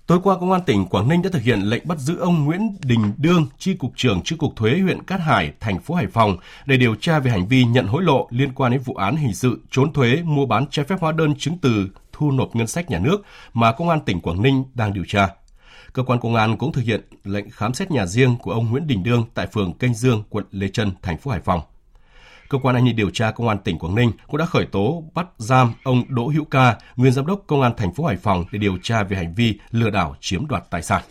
Tối 0.06 0.20
qua, 0.22 0.36
Công 0.40 0.52
an 0.52 0.60
tỉnh 0.66 0.86
Quảng 0.86 1.08
Ninh 1.08 1.22
đã 1.22 1.30
thực 1.32 1.42
hiện 1.42 1.60
lệnh 1.60 1.88
bắt 1.88 1.98
giữ 1.98 2.18
ông 2.18 2.44
Nguyễn 2.44 2.76
Đình 2.84 3.12
Đương, 3.16 3.46
tri 3.58 3.74
cục 3.74 3.92
trưởng 3.96 4.22
tri 4.22 4.36
cục 4.36 4.56
thuế 4.56 4.78
huyện 4.78 5.02
Cát 5.02 5.20
Hải, 5.20 5.52
thành 5.60 5.80
phố 5.80 5.94
Hải 5.94 6.06
Phòng 6.06 6.36
để 6.66 6.76
điều 6.76 6.94
tra 6.94 7.18
về 7.18 7.30
hành 7.30 7.48
vi 7.48 7.64
nhận 7.64 7.86
hối 7.86 8.02
lộ 8.02 8.28
liên 8.30 8.52
quan 8.52 8.72
đến 8.72 8.80
vụ 8.84 8.94
án 8.94 9.16
hình 9.16 9.34
sự 9.34 9.60
trốn 9.70 9.92
thuế 9.92 10.22
mua 10.24 10.46
bán 10.46 10.66
trái 10.70 10.84
phép 10.84 10.96
hóa 11.00 11.12
đơn 11.12 11.34
chứng 11.38 11.58
từ 11.58 11.88
thu 12.12 12.30
nộp 12.30 12.56
ngân 12.56 12.66
sách 12.66 12.90
nhà 12.90 12.98
nước 12.98 13.22
mà 13.54 13.72
Công 13.72 13.88
an 13.88 14.00
tỉnh 14.00 14.20
Quảng 14.20 14.42
Ninh 14.42 14.64
đang 14.74 14.92
điều 14.92 15.04
tra. 15.08 15.28
Cơ 15.92 16.02
quan 16.02 16.20
công 16.20 16.34
an 16.34 16.56
cũng 16.56 16.72
thực 16.72 16.84
hiện 16.84 17.00
lệnh 17.24 17.50
khám 17.50 17.74
xét 17.74 17.90
nhà 17.90 18.06
riêng 18.06 18.36
của 18.36 18.52
ông 18.52 18.70
Nguyễn 18.70 18.86
Đình 18.86 19.02
Đương 19.02 19.24
tại 19.34 19.46
phường 19.46 19.72
Kênh 19.72 19.94
Dương, 19.94 20.22
quận 20.30 20.44
Lê 20.50 20.68
Trân, 20.68 20.92
thành 21.02 21.18
phố 21.18 21.30
Hải 21.30 21.40
Phòng. 21.40 21.60
Cơ 22.48 22.59
quan 22.59 22.76
an 22.76 22.85
ninh 22.85 22.96
điều 22.96 23.11
tra 23.11 23.30
Công 23.30 23.48
an 23.48 23.59
tỉnh 23.59 23.78
Quảng 23.78 23.94
Ninh 23.94 24.12
cũng 24.26 24.37
đã 24.37 24.46
khởi 24.46 24.66
tố 24.66 25.04
bắt 25.14 25.26
giam 25.38 25.72
ông 25.82 26.02
Đỗ 26.09 26.28
Hữu 26.28 26.44
Ca, 26.44 26.76
nguyên 26.96 27.12
giám 27.12 27.26
đốc 27.26 27.42
Công 27.46 27.62
an 27.62 27.72
thành 27.76 27.94
phố 27.94 28.04
Hải 28.04 28.16
Phòng 28.16 28.44
để 28.52 28.59
điều 28.59 28.78
tra 28.82 29.02
về 29.02 29.16
hành 29.16 29.35
vi 29.35 29.59
lừa 29.70 29.90
đảo 29.90 30.16
chiếm 30.20 30.46
đoạt 30.46 30.70
tài 30.70 30.82
sản. 30.82 31.02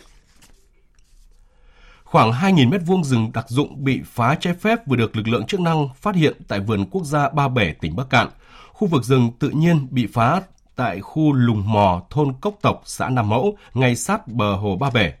Khoảng 2.04 2.32
2.000 2.32 2.70
mét 2.70 2.80
vuông 2.86 3.04
rừng 3.04 3.30
đặc 3.34 3.48
dụng 3.48 3.84
bị 3.84 4.00
phá 4.04 4.34
trái 4.40 4.54
phép 4.54 4.86
vừa 4.86 4.96
được 4.96 5.16
lực 5.16 5.28
lượng 5.28 5.46
chức 5.46 5.60
năng 5.60 5.88
phát 5.96 6.14
hiện 6.14 6.36
tại 6.48 6.60
vườn 6.60 6.84
quốc 6.90 7.04
gia 7.04 7.28
Ba 7.28 7.48
Bể, 7.48 7.72
tỉnh 7.72 7.96
Bắc 7.96 8.10
Cạn. 8.10 8.28
Khu 8.72 8.88
vực 8.88 9.04
rừng 9.04 9.30
tự 9.38 9.50
nhiên 9.50 9.86
bị 9.90 10.06
phá 10.06 10.40
tại 10.76 11.00
khu 11.00 11.32
Lùng 11.32 11.72
Mò, 11.72 12.02
thôn 12.10 12.32
Cốc 12.40 12.54
Tộc, 12.62 12.82
xã 12.84 13.08
Nam 13.08 13.28
Mẫu, 13.28 13.56
ngay 13.74 13.96
sát 13.96 14.28
bờ 14.28 14.56
hồ 14.56 14.76
Ba 14.76 14.90
Bể. 14.90 15.12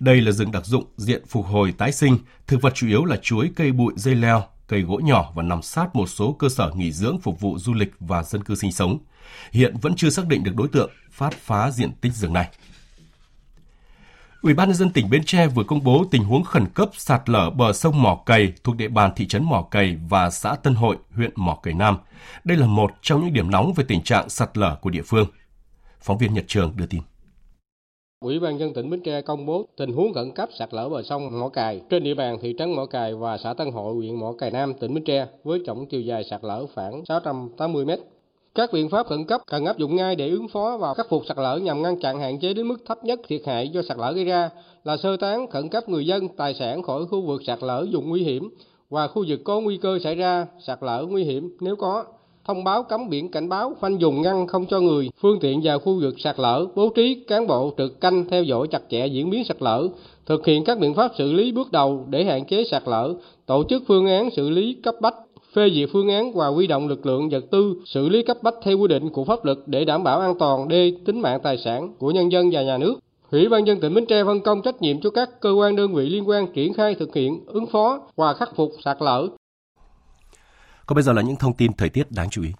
Đây 0.00 0.20
là 0.20 0.32
rừng 0.32 0.52
đặc 0.52 0.66
dụng 0.66 0.84
diện 0.96 1.22
phục 1.28 1.46
hồi 1.46 1.72
tái 1.78 1.92
sinh, 1.92 2.18
thực 2.46 2.62
vật 2.62 2.74
chủ 2.74 2.86
yếu 2.86 3.04
là 3.04 3.16
chuối, 3.22 3.50
cây 3.56 3.72
bụi, 3.72 3.92
dây 3.96 4.14
leo, 4.14 4.42
cây 4.68 4.82
gỗ 4.82 5.00
nhỏ 5.04 5.32
và 5.34 5.42
nằm 5.42 5.62
sát 5.62 5.96
một 5.96 6.06
số 6.06 6.32
cơ 6.32 6.48
sở 6.48 6.70
nghỉ 6.74 6.92
dưỡng 6.92 7.18
phục 7.18 7.40
vụ 7.40 7.58
du 7.58 7.74
lịch 7.74 7.92
và 8.00 8.22
dân 8.22 8.44
cư 8.44 8.54
sinh 8.54 8.72
sống. 8.72 8.98
Hiện 9.52 9.76
vẫn 9.82 9.94
chưa 9.96 10.10
xác 10.10 10.26
định 10.26 10.44
được 10.44 10.56
đối 10.56 10.68
tượng 10.68 10.90
phát 11.10 11.32
phá 11.32 11.70
diện 11.70 11.92
tích 12.00 12.12
rừng 12.12 12.32
này. 12.32 12.48
Ủy 14.42 14.54
ban 14.54 14.68
nhân 14.68 14.76
dân 14.76 14.90
tỉnh 14.90 15.10
Bến 15.10 15.24
Tre 15.24 15.46
vừa 15.46 15.64
công 15.64 15.84
bố 15.84 16.04
tình 16.10 16.24
huống 16.24 16.44
khẩn 16.44 16.66
cấp 16.66 16.90
sạt 16.92 17.28
lở 17.28 17.50
bờ 17.50 17.72
sông 17.72 18.02
Mỏ 18.02 18.18
Cày 18.26 18.52
thuộc 18.64 18.76
địa 18.76 18.88
bàn 18.88 19.12
thị 19.16 19.26
trấn 19.26 19.44
Mỏ 19.44 19.62
Cày 19.70 19.98
và 20.08 20.30
xã 20.30 20.54
Tân 20.54 20.74
Hội, 20.74 20.96
huyện 21.14 21.30
Mỏ 21.36 21.58
Cày 21.62 21.74
Nam. 21.74 21.98
Đây 22.44 22.56
là 22.56 22.66
một 22.66 22.90
trong 23.02 23.24
những 23.24 23.32
điểm 23.32 23.50
nóng 23.50 23.72
về 23.76 23.84
tình 23.88 24.02
trạng 24.02 24.28
sạt 24.28 24.58
lở 24.58 24.76
của 24.80 24.90
địa 24.90 25.02
phương. 25.02 25.26
Phóng 26.00 26.18
viên 26.18 26.34
Nhật 26.34 26.44
Trường 26.48 26.76
đưa 26.76 26.86
tin. 26.86 27.02
Ủy 28.20 28.38
ban 28.38 28.58
dân 28.58 28.72
tỉnh 28.72 28.90
Bến 28.90 29.00
Tre 29.00 29.22
công 29.22 29.46
bố 29.46 29.66
tình 29.76 29.92
huống 29.92 30.12
khẩn 30.12 30.30
cấp 30.32 30.48
sạt 30.58 30.74
lở 30.74 30.88
bờ 30.88 31.02
sông 31.02 31.40
Mỏ 31.40 31.48
Cài 31.48 31.80
trên 31.90 32.04
địa 32.04 32.14
bàn 32.14 32.38
thị 32.40 32.54
trấn 32.58 32.72
Mỏ 32.72 32.86
Cài 32.86 33.14
và 33.14 33.38
xã 33.38 33.54
Tân 33.54 33.70
Hội, 33.70 33.94
huyện 33.94 34.14
Mỏ 34.14 34.32
Cài 34.38 34.50
Nam, 34.50 34.74
tỉnh 34.74 34.94
Bến 34.94 35.04
Tre 35.04 35.26
với 35.44 35.62
tổng 35.66 35.86
chiều 35.86 36.00
dài 36.00 36.24
sạt 36.24 36.44
lở 36.44 36.66
khoảng 36.74 37.04
680 37.04 37.84
m. 37.84 37.90
Các 38.54 38.72
biện 38.72 38.88
pháp 38.88 39.06
khẩn 39.06 39.24
cấp 39.24 39.40
cần 39.46 39.64
áp 39.64 39.78
dụng 39.78 39.96
ngay 39.96 40.16
để 40.16 40.28
ứng 40.28 40.48
phó 40.48 40.76
và 40.76 40.94
khắc 40.94 41.08
phục 41.08 41.26
sạt 41.26 41.38
lở 41.38 41.56
nhằm 41.56 41.82
ngăn 41.82 42.00
chặn 42.00 42.20
hạn 42.20 42.40
chế 42.40 42.54
đến 42.54 42.68
mức 42.68 42.76
thấp 42.86 43.04
nhất 43.04 43.20
thiệt 43.28 43.40
hại 43.46 43.68
do 43.68 43.82
sạt 43.82 43.98
lở 43.98 44.12
gây 44.12 44.24
ra 44.24 44.50
là 44.84 44.96
sơ 44.96 45.16
tán 45.16 45.46
khẩn 45.46 45.68
cấp 45.68 45.88
người 45.88 46.06
dân, 46.06 46.28
tài 46.28 46.54
sản 46.54 46.82
khỏi 46.82 47.06
khu 47.06 47.22
vực 47.22 47.42
sạt 47.46 47.58
lở 47.62 47.86
vùng 47.92 48.08
nguy 48.08 48.22
hiểm 48.22 48.50
và 48.90 49.08
khu 49.08 49.24
vực 49.28 49.40
có 49.44 49.60
nguy 49.60 49.76
cơ 49.76 49.98
xảy 50.04 50.14
ra 50.14 50.46
sạt 50.66 50.78
lở 50.82 51.06
nguy 51.08 51.24
hiểm 51.24 51.56
nếu 51.60 51.76
có 51.76 52.04
thông 52.48 52.64
báo 52.64 52.82
cấm 52.82 53.08
biển 53.08 53.30
cảnh 53.30 53.48
báo, 53.48 53.72
khoanh 53.80 54.00
dùng 54.00 54.22
ngăn 54.22 54.46
không 54.46 54.66
cho 54.66 54.80
người. 54.80 55.10
Phương 55.20 55.38
tiện 55.40 55.60
vào 55.64 55.78
khu 55.78 56.00
vực 56.00 56.20
sạt 56.20 56.38
lở, 56.38 56.66
bố 56.74 56.88
trí 56.88 57.24
cán 57.28 57.46
bộ 57.46 57.74
trực 57.78 58.00
canh 58.00 58.24
theo 58.30 58.42
dõi 58.42 58.66
chặt 58.68 58.82
chẽ 58.90 59.06
diễn 59.06 59.30
biến 59.30 59.44
sạt 59.44 59.56
lở, 59.60 59.88
thực 60.26 60.46
hiện 60.46 60.64
các 60.64 60.78
biện 60.78 60.94
pháp 60.94 61.10
xử 61.18 61.32
lý 61.32 61.52
bước 61.52 61.72
đầu 61.72 62.04
để 62.08 62.24
hạn 62.24 62.44
chế 62.44 62.64
sạt 62.70 62.82
lở, 62.86 63.14
tổ 63.46 63.64
chức 63.68 63.82
phương 63.88 64.06
án 64.06 64.30
xử 64.30 64.50
lý 64.50 64.72
cấp 64.82 64.94
bách, 65.00 65.14
phê 65.54 65.70
duyệt 65.74 65.88
phương 65.92 66.08
án 66.08 66.32
và 66.32 66.46
huy 66.46 66.66
động 66.66 66.88
lực 66.88 67.06
lượng 67.06 67.28
vật 67.28 67.44
tư 67.50 67.74
xử 67.84 68.08
lý 68.08 68.22
cấp 68.22 68.36
bách 68.42 68.54
theo 68.62 68.78
quy 68.78 68.88
định 68.88 69.10
của 69.10 69.24
pháp 69.24 69.44
luật 69.44 69.58
để 69.66 69.84
đảm 69.84 70.04
bảo 70.04 70.20
an 70.20 70.38
toàn, 70.38 70.68
đê 70.68 70.92
tính 71.04 71.20
mạng 71.20 71.40
tài 71.42 71.58
sản 71.58 71.94
của 71.98 72.10
nhân 72.10 72.32
dân 72.32 72.50
và 72.52 72.62
nhà 72.62 72.78
nước. 72.78 72.94
Ủy 73.30 73.48
ban 73.48 73.66
dân 73.66 73.80
tỉnh 73.80 73.94
Bến 73.94 74.06
Tre 74.06 74.24
phân 74.24 74.40
công 74.40 74.62
trách 74.62 74.82
nhiệm 74.82 75.00
cho 75.00 75.10
các 75.10 75.40
cơ 75.40 75.50
quan 75.50 75.76
đơn 75.76 75.94
vị 75.94 76.08
liên 76.08 76.28
quan 76.28 76.46
triển 76.52 76.74
khai 76.74 76.94
thực 76.94 77.14
hiện, 77.14 77.40
ứng 77.46 77.66
phó 77.66 78.00
và 78.16 78.34
khắc 78.34 78.56
phục 78.56 78.72
sạt 78.84 78.96
lở 79.00 79.28
còn 80.88 80.94
bây 80.94 81.02
giờ 81.02 81.12
là 81.12 81.22
những 81.22 81.36
thông 81.36 81.56
tin 81.56 81.72
thời 81.72 81.88
tiết 81.88 82.12
đáng 82.12 82.30
chú 82.30 82.42
ý. 82.42 82.52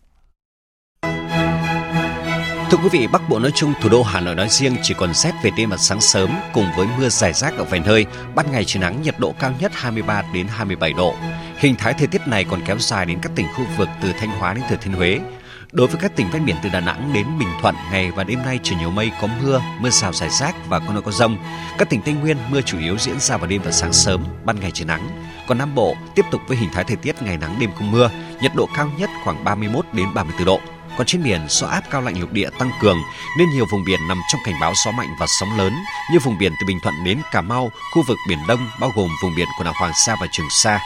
Thưa 2.71 2.79
quý 2.83 2.89
vị, 2.93 3.07
Bắc 3.13 3.29
Bộ 3.29 3.39
nói 3.39 3.51
chung, 3.55 3.73
thủ 3.81 3.89
đô 3.89 4.03
Hà 4.03 4.21
Nội 4.21 4.35
nói 4.35 4.49
riêng 4.51 4.77
chỉ 4.83 4.95
còn 4.95 5.15
rét 5.15 5.33
về 5.43 5.51
đêm 5.57 5.71
và 5.71 5.77
sáng 5.77 6.01
sớm 6.01 6.31
cùng 6.53 6.65
với 6.77 6.87
mưa 6.99 7.09
rải 7.09 7.33
rác 7.33 7.57
ở 7.57 7.65
vài 7.65 7.81
nơi. 7.87 8.07
Ban 8.35 8.53
ngày 8.53 8.65
trời 8.65 8.81
nắng, 8.81 9.03
nhiệt 9.03 9.15
độ 9.19 9.35
cao 9.39 9.53
nhất 9.61 9.73
23 9.75 10.23
đến 10.35 10.47
27 10.49 10.93
độ. 10.93 11.15
Hình 11.57 11.75
thái 11.79 11.95
thời 11.99 12.07
tiết 12.07 12.21
này 12.27 12.45
còn 12.45 12.61
kéo 12.67 12.79
dài 12.79 13.07
đến 13.07 13.19
các 13.23 13.33
tỉnh 13.35 13.47
khu 13.57 13.65
vực 13.79 13.89
từ 14.03 14.13
Thanh 14.19 14.31
Hóa 14.31 14.55
đến 14.55 14.65
Thừa 14.71 14.77
Thiên 14.77 14.95
Huế. 14.95 15.21
Đối 15.73 15.87
với 15.87 15.97
các 16.01 16.17
tỉnh 16.17 16.31
ven 16.31 16.45
biển 16.45 16.57
từ 16.63 16.69
Đà 16.69 16.81
Nẵng 16.81 17.11
đến 17.13 17.27
Bình 17.39 17.49
Thuận, 17.61 17.75
ngày 17.91 18.11
và 18.11 18.25
đêm 18.25 18.43
nay 18.43 18.59
trời 18.63 18.79
nhiều 18.79 18.91
mây, 18.91 19.11
có 19.21 19.29
mưa, 19.43 19.61
mưa 19.81 19.91
rào 19.91 20.13
rải 20.13 20.29
rác 20.31 20.55
và 20.69 20.79
có 20.79 20.93
nơi 20.93 21.03
có 21.03 21.11
rông. 21.11 21.37
Các 21.79 21.91
tỉnh 21.91 22.03
Tây 22.03 22.15
Nguyên 22.15 22.37
mưa 22.51 22.61
chủ 22.61 22.79
yếu 22.79 22.99
diễn 22.99 23.21
ra 23.21 23.37
vào 23.37 23.47
đêm 23.47 23.63
và 23.65 23.73
sáng 23.73 23.93
sớm, 23.93 24.25
ban 24.45 24.61
ngày 24.61 24.71
trời 24.75 24.87
nắng. 24.87 25.09
Còn 25.47 25.59
Nam 25.59 25.75
Bộ 25.75 25.97
tiếp 26.15 26.25
tục 26.31 26.41
với 26.49 26.57
hình 26.57 26.71
thái 26.73 26.85
thời 26.85 26.97
tiết 26.97 27.23
ngày 27.23 27.37
nắng 27.37 27.57
đêm 27.61 27.71
không 27.79 27.91
mưa, 27.91 28.11
nhiệt 28.41 28.53
độ 28.55 28.69
cao 28.77 28.91
nhất 28.99 29.11
khoảng 29.25 29.45
31 29.45 29.87
đến 29.93 30.07
34 30.15 30.47
độ. 30.47 30.61
còn 30.99 31.07
trên 31.07 31.23
biển 31.23 31.41
do 31.49 31.67
áp 31.67 31.85
cao 31.91 32.01
lạnh 32.01 32.21
lục 32.21 32.33
địa 32.33 32.51
tăng 32.59 32.71
cường 32.81 32.99
nên 33.39 33.49
nhiều 33.51 33.67
vùng 33.73 33.85
biển 33.85 34.01
nằm 34.09 34.19
trong 34.33 34.41
cảnh 34.45 34.55
báo 34.61 34.73
gió 34.85 34.91
mạnh 34.91 35.09
và 35.21 35.27
sóng 35.41 35.59
lớn 35.59 35.73
như 36.13 36.19
vùng 36.19 36.39
biển 36.39 36.53
từ 36.61 36.67
Bình 36.67 36.79
Thuận 36.83 36.95
đến 37.05 37.21
Cà 37.33 37.41
Mau, 37.41 37.71
khu 37.95 38.03
vực 38.09 38.19
biển 38.29 38.39
Đông 38.49 38.69
bao 38.81 38.93
gồm 38.97 39.09
vùng 39.23 39.35
biển 39.37 39.49
quần 39.59 39.65
đảo 39.65 39.75
Hoàng 39.81 39.93
Sa 40.07 40.17
và 40.21 40.27
Trường 40.33 40.51
Sa. 40.51 40.81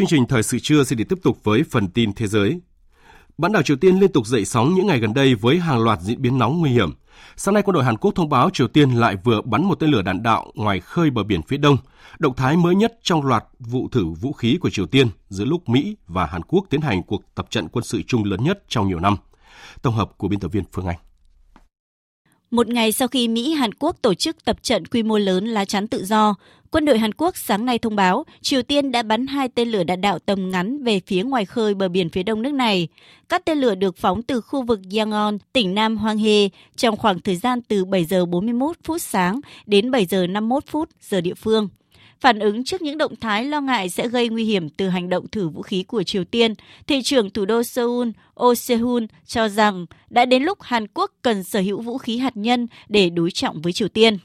Chương 0.00 0.08
trình 0.08 0.26
thời 0.26 0.42
sự 0.42 0.58
trưa 0.58 0.84
sẽ 0.84 0.96
được 0.96 1.04
tiếp 1.08 1.18
tục 1.22 1.44
với 1.44 1.62
phần 1.70 1.88
tin 1.88 2.12
thế 2.12 2.26
giới. 2.26 2.60
Bán 3.38 3.52
đảo 3.52 3.62
Triều 3.62 3.76
Tiên 3.76 4.00
liên 4.00 4.12
tục 4.12 4.26
dậy 4.26 4.44
sóng 4.44 4.74
những 4.74 4.86
ngày 4.86 4.98
gần 4.98 5.14
đây 5.14 5.34
với 5.34 5.58
hàng 5.58 5.82
loạt 5.82 6.00
diễn 6.00 6.22
biến 6.22 6.38
nóng 6.38 6.58
nguy 6.58 6.70
hiểm. 6.70 6.90
Sáng 7.36 7.54
nay, 7.54 7.62
quân 7.62 7.74
đội 7.74 7.84
Hàn 7.84 7.96
Quốc 7.96 8.12
thông 8.14 8.28
báo 8.28 8.50
Triều 8.50 8.68
Tiên 8.68 8.90
lại 8.90 9.16
vừa 9.24 9.40
bắn 9.40 9.64
một 9.64 9.74
tên 9.74 9.90
lửa 9.90 10.02
đạn 10.02 10.22
đạo 10.22 10.52
ngoài 10.54 10.80
khơi 10.80 11.10
bờ 11.10 11.22
biển 11.22 11.42
phía 11.42 11.56
đông, 11.56 11.76
động 12.18 12.36
thái 12.36 12.56
mới 12.56 12.74
nhất 12.74 12.98
trong 13.02 13.26
loạt 13.26 13.44
vụ 13.58 13.88
thử 13.88 14.04
vũ 14.04 14.32
khí 14.32 14.58
của 14.60 14.70
Triều 14.70 14.86
Tiên 14.86 15.08
giữa 15.28 15.44
lúc 15.44 15.68
Mỹ 15.68 15.96
và 16.06 16.26
Hàn 16.26 16.42
Quốc 16.42 16.66
tiến 16.70 16.80
hành 16.80 17.02
cuộc 17.02 17.34
tập 17.34 17.46
trận 17.50 17.68
quân 17.68 17.84
sự 17.84 18.02
chung 18.06 18.24
lớn 18.24 18.44
nhất 18.44 18.62
trong 18.68 18.88
nhiều 18.88 19.00
năm. 19.00 19.16
Tổng 19.82 19.94
hợp 19.94 20.10
của 20.18 20.28
biên 20.28 20.40
tập 20.40 20.48
viên 20.52 20.64
Phương 20.72 20.86
Anh. 20.86 20.98
Một 22.50 22.68
ngày 22.68 22.92
sau 22.92 23.08
khi 23.08 23.28
Mỹ 23.28 23.52
Hàn 23.52 23.74
Quốc 23.74 23.96
tổ 24.02 24.14
chức 24.14 24.44
tập 24.44 24.56
trận 24.62 24.86
quy 24.86 25.02
mô 25.02 25.18
lớn 25.18 25.46
lá 25.46 25.64
chắn 25.64 25.88
tự 25.88 26.04
do, 26.04 26.34
quân 26.70 26.84
đội 26.84 26.98
Hàn 26.98 27.14
Quốc 27.14 27.36
sáng 27.36 27.64
nay 27.64 27.78
thông 27.78 27.96
báo 27.96 28.24
Triều 28.40 28.62
Tiên 28.62 28.92
đã 28.92 29.02
bắn 29.02 29.26
hai 29.26 29.48
tên 29.48 29.68
lửa 29.68 29.84
đạn 29.84 30.00
đạo 30.00 30.18
tầm 30.18 30.50
ngắn 30.50 30.84
về 30.84 31.00
phía 31.06 31.22
ngoài 31.22 31.44
khơi 31.44 31.74
bờ 31.74 31.88
biển 31.88 32.10
phía 32.10 32.22
đông 32.22 32.42
nước 32.42 32.54
này. 32.54 32.88
Các 33.28 33.44
tên 33.44 33.58
lửa 33.58 33.74
được 33.74 33.96
phóng 33.96 34.22
từ 34.22 34.40
khu 34.40 34.62
vực 34.62 34.80
Yangon, 34.96 35.38
tỉnh 35.52 35.74
Nam 35.74 35.96
Hoang 35.96 36.18
He 36.18 36.48
trong 36.76 36.96
khoảng 36.96 37.20
thời 37.20 37.36
gian 37.36 37.62
từ 37.62 37.84
7 37.84 38.04
giờ 38.04 38.26
41 38.26 38.76
phút 38.84 39.02
sáng 39.02 39.40
đến 39.66 39.90
7 39.90 40.06
giờ 40.06 40.26
51 40.26 40.66
phút 40.66 40.88
giờ 41.00 41.20
địa 41.20 41.34
phương. 41.34 41.68
Phản 42.20 42.38
ứng 42.38 42.64
trước 42.64 42.82
những 42.82 42.98
động 42.98 43.16
thái 43.16 43.44
lo 43.44 43.60
ngại 43.60 43.88
sẽ 43.88 44.08
gây 44.08 44.28
nguy 44.28 44.44
hiểm 44.44 44.68
từ 44.68 44.88
hành 44.88 45.08
động 45.08 45.28
thử 45.28 45.48
vũ 45.48 45.62
khí 45.62 45.82
của 45.82 46.02
Triều 46.02 46.24
Tiên, 46.24 46.54
thị 46.86 47.02
trưởng 47.02 47.30
thủ 47.30 47.44
đô 47.44 47.62
Seoul 47.62 48.08
Oh 48.42 48.58
Se-hun 48.58 49.06
cho 49.26 49.48
rằng 49.48 49.86
đã 50.10 50.24
đến 50.24 50.42
lúc 50.42 50.62
Hàn 50.62 50.86
Quốc 50.94 51.10
cần 51.22 51.44
sở 51.44 51.60
hữu 51.60 51.80
vũ 51.80 51.98
khí 51.98 52.18
hạt 52.18 52.36
nhân 52.36 52.66
để 52.88 53.10
đối 53.10 53.30
trọng 53.30 53.62
với 53.62 53.72
Triều 53.72 53.88
Tiên. 53.88 54.18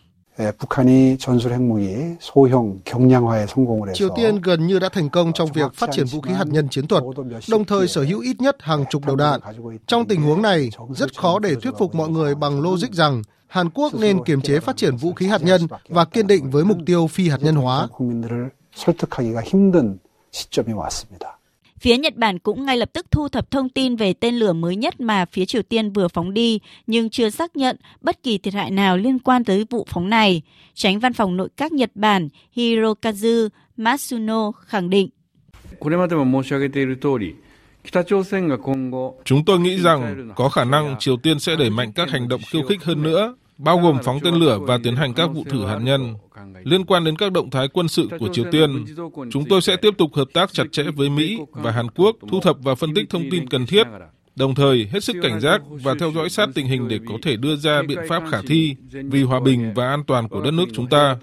Triều 3.93 4.09
Tiên 4.15 4.41
gần 4.41 4.67
như 4.67 4.79
đã 4.79 4.89
thành 4.89 5.09
công 5.09 5.33
trong 5.33 5.51
việc 5.51 5.73
phát 5.73 5.89
triển 5.91 6.05
vũ 6.05 6.21
khí 6.21 6.33
hạt 6.33 6.47
nhân 6.47 6.69
chiến 6.69 6.87
thuật, 6.87 7.03
đồng 7.49 7.65
thời 7.65 7.87
sở 7.87 8.03
hữu 8.03 8.19
ít 8.19 8.41
nhất 8.41 8.55
hàng 8.59 8.85
chục 8.89 9.05
đầu 9.05 9.15
đạn. 9.15 9.39
Trong 9.87 10.07
tình 10.07 10.21
huống 10.21 10.41
này, 10.41 10.69
rất 10.89 11.17
khó 11.17 11.39
để 11.39 11.55
thuyết 11.55 11.73
phục 11.77 11.95
mọi 11.95 12.09
người 12.09 12.35
bằng 12.35 12.61
logic 12.61 12.91
rằng 12.91 13.21
Hàn 13.47 13.69
Quốc 13.69 13.93
nên 13.95 14.23
kiềm 14.23 14.41
chế 14.41 14.59
phát 14.59 14.77
triển 14.77 14.95
vũ 14.95 15.13
khí 15.13 15.27
hạt 15.27 15.41
nhân 15.41 15.61
và 15.89 16.05
kiên 16.05 16.27
định 16.27 16.49
với 16.49 16.65
mục 16.65 16.77
tiêu 16.85 17.07
phi 17.07 17.29
hạt 17.29 17.37
nhân 17.41 17.55
hóa. 17.55 17.87
Phía 21.85 21.97
Nhật 21.97 22.15
Bản 22.15 22.39
cũng 22.39 22.65
ngay 22.65 22.77
lập 22.77 22.89
tức 22.93 23.05
thu 23.11 23.29
thập 23.29 23.51
thông 23.51 23.69
tin 23.69 23.95
về 23.95 24.13
tên 24.13 24.35
lửa 24.35 24.53
mới 24.53 24.75
nhất 24.75 24.99
mà 24.99 25.25
phía 25.25 25.45
Triều 25.45 25.61
Tiên 25.61 25.93
vừa 25.93 26.07
phóng 26.07 26.33
đi, 26.33 26.59
nhưng 26.87 27.09
chưa 27.09 27.29
xác 27.29 27.55
nhận 27.55 27.77
bất 28.01 28.23
kỳ 28.23 28.37
thiệt 28.37 28.53
hại 28.53 28.71
nào 28.71 28.97
liên 28.97 29.19
quan 29.19 29.43
tới 29.43 29.65
vụ 29.69 29.87
phóng 29.89 30.09
này. 30.09 30.41
Tránh 30.73 30.99
văn 30.99 31.13
phòng 31.13 31.37
nội 31.37 31.49
các 31.57 31.71
Nhật 31.71 31.91
Bản 31.95 32.29
Hirokazu 32.55 33.49
Matsuno 33.77 34.51
khẳng 34.51 34.89
định. 34.89 35.09
Chúng 39.25 39.45
tôi 39.45 39.59
nghĩ 39.59 39.77
rằng 39.81 40.31
có 40.35 40.49
khả 40.49 40.63
năng 40.63 40.95
Triều 40.99 41.17
Tiên 41.17 41.39
sẽ 41.39 41.55
đẩy 41.55 41.69
mạnh 41.69 41.91
các 41.95 42.09
hành 42.09 42.27
động 42.27 42.41
khiêu 42.51 42.61
khích 42.63 42.83
hơn 42.83 43.03
nữa, 43.03 43.35
bao 43.57 43.77
gồm 43.79 43.97
phóng 44.03 44.19
tên 44.23 44.33
lửa 44.33 44.59
và 44.61 44.79
tiến 44.83 44.95
hành 44.95 45.13
các 45.13 45.27
vụ 45.27 45.43
thử 45.49 45.65
hạt 45.65 45.79
nhân. 45.79 46.13
Liên 46.63 46.85
quan 46.85 47.03
đến 47.03 47.15
các 47.15 47.31
động 47.31 47.49
thái 47.49 47.67
quân 47.67 47.87
sự 47.87 48.09
của 48.19 48.29
Triều 48.33 48.45
Tiên, 48.51 48.85
chúng 49.31 49.45
tôi 49.49 49.61
sẽ 49.61 49.75
tiếp 49.75 49.93
tục 49.97 50.13
hợp 50.13 50.27
tác 50.33 50.53
chặt 50.53 50.63
chẽ 50.71 50.83
với 50.95 51.09
Mỹ 51.09 51.39
và 51.51 51.71
Hàn 51.71 51.89
Quốc 51.89 52.15
thu 52.31 52.39
thập 52.39 52.57
và 52.63 52.75
phân 52.75 52.93
tích 52.93 53.09
thông 53.09 53.23
tin 53.31 53.49
cần 53.49 53.65
thiết, 53.65 53.87
đồng 54.35 54.55
thời 54.55 54.89
hết 54.91 55.03
sức 55.03 55.15
cảnh 55.21 55.39
giác 55.39 55.61
và 55.69 55.95
theo 55.99 56.11
dõi 56.11 56.29
sát 56.29 56.49
tình 56.55 56.65
hình 56.65 56.87
để 56.87 56.99
có 57.07 57.15
thể 57.23 57.35
đưa 57.35 57.55
ra 57.55 57.81
biện 57.87 57.99
pháp 58.09 58.23
khả 58.31 58.41
thi 58.47 58.75
vì 58.91 59.23
hòa 59.23 59.39
bình 59.39 59.73
và 59.75 59.87
an 59.87 60.03
toàn 60.03 60.29
của 60.29 60.41
đất 60.41 60.51
nước 60.51 60.65
chúng 60.73 60.87
ta. 60.87 61.17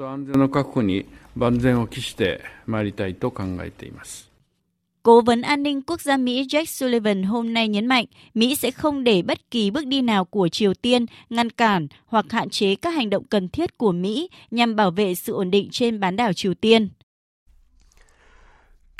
Cố 5.04 5.20
vấn 5.20 5.42
an 5.42 5.62
ninh 5.62 5.82
quốc 5.82 6.00
gia 6.00 6.16
Mỹ 6.16 6.44
Jake 6.44 6.64
Sullivan 6.64 7.22
hôm 7.22 7.54
nay 7.54 7.68
nhấn 7.68 7.86
mạnh 7.86 8.04
Mỹ 8.34 8.54
sẽ 8.54 8.70
không 8.70 9.04
để 9.04 9.22
bất 9.22 9.50
kỳ 9.50 9.70
bước 9.70 9.86
đi 9.86 10.00
nào 10.02 10.24
của 10.24 10.48
Triều 10.48 10.74
Tiên 10.74 11.06
ngăn 11.30 11.50
cản 11.50 11.86
hoặc 12.06 12.26
hạn 12.30 12.50
chế 12.50 12.74
các 12.74 12.90
hành 12.90 13.10
động 13.10 13.24
cần 13.24 13.48
thiết 13.48 13.78
của 13.78 13.92
Mỹ 13.92 14.28
nhằm 14.50 14.76
bảo 14.76 14.90
vệ 14.90 15.14
sự 15.14 15.32
ổn 15.32 15.50
định 15.50 15.68
trên 15.70 16.00
bán 16.00 16.16
đảo 16.16 16.32
Triều 16.32 16.54
Tiên. 16.54 16.88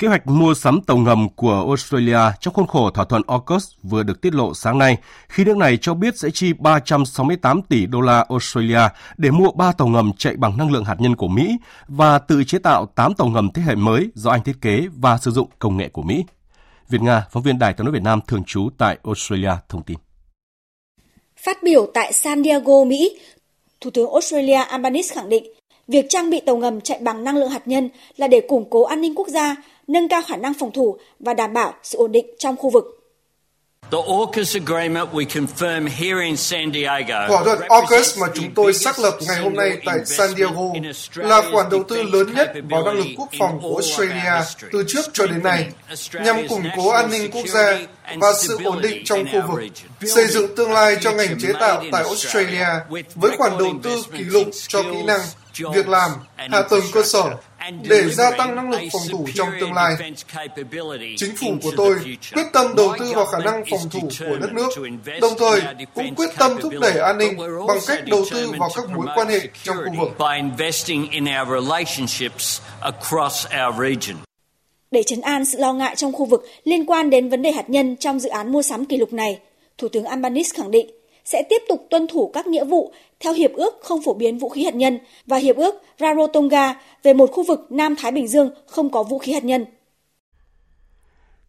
Kế 0.03 0.09
hoạch 0.09 0.27
mua 0.27 0.53
sắm 0.53 0.81
tàu 0.81 0.97
ngầm 0.97 1.29
của 1.29 1.65
Australia 1.67 2.19
trong 2.39 2.53
khuôn 2.53 2.67
khổ 2.67 2.89
thỏa 2.89 3.05
thuận 3.05 3.21
AUKUS 3.27 3.71
vừa 3.83 4.03
được 4.03 4.21
tiết 4.21 4.33
lộ 4.33 4.53
sáng 4.53 4.77
nay 4.77 4.97
khi 5.29 5.43
nước 5.43 5.57
này 5.57 5.77
cho 5.81 5.93
biết 5.93 6.17
sẽ 6.17 6.29
chi 6.29 6.53
368 6.53 7.61
tỷ 7.61 7.85
đô 7.85 8.01
la 8.01 8.25
Australia 8.29 8.79
để 9.17 9.31
mua 9.31 9.51
3 9.51 9.71
tàu 9.71 9.87
ngầm 9.87 10.11
chạy 10.17 10.35
bằng 10.35 10.57
năng 10.57 10.71
lượng 10.71 10.85
hạt 10.85 10.95
nhân 10.99 11.15
của 11.15 11.27
Mỹ 11.27 11.57
và 11.87 12.19
tự 12.19 12.43
chế 12.43 12.59
tạo 12.59 12.85
8 12.85 13.13
tàu 13.13 13.27
ngầm 13.27 13.49
thế 13.53 13.61
hệ 13.61 13.75
mới 13.75 14.09
do 14.15 14.31
Anh 14.31 14.43
thiết 14.43 14.61
kế 14.61 14.87
và 14.95 15.17
sử 15.17 15.31
dụng 15.31 15.49
công 15.59 15.77
nghệ 15.77 15.89
của 15.89 16.01
Mỹ. 16.01 16.25
Việt 16.89 17.01
Nga, 17.01 17.25
phóng 17.31 17.43
viên 17.43 17.59
Đài 17.59 17.73
tiếng 17.73 17.85
nói 17.85 17.93
Việt 17.93 18.03
Nam 18.03 18.19
thường 18.27 18.43
trú 18.43 18.69
tại 18.77 18.97
Australia 19.03 19.51
thông 19.69 19.83
tin. 19.83 19.97
Phát 21.37 21.57
biểu 21.63 21.91
tại 21.93 22.13
San 22.13 22.43
Diego, 22.43 22.83
Mỹ, 22.83 23.19
Thủ 23.81 23.89
tướng 23.89 24.11
Australia 24.11 24.55
Albanese 24.55 25.15
khẳng 25.15 25.29
định 25.29 25.43
việc 25.87 26.05
trang 26.09 26.29
bị 26.29 26.41
tàu 26.45 26.57
ngầm 26.57 26.81
chạy 26.81 26.99
bằng 27.01 27.23
năng 27.23 27.37
lượng 27.37 27.49
hạt 27.49 27.67
nhân 27.67 27.89
là 28.17 28.27
để 28.27 28.41
củng 28.41 28.69
cố 28.69 28.83
an 28.83 29.01
ninh 29.01 29.15
quốc 29.15 29.27
gia 29.27 29.55
nâng 29.87 30.07
cao 30.07 30.21
khả 30.27 30.35
năng 30.35 30.53
phòng 30.53 30.71
thủ 30.71 30.97
và 31.19 31.33
đảm 31.33 31.53
bảo 31.53 31.73
sự 31.83 31.97
ổn 31.97 32.11
định 32.11 32.25
trong 32.39 32.55
khu 32.57 32.69
vực. 32.69 32.99
Thỏa 37.29 37.43
thuận 37.43 37.59
AUKUS 37.69 38.19
mà 38.19 38.27
chúng 38.33 38.53
tôi 38.55 38.73
xác 38.73 38.99
lập 38.99 39.17
ngày 39.27 39.41
hôm 39.41 39.53
nay 39.53 39.77
tại 39.85 39.99
San 40.05 40.29
Diego 40.35 40.71
là 41.15 41.41
khoản 41.51 41.69
đầu 41.71 41.83
tư 41.83 42.03
lớn 42.03 42.33
nhất 42.35 42.53
vào 42.69 42.83
năng 42.85 42.95
lực 42.95 43.07
quốc 43.17 43.29
phòng 43.39 43.59
của 43.61 43.75
Australia 43.75 44.31
từ 44.71 44.83
trước 44.87 45.05
cho 45.13 45.27
đến 45.27 45.43
nay, 45.43 45.67
nhằm 46.13 46.47
củng 46.47 46.63
cố 46.77 46.89
an 46.89 47.11
ninh 47.11 47.31
quốc 47.31 47.47
gia 47.47 47.79
và 48.17 48.33
sự 48.33 48.57
ổn 48.63 48.81
định 48.81 49.03
trong 49.05 49.25
khu 49.31 49.41
vực, 49.51 49.59
xây 50.01 50.27
dựng 50.27 50.55
tương 50.55 50.71
lai 50.71 50.97
cho 51.01 51.11
ngành 51.11 51.39
chế 51.41 51.53
tạo 51.59 51.83
tại 51.91 52.03
Australia 52.03 52.67
với 53.15 53.37
khoản 53.37 53.57
đầu 53.59 53.73
tư 53.83 54.03
kỷ 54.11 54.23
lục 54.23 54.47
cho 54.67 54.83
kỹ 54.83 55.03
năng, 55.03 55.21
việc 55.57 55.87
làm, 55.87 56.11
hạ 56.35 56.61
tầng 56.69 56.83
cơ 56.93 57.03
sở 57.03 57.23
để 57.89 58.09
gia 58.09 58.31
tăng 58.31 58.55
năng 58.55 58.71
lực 58.71 58.81
phòng 58.93 59.01
thủ 59.11 59.27
trong 59.35 59.49
tương 59.59 59.73
lai. 59.73 59.95
Chính 61.17 61.35
phủ 61.35 61.47
của 61.63 61.71
tôi 61.77 61.95
quyết 62.33 62.45
tâm 62.53 62.75
đầu 62.75 62.93
tư 62.99 63.13
vào 63.15 63.25
khả 63.25 63.37
năng 63.39 63.63
phòng 63.71 63.89
thủ 63.91 64.09
của 64.19 64.37
đất 64.37 64.53
nước, 64.53 64.69
đồng 65.21 65.33
thời 65.39 65.61
cũng 65.95 66.15
quyết 66.15 66.29
tâm 66.37 66.51
thúc 66.61 66.73
đẩy 66.81 66.99
an 66.99 67.17
ninh 67.17 67.37
bằng 67.67 67.77
cách 67.87 67.99
đầu 68.07 68.25
tư 68.31 68.51
vào 68.59 68.69
các 68.75 68.89
mối 68.89 69.07
quan 69.15 69.27
hệ 69.27 69.39
trong 69.63 69.77
khu 69.77 69.93
vực. 69.99 70.17
Để 74.91 75.03
chấn 75.03 75.21
an 75.21 75.45
sự 75.45 75.57
lo 75.59 75.73
ngại 75.73 75.95
trong 75.95 76.13
khu 76.13 76.25
vực 76.25 76.45
liên 76.63 76.85
quan 76.85 77.09
đến 77.09 77.29
vấn 77.29 77.41
đề 77.41 77.51
hạt 77.51 77.69
nhân 77.69 77.95
trong 77.95 78.19
dự 78.19 78.29
án 78.29 78.51
mua 78.51 78.61
sắm 78.61 78.85
kỷ 78.85 78.97
lục 78.97 79.13
này, 79.13 79.39
Thủ 79.77 79.87
tướng 79.87 80.05
Albanese 80.05 80.57
khẳng 80.57 80.71
định 80.71 80.87
sẽ 81.25 81.43
tiếp 81.49 81.61
tục 81.69 81.87
tuân 81.89 82.07
thủ 82.07 82.31
các 82.33 82.47
nghĩa 82.47 82.65
vụ 82.65 82.93
theo 83.19 83.33
Hiệp 83.33 83.51
ước 83.53 83.73
không 83.81 84.01
phổ 84.01 84.13
biến 84.13 84.37
vũ 84.37 84.49
khí 84.49 84.63
hạt 84.63 84.75
nhân 84.75 84.99
và 85.25 85.37
Hiệp 85.37 85.55
ước 85.55 85.75
Rarotonga 85.99 86.73
về 87.03 87.13
một 87.13 87.29
khu 87.31 87.43
vực 87.43 87.59
Nam 87.69 87.95
Thái 87.99 88.11
Bình 88.11 88.27
Dương 88.27 88.51
không 88.67 88.89
có 88.89 89.03
vũ 89.03 89.19
khí 89.19 89.33
hạt 89.33 89.43
nhân. 89.43 89.65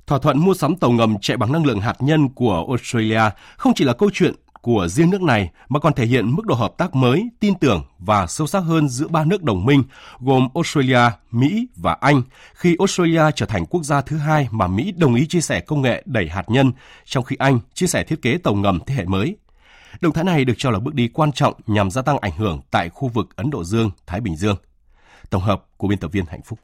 Thỏa 0.07 0.19
thuận 0.19 0.39
mua 0.39 0.55
sắm 0.55 0.77
tàu 0.77 0.91
ngầm 0.91 1.17
chạy 1.21 1.37
bằng 1.37 1.53
năng 1.53 1.67
lượng 1.67 1.81
hạt 1.81 1.97
nhân 2.01 2.29
của 2.29 2.65
Australia 2.69 3.21
không 3.57 3.75
chỉ 3.75 3.85
là 3.85 3.93
câu 3.93 4.11
chuyện 4.13 4.35
của 4.65 4.89
riêng 4.89 5.11
nước 5.11 5.23
này 5.23 5.51
mà 5.69 5.81
còn 5.81 5.93
thể 5.93 6.07
hiện 6.07 6.37
mức 6.37 6.47
độ 6.47 6.55
hợp 6.55 6.75
tác 6.79 6.95
mới, 6.95 7.29
tin 7.41 7.55
tưởng 7.55 7.83
và 7.99 8.27
sâu 8.27 8.47
sắc 8.47 8.61
hơn 8.61 8.89
giữa 8.89 9.09
ba 9.09 9.25
nước 9.25 9.43
đồng 9.43 9.65
minh 9.65 9.83
gồm 10.21 10.49
Australia, 10.55 11.11
Mỹ 11.31 11.67
và 11.77 11.97
Anh 12.01 12.23
khi 12.55 12.77
Australia 12.79 13.23
trở 13.35 13.47
thành 13.47 13.67
quốc 13.67 13.83
gia 13.85 14.01
thứ 14.01 14.17
hai 14.17 14.49
mà 14.51 14.67
Mỹ 14.67 14.93
đồng 14.97 15.15
ý 15.15 15.27
chia 15.27 15.41
sẻ 15.41 15.61
công 15.61 15.83
nghệ 15.83 16.03
đẩy 16.07 16.29
hạt 16.29 16.45
nhân, 16.51 16.73
trong 17.05 17.25
khi 17.25 17.37
Anh 17.39 17.59
chia 17.75 17.87
sẻ 17.87 18.05
thiết 18.05 18.23
kế 18.23 18.39
tàu 18.39 18.55
ngầm 18.55 18.79
thế 18.87 18.95
hệ 18.95 19.05
mới. 19.05 19.37
Động 20.01 20.13
thái 20.13 20.25
này 20.25 20.45
được 20.45 20.55
cho 20.59 20.71
là 20.71 20.79
bước 20.79 20.95
đi 20.95 21.09
quan 21.09 21.33
trọng 21.33 21.55
nhằm 21.67 21.91
gia 21.91 22.03
tăng 22.03 22.19
ảnh 22.19 22.37
hưởng 22.37 22.61
tại 22.71 22.89
khu 22.89 23.09
vực 23.09 23.37
Ấn 23.37 23.51
Độ 23.51 23.65
Dương, 23.65 23.91
Thái 24.07 24.21
Bình 24.21 24.37
Dương. 24.37 24.57
Tổng 25.31 25.43
hợp 25.43 25.65
của 25.77 25.89
biên 25.89 25.99
tập 25.99 26.13
viên 26.13 26.25
Hạnh 26.27 26.43
Phúc. 26.45 26.59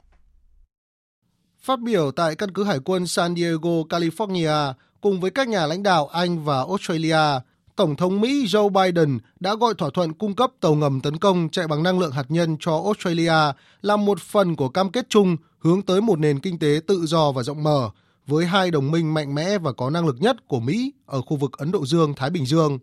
Phát 1.63 1.81
biểu 1.81 2.11
tại 2.11 2.37
căn 2.37 2.53
cứ 2.53 2.65
Hải 2.65 2.79
quân 2.85 3.07
San 3.07 3.35
Diego, 3.35 3.71
California, 3.89 4.73
cùng 5.01 5.21
với 5.21 5.31
các 5.31 5.49
nhà 5.49 5.67
lãnh 5.67 5.83
đạo 5.83 6.07
Anh 6.07 6.45
và 6.45 6.57
Australia, 6.57 7.41
Tổng 7.77 7.97
thống 7.97 8.21
Mỹ 8.21 8.47
Joe 8.47 8.69
Biden 8.69 9.19
đã 9.41 9.55
gọi 9.55 9.75
thỏa 9.79 9.91
thuận 9.95 10.13
cung 10.13 10.35
cấp 10.35 10.51
tàu 10.61 10.75
ngầm 10.75 11.01
tấn 11.01 11.17
công 11.17 11.49
chạy 11.49 11.67
bằng 11.69 11.83
năng 11.83 11.99
lượng 11.99 12.13
hạt 12.13 12.27
nhân 12.29 12.57
cho 12.61 12.83
Australia 12.85 13.53
là 13.83 13.97
một 13.97 14.21
phần 14.21 14.57
của 14.57 14.69
cam 14.69 14.93
kết 14.93 15.07
chung 15.09 15.37
hướng 15.59 15.83
tới 15.83 16.01
một 16.01 16.19
nền 16.19 16.41
kinh 16.41 16.59
tế 16.59 16.81
tự 16.87 17.07
do 17.07 17.33
và 17.33 17.43
rộng 17.43 17.63
mở, 17.63 17.91
với 18.27 18.47
hai 18.47 18.71
đồng 18.71 18.91
minh 18.91 19.15
mạnh 19.15 19.35
mẽ 19.35 19.59
và 19.59 19.73
có 19.73 19.91
năng 19.91 20.07
lực 20.07 20.17
nhất 20.21 20.49
của 20.49 20.61
Mỹ 20.61 20.93
ở 21.07 21.23
khu 21.23 21.37
vực 21.37 21.59
Ấn 21.59 21.73
Độ 21.73 21.87
Dương-Thái 21.87 22.31
Bình 22.31 22.47
Dương. 22.47 22.79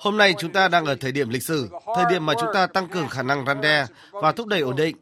Hôm 0.00 0.16
nay 0.16 0.34
chúng 0.38 0.52
ta 0.52 0.68
đang 0.68 0.84
ở 0.84 0.94
thời 0.94 1.12
điểm 1.12 1.28
lịch 1.28 1.42
sử, 1.42 1.68
thời 1.94 2.04
điểm 2.10 2.26
mà 2.26 2.34
chúng 2.40 2.48
ta 2.54 2.66
tăng 2.66 2.88
cường 2.88 3.08
khả 3.08 3.22
năng 3.22 3.46
răn 3.46 3.60
đe 3.60 3.86
và 4.12 4.32
thúc 4.32 4.46
đẩy 4.46 4.60
ổn 4.60 4.76
định. 4.76 4.96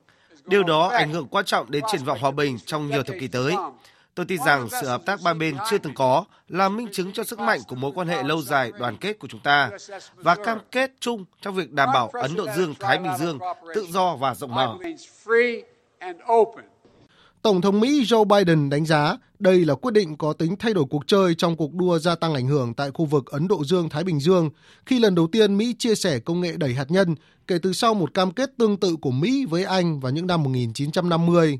Điều 0.44 0.62
đó 0.62 0.88
ảnh 0.88 1.12
hưởng 1.12 1.28
quan 1.28 1.44
trọng 1.44 1.70
đến 1.70 1.84
triển 1.92 2.04
vọng 2.04 2.18
hòa 2.20 2.30
bình 2.30 2.58
trong 2.66 2.88
nhiều 2.88 3.02
thập 3.02 3.16
kỷ 3.20 3.28
tới. 3.28 3.54
Tôi 4.14 4.26
tin 4.26 4.40
rằng 4.46 4.68
sự 4.80 4.86
hợp 4.88 5.02
tác 5.06 5.20
ba 5.24 5.34
bên 5.34 5.56
chưa 5.70 5.78
từng 5.78 5.94
có 5.94 6.24
là 6.48 6.68
minh 6.68 6.88
chứng 6.92 7.12
cho 7.12 7.24
sức 7.24 7.40
mạnh 7.40 7.60
của 7.68 7.76
mối 7.76 7.92
quan 7.94 8.08
hệ 8.08 8.22
lâu 8.22 8.42
dài 8.42 8.72
đoàn 8.78 8.96
kết 8.96 9.18
của 9.18 9.28
chúng 9.28 9.40
ta 9.40 9.70
và 10.14 10.34
cam 10.34 10.58
kết 10.70 10.90
chung 11.00 11.24
trong 11.40 11.54
việc 11.54 11.72
đảm 11.72 11.88
bảo 11.94 12.08
Ấn 12.12 12.34
Độ 12.36 12.46
Dương-Thái 12.56 12.98
Bình 12.98 13.12
Dương 13.18 13.38
tự 13.74 13.86
do 13.90 14.16
và 14.16 14.34
rộng 14.34 14.54
mở. 14.54 14.76
Tổng 17.42 17.60
thống 17.60 17.80
Mỹ 17.80 18.04
Joe 18.04 18.24
Biden 18.24 18.70
đánh 18.70 18.86
giá 18.86 19.16
đây 19.42 19.64
là 19.64 19.74
quyết 19.74 19.94
định 19.94 20.16
có 20.16 20.32
tính 20.32 20.56
thay 20.56 20.74
đổi 20.74 20.84
cuộc 20.90 21.06
chơi 21.06 21.34
trong 21.34 21.56
cuộc 21.56 21.74
đua 21.74 21.98
gia 21.98 22.14
tăng 22.14 22.34
ảnh 22.34 22.46
hưởng 22.46 22.74
tại 22.74 22.90
khu 22.94 23.04
vực 23.04 23.26
Ấn 23.26 23.48
Độ 23.48 23.64
Dương-Thái 23.64 24.04
Bình 24.04 24.20
Dương 24.20 24.50
khi 24.86 24.98
lần 24.98 25.14
đầu 25.14 25.26
tiên 25.26 25.56
Mỹ 25.56 25.74
chia 25.78 25.94
sẻ 25.94 26.18
công 26.18 26.40
nghệ 26.40 26.52
đẩy 26.56 26.74
hạt 26.74 26.90
nhân 26.90 27.14
kể 27.46 27.58
từ 27.62 27.72
sau 27.72 27.94
một 27.94 28.14
cam 28.14 28.30
kết 28.30 28.50
tương 28.58 28.76
tự 28.76 28.96
của 28.96 29.10
Mỹ 29.10 29.44
với 29.44 29.64
Anh 29.64 30.00
vào 30.00 30.12
những 30.12 30.26
năm 30.26 30.42
1950. 30.42 31.58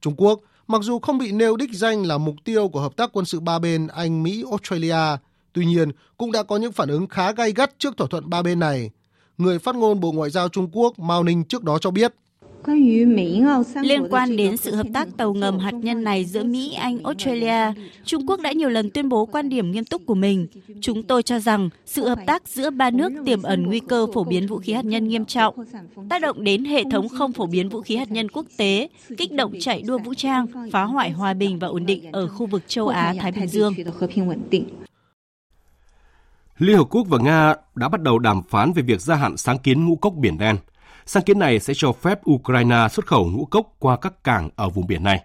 Trung 0.00 0.14
Quốc, 0.16 0.40
mặc 0.66 0.82
dù 0.82 0.98
không 0.98 1.18
bị 1.18 1.32
nêu 1.32 1.56
đích 1.56 1.72
danh 1.72 2.06
là 2.06 2.18
mục 2.18 2.34
tiêu 2.44 2.68
của 2.68 2.80
hợp 2.80 2.96
tác 2.96 3.10
quân 3.12 3.24
sự 3.24 3.40
ba 3.40 3.58
bên 3.58 3.86
Anh, 3.86 4.22
Mỹ, 4.22 4.44
Australia, 4.50 5.16
tuy 5.52 5.66
nhiên 5.66 5.90
cũng 6.16 6.32
đã 6.32 6.42
có 6.42 6.56
những 6.56 6.72
phản 6.72 6.88
ứng 6.88 7.06
khá 7.06 7.32
gay 7.32 7.52
gắt 7.52 7.78
trước 7.78 7.96
thỏa 7.96 8.06
thuận 8.10 8.30
ba 8.30 8.42
bên 8.42 8.58
này. 8.58 8.90
Người 9.38 9.58
phát 9.58 9.74
ngôn 9.74 10.00
Bộ 10.00 10.12
Ngoại 10.12 10.30
giao 10.30 10.48
Trung 10.48 10.68
Quốc 10.72 10.98
Mao 10.98 11.22
Ninh 11.22 11.44
trước 11.44 11.64
đó 11.64 11.78
cho 11.78 11.90
biết, 11.90 12.14
Liên 13.82 14.06
quan 14.10 14.36
đến 14.36 14.56
sự 14.56 14.74
hợp 14.74 14.86
tác 14.94 15.08
tàu 15.16 15.34
ngầm 15.34 15.58
hạt 15.58 15.74
nhân 15.74 16.04
này 16.04 16.24
giữa 16.24 16.44
Mỹ, 16.44 16.74
Anh, 16.74 16.98
Australia, 17.04 17.72
Trung 18.04 18.26
Quốc 18.26 18.40
đã 18.40 18.52
nhiều 18.52 18.68
lần 18.68 18.90
tuyên 18.90 19.08
bố 19.08 19.26
quan 19.26 19.48
điểm 19.48 19.70
nghiêm 19.70 19.84
túc 19.84 20.02
của 20.06 20.14
mình. 20.14 20.46
Chúng 20.80 21.02
tôi 21.02 21.22
cho 21.22 21.38
rằng 21.38 21.68
sự 21.86 22.08
hợp 22.08 22.18
tác 22.26 22.48
giữa 22.48 22.70
ba 22.70 22.90
nước 22.90 23.12
tiềm 23.26 23.42
ẩn 23.42 23.66
nguy 23.66 23.80
cơ 23.80 24.06
phổ 24.14 24.24
biến 24.24 24.46
vũ 24.46 24.58
khí 24.58 24.72
hạt 24.72 24.84
nhân 24.84 25.08
nghiêm 25.08 25.24
trọng, 25.24 25.54
tác 26.08 26.22
động 26.22 26.44
đến 26.44 26.64
hệ 26.64 26.82
thống 26.90 27.08
không 27.08 27.32
phổ 27.32 27.46
biến 27.46 27.68
vũ 27.68 27.80
khí 27.80 27.96
hạt 27.96 28.10
nhân 28.10 28.28
quốc 28.28 28.46
tế, 28.56 28.88
kích 29.16 29.32
động 29.32 29.52
chạy 29.60 29.82
đua 29.82 29.98
vũ 29.98 30.14
trang, 30.14 30.46
phá 30.72 30.84
hoại 30.84 31.10
hòa 31.10 31.34
bình 31.34 31.58
và 31.58 31.68
ổn 31.68 31.86
định 31.86 32.12
ở 32.12 32.28
khu 32.28 32.46
vực 32.46 32.62
châu 32.66 32.88
Á-Thái 32.88 33.32
Bình 33.32 33.46
Dương. 33.48 33.74
Liên 36.58 36.76
Hợp 36.76 36.86
Quốc 36.90 37.06
và 37.08 37.18
Nga 37.18 37.54
đã 37.74 37.88
bắt 37.88 38.02
đầu 38.02 38.18
đàm 38.18 38.42
phán 38.48 38.72
về 38.72 38.82
việc 38.82 39.00
gia 39.00 39.14
hạn 39.14 39.36
sáng 39.36 39.58
kiến 39.58 39.86
ngũ 39.86 39.96
cốc 39.96 40.14
Biển 40.16 40.38
Đen– 40.38 40.56
Sáng 41.10 41.22
kiến 41.22 41.38
này 41.38 41.60
sẽ 41.60 41.74
cho 41.76 41.92
phép 41.92 42.20
Ukraine 42.30 42.88
xuất 42.90 43.06
khẩu 43.06 43.26
ngũ 43.26 43.44
cốc 43.44 43.66
qua 43.78 43.96
các 43.96 44.24
cảng 44.24 44.50
ở 44.56 44.68
vùng 44.68 44.86
biển 44.86 45.02
này. 45.02 45.24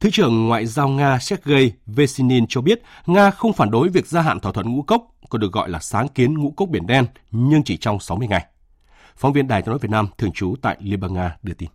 Thứ 0.00 0.10
trưởng 0.12 0.48
Ngoại 0.48 0.66
giao 0.66 0.88
Nga 0.88 1.18
Sergei 1.18 1.72
Vesinin 1.86 2.46
cho 2.48 2.60
biết 2.60 2.82
Nga 3.06 3.30
không 3.30 3.52
phản 3.52 3.70
đối 3.70 3.88
việc 3.88 4.06
gia 4.06 4.20
hạn 4.20 4.40
thỏa 4.40 4.52
thuận 4.52 4.72
ngũ 4.72 4.82
cốc, 4.82 5.06
còn 5.28 5.40
được 5.40 5.52
gọi 5.52 5.68
là 5.68 5.78
sáng 5.78 6.08
kiến 6.08 6.38
ngũ 6.38 6.50
cốc 6.50 6.68
biển 6.68 6.86
đen, 6.86 7.06
nhưng 7.30 7.62
chỉ 7.62 7.76
trong 7.76 8.00
60 8.00 8.28
ngày. 8.28 8.46
Phóng 9.16 9.32
viên 9.32 9.48
Đài 9.48 9.62
tiếng 9.62 9.70
nói 9.70 9.78
Việt 9.78 9.90
Nam 9.90 10.08
thường 10.18 10.32
trú 10.32 10.54
tại 10.62 10.76
Liên 10.80 11.00
bang 11.00 11.14
Nga 11.14 11.36
đưa 11.42 11.54
tin. 11.54 11.68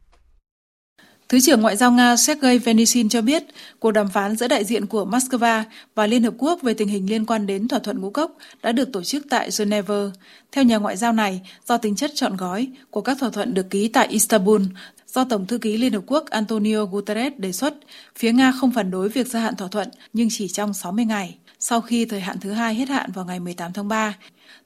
Thứ 1.30 1.40
trưởng 1.40 1.62
Ngoại 1.62 1.78
giao 1.78 1.92
Nga 1.92 2.16
Sergei 2.16 2.58
Venisin 2.58 3.10
cho 3.10 3.22
biết, 3.22 3.44
cuộc 3.80 3.92
đàm 3.92 4.10
phán 4.10 4.36
giữa 4.36 4.48
đại 4.48 4.64
diện 4.64 4.86
của 4.86 5.06
Moscow 5.06 5.64
và 5.96 6.08
Liên 6.08 6.24
Hợp 6.24 6.34
Quốc 6.38 6.62
về 6.62 6.74
tình 6.74 6.88
hình 6.88 7.10
liên 7.10 7.26
quan 7.26 7.48
đến 7.48 7.68
thỏa 7.68 7.80
thuận 7.80 8.02
ngũ 8.02 8.10
cốc 8.10 8.38
đã 8.64 8.72
được 8.72 8.92
tổ 8.94 9.04
chức 9.04 9.26
tại 9.30 9.50
Geneva. 9.60 10.12
Theo 10.52 10.64
nhà 10.64 10.78
ngoại 10.78 10.98
giao 10.98 11.14
này, 11.14 11.42
do 11.66 11.78
tính 11.78 11.96
chất 11.96 12.12
trọn 12.16 12.38
gói 12.38 12.68
của 12.92 13.02
các 13.02 13.18
thỏa 13.20 13.30
thuận 13.30 13.54
được 13.54 13.70
ký 13.70 13.88
tại 13.88 14.08
Istanbul, 14.08 14.62
do 15.08 15.24
Tổng 15.24 15.46
thư 15.46 15.58
ký 15.58 15.78
Liên 15.78 15.94
Hợp 15.94 16.04
Quốc 16.08 16.30
Antonio 16.30 16.86
Guterres 16.86 17.34
đề 17.38 17.52
xuất, 17.52 17.74
phía 18.16 18.32
Nga 18.32 18.52
không 18.52 18.72
phản 18.72 18.92
đối 18.92 19.10
việc 19.10 19.28
gia 19.28 19.40
hạn 19.40 19.56
thỏa 19.56 19.68
thuận 19.68 19.88
nhưng 20.14 20.28
chỉ 20.32 20.48
trong 20.48 20.74
60 20.74 21.06
ngày, 21.06 21.38
sau 21.60 21.82
khi 21.82 22.06
thời 22.06 22.22
hạn 22.22 22.40
thứ 22.40 22.52
hai 22.52 22.76
hết 22.76 22.90
hạn 22.90 23.12
vào 23.12 23.26
ngày 23.26 23.40
18 23.40 23.74
tháng 23.74 23.88
3. 23.88 24.16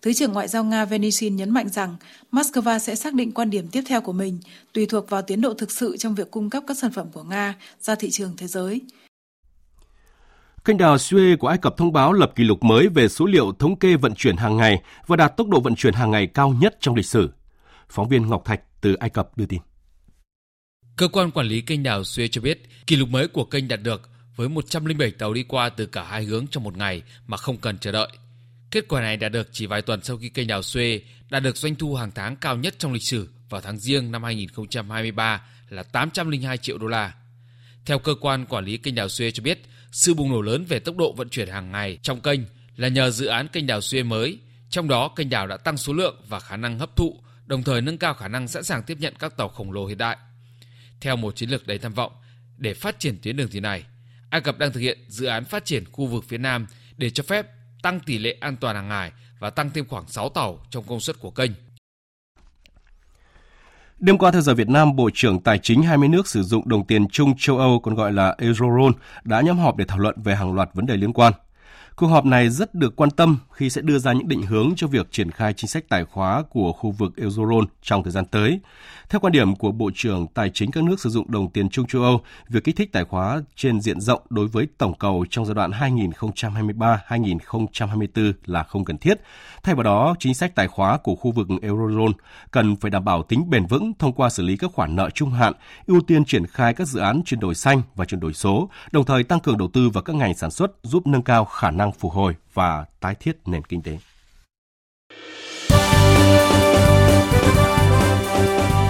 Thứ 0.02 0.14
trưởng 0.14 0.34
Ngoại 0.34 0.48
giao 0.48 0.64
Nga 0.64 0.86
Venisin 0.86 1.36
nhấn 1.36 1.50
mạnh 1.50 1.70
rằng 1.70 1.96
Moscow 2.32 2.80
sẽ 2.80 2.96
xác 2.96 3.14
định 3.14 3.32
quan 3.32 3.50
điểm 3.50 3.68
tiếp 3.68 3.82
theo 3.88 4.02
của 4.02 4.14
mình 4.14 4.40
tùy 4.74 4.86
thuộc 4.86 5.10
vào 5.10 5.22
tiến 5.22 5.42
độ 5.42 5.54
thực 5.54 5.72
sự 5.72 5.98
trong 5.98 6.16
việc 6.16 6.32
cung 6.32 6.50
cấp 6.50 6.64
các 6.68 6.78
sản 6.78 6.92
phẩm 6.92 7.08
của 7.14 7.24
Nga 7.24 7.56
ra 7.80 7.96
thị 7.96 8.10
trường 8.12 8.38
thế 8.38 8.48
giới. 8.48 8.82
Kênh 10.66 10.78
đào 10.78 10.96
Suez 10.96 11.38
của 11.38 11.48
Ai 11.48 11.58
Cập 11.58 11.78
thông 11.78 11.94
báo 11.94 12.14
lập 12.14 12.32
kỷ 12.36 12.44
lục 12.44 12.64
mới 12.64 12.88
về 12.88 13.08
số 13.08 13.26
liệu 13.26 13.52
thống 13.60 13.76
kê 13.76 13.96
vận 13.96 14.16
chuyển 14.16 14.38
hàng 14.38 14.58
ngày 14.58 14.82
và 15.08 15.16
đạt 15.16 15.38
tốc 15.38 15.48
độ 15.48 15.60
vận 15.60 15.76
chuyển 15.76 15.94
hàng 15.94 16.12
ngày 16.12 16.28
cao 16.28 16.56
nhất 16.62 16.78
trong 16.80 16.96
lịch 16.96 17.06
sử. 17.06 17.32
Phóng 17.90 18.10
viên 18.10 18.30
Ngọc 18.30 18.46
Thạch 18.46 18.62
từ 18.82 18.94
Ai 18.94 19.10
Cập 19.10 19.38
đưa 19.38 19.46
tin. 19.46 19.62
Cơ 20.96 21.08
quan 21.08 21.32
quản 21.32 21.48
lý 21.48 21.62
kênh 21.62 21.84
đào 21.84 22.02
Suez 22.02 22.28
cho 22.32 22.42
biết 22.42 22.70
kỷ 22.88 22.96
lục 22.96 23.10
mới 23.10 23.28
của 23.28 23.46
kênh 23.46 23.68
đạt 23.68 23.80
được 23.84 24.11
với 24.36 24.50
107 24.50 25.12
tàu 25.12 25.34
đi 25.34 25.44
qua 25.44 25.70
từ 25.70 25.86
cả 25.86 26.04
hai 26.04 26.24
hướng 26.24 26.48
trong 26.48 26.64
một 26.64 26.78
ngày 26.78 27.02
mà 27.28 27.38
không 27.38 27.58
cần 27.58 27.78
chờ 27.78 27.92
đợi. 27.92 28.08
Kết 28.72 28.88
quả 28.88 29.02
này 29.02 29.18
đã 29.18 29.30
được 29.30 29.50
chỉ 29.52 29.66
vài 29.66 29.82
tuần 29.82 30.04
sau 30.04 30.18
khi 30.18 30.30
kênh 30.30 30.48
đào 30.48 30.62
Suez 30.62 31.00
đã 31.30 31.40
được 31.40 31.58
doanh 31.58 31.76
thu 31.76 31.96
hàng 31.96 32.12
tháng 32.16 32.36
cao 32.36 32.58
nhất 32.58 32.76
trong 32.78 32.94
lịch 32.94 33.04
sử 33.04 33.30
vào 33.50 33.62
tháng 33.62 33.78
riêng 33.78 34.12
năm 34.12 34.24
2023 34.24 35.42
là 35.70 35.84
802 35.84 36.58
triệu 36.58 36.78
đô 36.78 36.88
la. 36.88 37.14
Theo 37.86 38.00
cơ 38.00 38.16
quan 38.22 38.46
quản 38.46 38.66
lý 38.66 38.78
kênh 38.78 38.96
đào 38.96 39.08
Suez 39.08 39.32
cho 39.32 39.44
biết, 39.44 39.62
sự 39.92 40.14
bùng 40.14 40.32
nổ 40.32 40.42
lớn 40.42 40.66
về 40.66 40.80
tốc 40.80 40.98
độ 40.98 41.14
vận 41.14 41.30
chuyển 41.30 41.48
hàng 41.48 41.72
ngày 41.72 41.98
trong 42.02 42.22
kênh 42.22 42.40
là 42.76 42.88
nhờ 42.88 43.10
dự 43.10 43.26
án 43.26 43.48
kênh 43.48 43.68
đào 43.68 43.80
Suez 43.80 44.06
mới, 44.06 44.40
trong 44.70 44.88
đó 44.88 45.08
kênh 45.16 45.30
đào 45.30 45.48
đã 45.48 45.58
tăng 45.58 45.78
số 45.78 45.94
lượng 45.94 46.22
và 46.28 46.40
khả 46.40 46.58
năng 46.58 46.80
hấp 46.80 46.96
thụ, 46.96 47.20
đồng 47.46 47.64
thời 47.64 47.82
nâng 47.82 47.98
cao 47.98 48.14
khả 48.14 48.28
năng 48.28 48.48
sẵn 48.48 48.64
sàng 48.64 48.84
tiếp 48.84 48.98
nhận 49.00 49.14
các 49.20 49.38
tàu 49.38 49.50
khổng 49.50 49.72
lồ 49.72 49.86
hiện 49.86 49.98
đại. 49.98 50.18
Theo 51.02 51.16
một 51.16 51.36
chiến 51.36 51.50
lược 51.50 51.68
đầy 51.68 51.78
tham 51.78 51.94
vọng, 51.94 52.12
để 52.58 52.74
phát 52.74 53.00
triển 53.00 53.18
tuyến 53.22 53.38
đường 53.38 53.50
thủy 53.50 53.62
này, 53.62 53.84
Ai 54.32 54.42
Cập 54.42 54.58
đang 54.58 54.72
thực 54.72 54.80
hiện 54.80 55.00
dự 55.08 55.26
án 55.26 55.46
phát 55.46 55.66
triển 55.66 55.84
khu 55.92 56.06
vực 56.06 56.24
phía 56.28 56.38
Nam 56.38 56.68
để 56.98 57.10
cho 57.10 57.24
phép 57.28 57.48
tăng 57.84 58.00
tỷ 58.00 58.18
lệ 58.18 58.38
an 58.40 58.56
toàn 58.58 58.76
hàng 58.76 58.90
hải 58.90 59.12
và 59.40 59.50
tăng 59.50 59.70
thêm 59.70 59.86
khoảng 59.88 60.08
6 60.08 60.30
tàu 60.30 60.60
trong 60.70 60.84
công 60.84 61.00
suất 61.00 61.20
của 61.20 61.32
kênh. 61.32 61.52
Đêm 64.00 64.18
qua 64.18 64.32
theo 64.32 64.42
giờ 64.42 64.54
Việt 64.54 64.70
Nam, 64.70 64.96
Bộ 64.96 65.10
trưởng 65.14 65.40
Tài 65.40 65.60
chính 65.60 65.84
20 65.84 66.10
nước 66.10 66.28
sử 66.28 66.44
dụng 66.44 66.70
đồng 66.70 66.88
tiền 66.88 67.08
chung 67.08 67.34
châu 67.38 67.58
Âu 67.58 67.80
còn 67.80 67.96
gọi 67.96 68.12
là 68.12 68.36
Eurozone 68.38 68.92
đã 69.24 69.42
nhóm 69.42 69.58
họp 69.58 69.78
để 69.78 69.86
thảo 69.88 70.00
luận 70.00 70.16
về 70.24 70.36
hàng 70.36 70.54
loạt 70.54 70.70
vấn 70.74 70.86
đề 70.86 70.98
liên 70.98 71.14
quan. 71.14 71.34
Cuộc 71.96 72.08
họp 72.08 72.26
này 72.26 72.50
rất 72.50 72.76
được 72.76 72.96
quan 72.96 73.12
tâm 73.12 73.38
khi 73.52 73.70
sẽ 73.70 73.82
đưa 73.82 74.00
ra 74.00 74.14
những 74.14 74.28
định 74.28 74.42
hướng 74.42 74.74
cho 74.76 74.88
việc 74.88 75.12
triển 75.12 75.32
khai 75.32 75.54
chính 75.54 75.70
sách 75.70 75.84
tài 75.90 76.06
khóa 76.06 76.44
của 76.50 76.72
khu 76.72 76.92
vực 76.92 77.14
Eurozone 77.18 77.66
trong 77.82 78.04
thời 78.04 78.12
gian 78.12 78.26
tới. 78.26 78.60
Theo 79.10 79.20
quan 79.20 79.34
điểm 79.34 79.56
của 79.56 79.72
Bộ 79.72 79.92
trưởng 79.96 80.28
Tài 80.28 80.50
chính 80.50 80.72
các 80.72 80.84
nước 80.84 81.00
sử 81.00 81.10
dụng 81.10 81.32
đồng 81.32 81.50
tiền 81.50 81.70
chung 81.70 81.88
châu 81.88 82.02
Âu, 82.02 82.22
việc 82.50 82.64
kích 82.64 82.76
thích 82.76 82.92
tài 82.92 83.04
khóa 83.04 83.42
trên 83.56 83.82
diện 83.82 84.02
rộng 84.02 84.22
đối 84.30 84.48
với 84.48 84.68
tổng 84.78 84.94
cầu 85.00 85.26
trong 85.30 85.46
giai 85.46 85.56
đoạn 85.56 85.72
2023-2024 85.72 88.34
là 88.46 88.64
không 88.64 88.86
cần 88.86 88.98
thiết. 88.98 89.22
Thay 89.64 89.76
vào 89.76 89.84
đó, 89.84 90.16
chính 90.20 90.34
sách 90.34 90.56
tài 90.56 90.68
khóa 90.68 90.98
của 90.98 91.16
khu 91.16 91.32
vực 91.32 91.48
Eurozone 91.48 92.14
cần 92.52 92.76
phải 92.76 92.92
đảm 92.92 93.06
bảo 93.06 93.24
tính 93.24 93.50
bền 93.50 93.66
vững 93.66 93.94
thông 94.00 94.14
qua 94.14 94.30
xử 94.30 94.44
lý 94.44 94.58
các 94.58 94.72
khoản 94.74 94.96
nợ 94.96 95.10
trung 95.10 95.32
hạn, 95.32 95.54
ưu 95.88 96.02
tiên 96.02 96.26
triển 96.26 96.48
khai 96.48 96.74
các 96.74 96.88
dự 96.88 97.00
án 97.00 97.22
chuyển 97.26 97.40
đổi 97.40 97.56
xanh 97.56 97.82
và 97.96 98.06
chuyển 98.06 98.20
đổi 98.20 98.34
số, 98.34 98.70
đồng 98.92 99.06
thời 99.06 99.24
tăng 99.24 99.40
cường 99.40 99.58
đầu 99.58 99.68
tư 99.68 99.90
vào 99.90 100.04
các 100.04 100.16
ngành 100.16 100.36
sản 100.36 100.52
xuất 100.52 100.72
giúp 100.84 101.08
nâng 101.08 101.22
cao 101.22 101.46
khả 101.46 101.72
năng 101.72 101.91
phục 101.92 102.12
hồi 102.12 102.36
và 102.54 102.86
tái 103.00 103.16
thiết 103.20 103.38
nền 103.46 103.64
kinh 103.64 103.82
tế. 103.82 103.98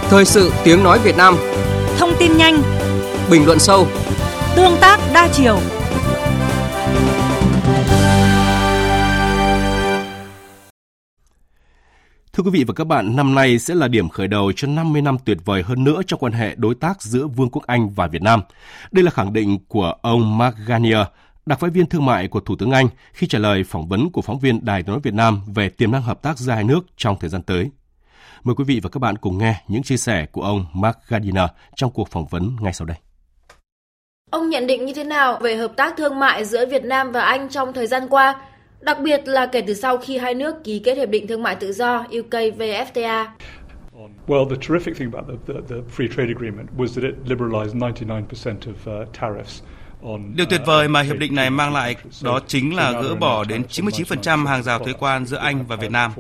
Thời 0.10 0.26
sự 0.26 0.52
tiếng 0.64 0.84
nói 0.84 1.00
Việt 1.00 1.18
Nam 1.18 1.36
Thông 1.98 2.12
tin 2.20 2.38
nhanh 2.38 2.62
Bình 3.32 3.46
luận 3.46 3.60
sâu 3.60 3.88
Tương 4.56 4.78
tác 4.82 5.00
đa 5.14 5.30
chiều 5.34 5.60
Thưa 12.34 12.44
quý 12.44 12.50
vị 12.54 12.64
và 12.64 12.74
các 12.74 12.88
bạn, 12.88 13.16
năm 13.16 13.36
nay 13.36 13.60
sẽ 13.60 13.76
là 13.76 13.88
điểm 13.88 14.10
khởi 14.10 14.28
đầu 14.28 14.52
cho 14.56 14.68
50 14.68 15.02
năm 15.02 15.18
tuyệt 15.26 15.38
vời 15.46 15.64
hơn 15.64 15.84
nữa 15.84 16.02
trong 16.08 16.20
quan 16.20 16.34
hệ 16.34 16.56
đối 16.56 16.76
tác 16.76 17.02
giữa 17.02 17.28
Vương 17.28 17.50
quốc 17.50 17.64
Anh 17.68 17.90
và 17.90 18.08
Việt 18.08 18.22
Nam. 18.22 18.42
Đây 18.92 19.04
là 19.04 19.12
khẳng 19.12 19.34
định 19.34 19.60
của 19.68 19.94
ông 20.02 20.38
Mark 20.38 20.56
Garnier, 20.68 21.06
đặc 21.46 21.60
phái 21.60 21.70
viên 21.70 21.86
thương 21.86 22.06
mại 22.06 22.28
của 22.28 22.40
Thủ 22.40 22.56
tướng 22.56 22.72
Anh 22.72 22.88
khi 23.14 23.28
trả 23.28 23.40
lời 23.40 23.64
phỏng 23.64 23.88
vấn 23.88 24.10
của 24.10 24.22
phóng 24.22 24.40
viên 24.40 24.66
Đài 24.66 24.84
tiếng 24.84 24.92
nói 24.92 25.00
Việt 25.04 25.14
Nam 25.14 25.42
về 25.56 25.70
tiềm 25.70 25.92
năng 25.92 26.02
hợp 26.02 26.22
tác 26.22 26.38
giữa 26.38 26.52
hai 26.52 26.64
nước 26.64 26.80
trong 26.98 27.18
thời 27.20 27.30
gian 27.30 27.42
tới. 27.42 27.70
Mời 28.44 28.56
quý 28.56 28.64
vị 28.64 28.80
và 28.84 28.90
các 28.90 29.00
bạn 29.00 29.18
cùng 29.18 29.38
nghe 29.38 29.64
những 29.68 29.84
chia 29.84 29.98
sẻ 29.98 30.26
của 30.26 30.42
ông 30.42 30.66
Mark 30.74 30.98
Gardiner 31.08 31.50
trong 31.76 31.92
cuộc 31.92 32.10
phỏng 32.10 32.28
vấn 32.28 32.56
ngay 32.62 32.74
sau 32.74 32.86
đây. 32.86 32.98
Ông 34.32 34.50
nhận 34.50 34.68
định 34.68 34.86
như 34.86 34.94
thế 34.94 35.04
nào 35.04 35.40
về 35.42 35.56
hợp 35.56 35.74
tác 35.78 35.94
thương 35.98 36.20
mại 36.20 36.46
giữa 36.46 36.66
Việt 36.66 36.84
Nam 36.84 37.12
và 37.12 37.22
Anh 37.22 37.50
trong 37.50 37.74
thời 37.74 37.88
gian 37.88 38.08
qua, 38.10 38.42
đặc 38.80 38.98
biệt 39.04 39.22
là 39.26 39.46
kể 39.46 39.62
từ 39.62 39.74
sau 39.74 39.98
khi 39.98 40.18
hai 40.18 40.34
nước 40.34 40.64
ký 40.64 40.80
kết 40.80 40.98
hiệp 40.98 41.10
định 41.10 41.28
thương 41.28 41.44
mại 41.44 41.56
tự 41.56 41.72
do 41.72 42.04
UK-VFTA? 42.10 43.26
Well, 44.28 44.50
the 44.50 44.56
terrific 44.56 44.94
thing 44.94 45.12
about 45.14 45.28
the, 45.28 45.54
the, 45.54 45.62
the 45.70 45.82
free 45.96 46.08
trade 46.08 46.30
agreement 46.36 46.70
was 46.78 46.88
that 46.96 47.04
it 47.04 47.16
liberalized 47.26 47.76
99% 47.76 48.26
of 48.68 49.02
uh, 49.02 49.08
tariffs 49.20 49.62
Điều 50.36 50.46
tuyệt 50.46 50.62
vời 50.66 50.88
mà 50.88 51.02
hiệp 51.02 51.18
định 51.18 51.36
này 51.36 51.50
mang 51.50 51.74
lại 51.74 51.96
đó 52.22 52.40
chính 52.48 52.76
là 52.76 52.92
gỡ 52.92 53.16
bỏ 53.16 53.44
đến 53.44 53.64
99% 53.70 54.46
hàng 54.46 54.64
rào 54.64 54.80
thuế 54.80 54.94
quan 54.94 55.26
giữa 55.26 55.38
Anh 55.38 55.66
và 55.68 55.76
Việt 55.76 55.92
Nam. 55.92 56.12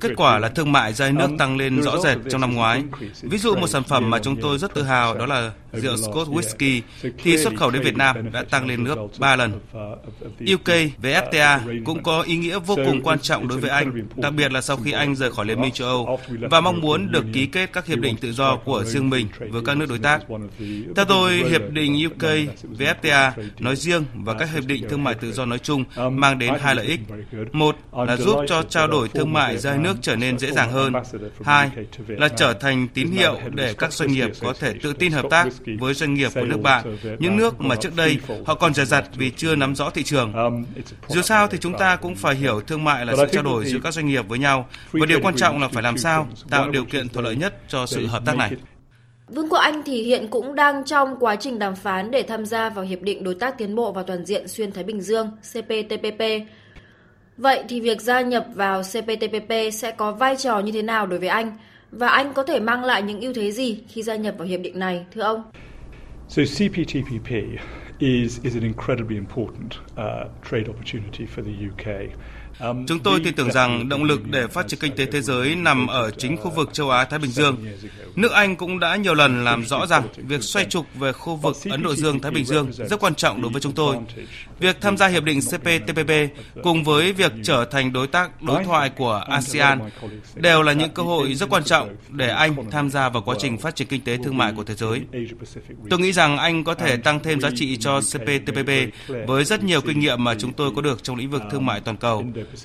Kết 0.00 0.12
quả 0.16 0.38
là 0.38 0.48
thương 0.48 0.72
mại 0.72 0.92
giữa 0.92 1.10
nước 1.10 1.30
tăng 1.38 1.56
lên 1.56 1.82
rõ 1.82 1.98
rệt 1.98 2.18
trong 2.30 2.40
năm 2.40 2.54
ngoái. 2.54 2.82
Ví 3.22 3.38
dụ 3.38 3.54
một 3.54 3.66
sản 3.66 3.82
phẩm 3.82 4.10
mà 4.10 4.18
chúng 4.18 4.40
tôi 4.40 4.58
rất 4.58 4.74
tự 4.74 4.82
hào 4.82 5.14
đó 5.14 5.26
là 5.26 5.52
rượu 5.72 5.96
Scotch 5.96 6.30
Whisky 6.30 6.80
thì 7.22 7.38
xuất 7.38 7.56
khẩu 7.56 7.70
đến 7.70 7.82
Việt 7.82 7.96
Nam 7.96 8.32
đã 8.32 8.44
tăng 8.50 8.66
lên 8.66 8.84
gấp 8.84 8.96
3 9.18 9.36
lần. 9.36 9.52
UK 10.54 10.68
về 11.02 11.20
FTA 11.30 11.84
cũng 11.84 12.02
có 12.02 12.22
ý 12.22 12.36
nghĩa 12.36 12.58
vô 12.58 12.76
cùng 12.76 13.02
quan 13.02 13.18
trọng 13.20 13.48
đối 13.48 13.58
với 13.58 13.70
Anh, 13.70 14.08
đặc 14.16 14.34
biệt 14.34 14.52
là 14.52 14.60
sau 14.60 14.76
khi 14.76 14.92
Anh 14.92 15.16
rời 15.16 15.32
khỏi 15.32 15.46
Liên 15.46 15.60
minh 15.60 15.72
châu 15.72 15.88
Âu 15.88 16.18
và 16.50 16.60
mong 16.60 16.80
muốn 16.80 17.12
được 17.12 17.24
ký 17.32 17.46
kết 17.46 17.72
các 17.72 17.86
hiệp 17.86 17.98
định 17.98 18.16
tự 18.16 18.32
do 18.32 18.56
của 18.56 18.84
riêng 18.84 19.10
mình 19.10 19.28
với 19.50 19.62
các 19.64 19.76
nước 19.76 19.86
đối 19.88 19.98
tác. 19.98 20.20
Theo 20.96 21.04
tôi, 21.04 21.32
hiệp 21.32 21.62
định 21.70 22.06
UK 22.06 22.22
về 22.62 22.94
FTA 23.02 23.17
nói 23.58 23.76
riêng 23.76 24.04
và 24.14 24.34
các 24.34 24.52
hiệp 24.52 24.64
định 24.64 24.88
thương 24.88 25.04
mại 25.04 25.14
tự 25.14 25.32
do 25.32 25.44
nói 25.44 25.58
chung 25.58 25.84
mang 26.12 26.38
đến 26.38 26.54
hai 26.60 26.74
lợi 26.74 26.86
ích. 26.86 27.00
Một 27.52 27.76
là 27.92 28.16
giúp 28.16 28.38
cho 28.48 28.62
trao 28.62 28.86
đổi 28.88 29.08
thương 29.08 29.32
mại 29.32 29.58
giữa 29.58 29.70
hai 29.70 29.78
nước 29.78 29.96
trở 30.02 30.16
nên 30.16 30.38
dễ 30.38 30.52
dàng 30.52 30.72
hơn. 30.72 30.92
Hai 31.44 31.70
là 32.08 32.28
trở 32.28 32.52
thành 32.52 32.88
tín 32.88 33.10
hiệu 33.10 33.40
để 33.50 33.74
các 33.78 33.92
doanh 33.92 34.12
nghiệp 34.12 34.30
có 34.40 34.54
thể 34.60 34.74
tự 34.82 34.92
tin 34.92 35.12
hợp 35.12 35.24
tác 35.30 35.48
với 35.78 35.94
doanh 35.94 36.14
nghiệp 36.14 36.30
của 36.34 36.44
nước 36.44 36.60
bạn, 36.62 36.96
những 37.18 37.36
nước 37.36 37.60
mà 37.60 37.76
trước 37.76 37.96
đây 37.96 38.18
họ 38.46 38.54
còn 38.54 38.74
dè 38.74 38.84
dặt 38.84 39.04
vì 39.16 39.30
chưa 39.30 39.56
nắm 39.56 39.74
rõ 39.74 39.90
thị 39.90 40.02
trường. 40.02 40.32
Dù 41.08 41.22
sao 41.22 41.46
thì 41.46 41.58
chúng 41.60 41.78
ta 41.78 41.96
cũng 41.96 42.14
phải 42.14 42.34
hiểu 42.34 42.60
thương 42.60 42.84
mại 42.84 43.06
là 43.06 43.14
sự 43.16 43.26
trao 43.32 43.42
đổi 43.42 43.64
giữa 43.64 43.78
các 43.82 43.94
doanh 43.94 44.06
nghiệp 44.06 44.28
với 44.28 44.38
nhau 44.38 44.68
và 44.92 45.06
điều 45.06 45.20
quan 45.22 45.36
trọng 45.36 45.60
là 45.60 45.68
phải 45.68 45.82
làm 45.82 45.98
sao 45.98 46.28
tạo 46.50 46.70
điều 46.70 46.84
kiện 46.84 47.08
thuận 47.08 47.24
lợi 47.24 47.36
nhất 47.36 47.54
cho 47.68 47.86
sự 47.86 48.06
hợp 48.06 48.22
tác 48.26 48.36
này. 48.36 48.50
Vương 49.28 49.48
quốc 49.48 49.58
Anh 49.58 49.82
thì 49.86 50.02
hiện 50.02 50.28
cũng 50.30 50.54
đang 50.54 50.84
trong 50.84 51.16
quá 51.20 51.36
trình 51.36 51.58
đàm 51.58 51.76
phán 51.76 52.10
để 52.10 52.22
tham 52.22 52.46
gia 52.46 52.70
vào 52.70 52.84
Hiệp 52.84 53.02
định 53.02 53.24
Đối 53.24 53.34
tác 53.34 53.58
Tiến 53.58 53.74
bộ 53.74 53.92
và 53.92 54.02
Toàn 54.02 54.24
diện 54.24 54.48
Xuyên 54.48 54.72
Thái 54.72 54.84
Bình 54.84 55.00
Dương 55.00 55.30
CPTPP. 55.52 56.22
Vậy 57.36 57.64
thì 57.68 57.80
việc 57.80 58.00
gia 58.00 58.20
nhập 58.20 58.46
vào 58.54 58.82
CPTPP 58.82 59.52
sẽ 59.72 59.90
có 59.90 60.12
vai 60.12 60.36
trò 60.36 60.58
như 60.58 60.72
thế 60.72 60.82
nào 60.82 61.06
đối 61.06 61.18
với 61.18 61.28
Anh? 61.28 61.52
Và 61.90 62.08
Anh 62.08 62.32
có 62.34 62.42
thể 62.42 62.60
mang 62.60 62.84
lại 62.84 63.02
những 63.02 63.20
ưu 63.20 63.32
thế 63.32 63.52
gì 63.52 63.80
khi 63.88 64.02
gia 64.02 64.16
nhập 64.16 64.34
vào 64.38 64.48
hiệp 64.48 64.60
định 64.60 64.78
này, 64.78 65.06
thưa 65.14 65.22
ông? 65.22 65.42
So 66.28 66.42
CPTPP 66.42 67.30
is, 67.98 68.40
is 68.42 68.54
an 68.54 68.62
incredibly 68.62 69.16
important 69.16 69.72
uh, 69.92 70.30
trade 70.50 70.68
opportunity 70.68 71.26
for 71.36 71.42
the 71.42 71.68
UK. 71.68 72.10
Chúng 72.60 72.98
tôi 73.04 73.20
tin 73.24 73.34
tưởng 73.34 73.52
rằng 73.52 73.88
động 73.88 74.04
lực 74.04 74.20
để 74.30 74.46
phát 74.46 74.68
triển 74.68 74.80
kinh 74.80 74.96
tế 74.96 75.06
thế 75.06 75.20
giới 75.20 75.54
nằm 75.54 75.86
ở 75.86 76.10
chính 76.10 76.36
khu 76.36 76.50
vực 76.50 76.70
châu 76.72 76.90
Á-Thái 76.90 77.18
Bình 77.18 77.30
Dương. 77.30 77.56
Nước 78.16 78.32
Anh 78.32 78.56
cũng 78.56 78.78
đã 78.80 78.96
nhiều 78.96 79.14
lần 79.14 79.44
làm 79.44 79.64
rõ 79.64 79.86
rằng 79.86 80.08
việc 80.16 80.42
xoay 80.42 80.64
trục 80.64 80.86
về 80.94 81.12
khu 81.12 81.36
vực 81.36 81.56
Ấn 81.70 81.82
Độ 81.82 81.94
Dương-Thái 81.94 82.30
Bình 82.30 82.44
Dương 82.44 82.72
rất 82.72 83.00
quan 83.00 83.14
trọng 83.14 83.42
đối 83.42 83.52
với 83.52 83.60
chúng 83.60 83.72
tôi. 83.72 83.96
Việc 84.60 84.80
tham 84.80 84.96
gia 84.96 85.08
hiệp 85.08 85.24
định 85.24 85.40
CPTPP 85.40 86.10
cùng 86.62 86.84
với 86.84 87.12
việc 87.12 87.32
trở 87.42 87.64
thành 87.64 87.92
đối 87.92 88.06
tác 88.06 88.42
đối 88.42 88.64
thoại 88.64 88.90
của 88.90 89.24
ASEAN 89.28 89.80
đều 90.34 90.62
là 90.62 90.72
những 90.72 90.90
cơ 90.90 91.02
hội 91.02 91.34
rất 91.34 91.50
quan 91.50 91.64
trọng 91.64 91.96
để 92.08 92.28
Anh 92.28 92.70
tham 92.70 92.90
gia 92.90 93.08
vào 93.08 93.22
quá 93.22 93.36
trình 93.38 93.58
phát 93.58 93.76
triển 93.76 93.88
kinh 93.88 94.00
tế 94.00 94.16
thương 94.24 94.36
mại 94.36 94.52
của 94.52 94.64
thế 94.64 94.74
giới. 94.74 95.00
Tôi 95.90 96.00
nghĩ 96.00 96.12
rằng 96.12 96.38
Anh 96.38 96.64
có 96.64 96.74
thể 96.74 96.96
tăng 96.96 97.20
thêm 97.20 97.40
giá 97.40 97.50
trị 97.54 97.76
cho 97.76 98.00
CPTPP 98.00 98.70
với 99.26 99.44
rất 99.44 99.64
nhiều 99.64 99.80
kinh 99.80 100.00
nghiệm 100.00 100.24
mà 100.24 100.34
chúng 100.34 100.52
tôi 100.52 100.70
có 100.76 100.82
được 100.82 101.02
trong 101.02 101.16
lĩnh 101.16 101.30
vực 101.30 101.42
thương 101.50 101.66
mại 101.66 101.80
toàn 101.80 101.96
cầu 101.96 102.24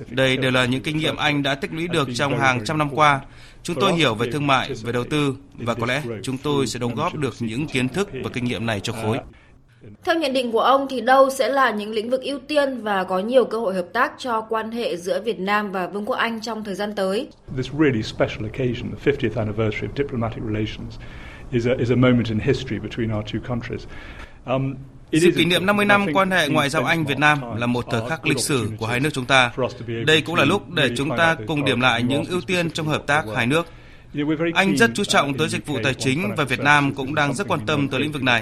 đây 0.09 0.38
đều 0.38 0.51
là 0.51 0.65
những 0.65 0.84
kinh 0.84 0.97
nghiệm 0.97 1.15
Anh 1.15 1.43
đã 1.43 1.55
tích 1.55 1.73
lũy 1.73 1.88
được 1.88 2.07
trong 2.15 2.39
hàng 2.39 2.65
trăm 2.65 2.77
năm 2.77 2.89
qua. 2.95 3.21
Chúng 3.63 3.75
tôi 3.79 3.93
hiểu 3.93 4.15
về 4.15 4.31
thương 4.31 4.47
mại, 4.47 4.69
về 4.84 4.91
đầu 4.91 5.03
tư 5.03 5.36
và 5.57 5.73
có 5.73 5.86
lẽ 5.86 6.01
chúng 6.23 6.38
tôi 6.38 6.67
sẽ 6.67 6.79
đóng 6.79 6.95
góp 6.95 7.15
được 7.15 7.34
những 7.39 7.67
kiến 7.67 7.89
thức 7.89 8.09
và 8.23 8.29
kinh 8.34 8.45
nghiệm 8.45 8.65
này 8.65 8.79
cho 8.79 8.93
khối. 8.93 9.17
Theo 10.03 10.15
nhận 10.15 10.34
định 10.34 10.51
của 10.51 10.59
ông 10.59 10.88
thì 10.89 11.01
đâu 11.01 11.29
sẽ 11.29 11.49
là 11.49 11.71
những 11.71 11.91
lĩnh 11.91 12.09
vực 12.09 12.21
ưu 12.21 12.39
tiên 12.39 12.81
và 12.81 13.03
có 13.03 13.19
nhiều 13.19 13.45
cơ 13.45 13.59
hội 13.59 13.75
hợp 13.75 13.88
tác 13.93 14.13
cho 14.17 14.41
quan 14.41 14.71
hệ 14.71 14.97
giữa 14.97 15.21
Việt 15.21 15.39
Nam 15.39 15.71
và 15.71 15.88
Vương 15.88 16.05
quốc 16.05 16.15
Anh 16.15 16.41
trong 16.41 16.63
thời 16.63 16.75
gian 16.75 16.95
tới? 16.95 17.27
This 25.14 25.24
really 25.24 25.34
special 25.34 25.45
occasion, 25.45 25.45
the 25.45 25.45
50th 25.45 25.45
anniversary 25.45 25.45
of 25.45 25.45
diplomatic 25.45 25.45
relations, 25.45 25.45
is 25.45 25.45
a, 25.45 25.45
is 25.45 25.45
a 25.45 25.45
moment 25.45 25.45
in 25.45 25.45
history 25.45 25.45
between 25.45 25.45
our 25.45 25.45
two 25.45 25.45
countries. 25.45 25.45
Sự 25.45 25.45
kỷ 25.45 25.45
niệm 25.45 25.66
50 25.66 25.86
năm 25.86 26.14
quan 26.14 26.32
hệ 26.32 26.49
ngoại 26.49 26.70
giao 26.70 26.84
Anh 26.86 27.05
Việt 27.05 27.18
Nam 27.18 27.57
là 27.57 27.68
một 27.68 27.86
thời 27.91 28.01
khắc 28.09 28.26
lịch 28.26 28.39
sử 28.39 28.72
của 28.78 28.86
hai 28.86 28.99
nước 28.99 29.09
chúng 29.14 29.26
ta. 29.26 29.51
Đây 30.05 30.22
cũng 30.22 30.36
là 30.36 30.45
lúc 30.45 30.70
để 30.70 30.89
chúng 30.97 31.18
ta 31.18 31.36
cùng 31.47 31.66
điểm 31.66 31.80
lại 31.80 32.03
những 32.03 32.26
ưu 32.26 32.41
tiên 32.41 32.72
trong 32.72 32.88
hợp 32.88 33.03
tác 33.07 33.26
hai 33.36 33.47
nước. 33.47 33.68
Anh 34.53 34.78
rất 34.78 34.91
chú 34.93 35.03
trọng 35.03 35.38
tới 35.38 35.49
dịch 35.49 35.66
vụ 35.66 35.78
tài 35.84 35.93
chính 35.93 36.36
và 36.38 36.43
Việt 36.43 36.59
Nam 36.59 36.93
cũng 36.93 37.16
đang 37.16 37.34
rất 37.34 37.47
quan 37.47 37.66
tâm 37.66 37.89
tới 37.89 37.99
lĩnh 37.99 38.11
vực 38.11 38.24
này. 38.24 38.41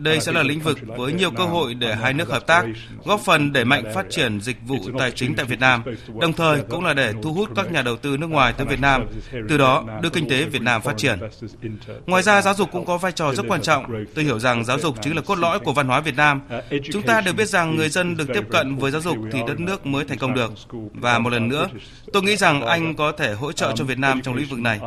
Đây 0.00 0.20
sẽ 0.20 0.32
là 0.32 0.42
lĩnh 0.42 0.60
vực 0.60 0.78
với 0.86 1.12
nhiều 1.12 1.30
cơ 1.30 1.44
hội 1.44 1.74
để 1.74 1.94
hai 1.94 2.12
nước 2.12 2.28
hợp 2.28 2.46
tác, 2.46 2.64
góp 3.04 3.20
phần 3.20 3.52
đẩy 3.52 3.64
mạnh 3.64 3.84
phát 3.94 4.06
triển 4.10 4.40
dịch 4.40 4.56
vụ 4.66 4.76
tài 4.98 5.10
chính 5.10 5.34
tại 5.34 5.46
Việt 5.46 5.60
Nam, 5.60 5.82
đồng 6.20 6.32
thời 6.32 6.60
cũng 6.70 6.84
là 6.84 6.94
để 6.94 7.12
thu 7.22 7.32
hút 7.32 7.50
các 7.56 7.72
nhà 7.72 7.82
đầu 7.82 7.96
tư 7.96 8.16
nước 8.16 8.30
ngoài 8.30 8.52
tới 8.52 8.66
Việt 8.66 8.80
Nam, 8.80 9.06
từ 9.48 9.58
đó 9.58 9.84
đưa 10.02 10.10
kinh 10.10 10.28
tế 10.28 10.44
Việt 10.44 10.62
Nam 10.62 10.82
phát 10.82 10.96
triển. 10.96 11.18
Ngoài 12.06 12.22
ra, 12.22 12.42
giáo 12.42 12.54
dục 12.54 12.68
cũng 12.72 12.84
có 12.84 12.98
vai 12.98 13.12
trò 13.12 13.34
rất 13.34 13.46
quan 13.48 13.62
trọng. 13.62 14.04
Tôi 14.14 14.24
hiểu 14.24 14.38
rằng 14.38 14.64
giáo 14.64 14.78
dục 14.78 14.96
chính 15.02 15.16
là 15.16 15.22
cốt 15.22 15.38
lõi 15.38 15.58
của 15.58 15.72
văn 15.72 15.88
hóa 15.88 16.00
Việt 16.00 16.16
Nam. 16.16 16.40
Chúng 16.92 17.02
ta 17.02 17.20
đều 17.20 17.34
biết 17.34 17.48
rằng 17.48 17.76
người 17.76 17.88
dân 17.88 18.16
được 18.16 18.28
tiếp 18.34 18.44
cận 18.50 18.76
với 18.76 18.90
giáo 18.90 19.00
dục 19.00 19.16
thì 19.32 19.38
đất 19.46 19.60
nước 19.60 19.86
mới 19.86 20.04
thành 20.04 20.18
công 20.18 20.34
được. 20.34 20.52
Và 20.94 21.18
một 21.18 21.30
lần 21.30 21.48
nữa, 21.48 21.68
tôi 22.12 22.22
nghĩ 22.22 22.36
rằng 22.36 22.62
anh 22.62 22.94
có 22.96 23.12
thể 23.12 23.34
hỗ 23.34 23.52
trợ 23.52 23.72
cho 23.76 23.84
Việt 23.84 23.98
Nam 23.98 24.22
trong 24.22 24.34
lĩnh 24.34 24.48
vực 24.48 24.58
này. 24.58 24.80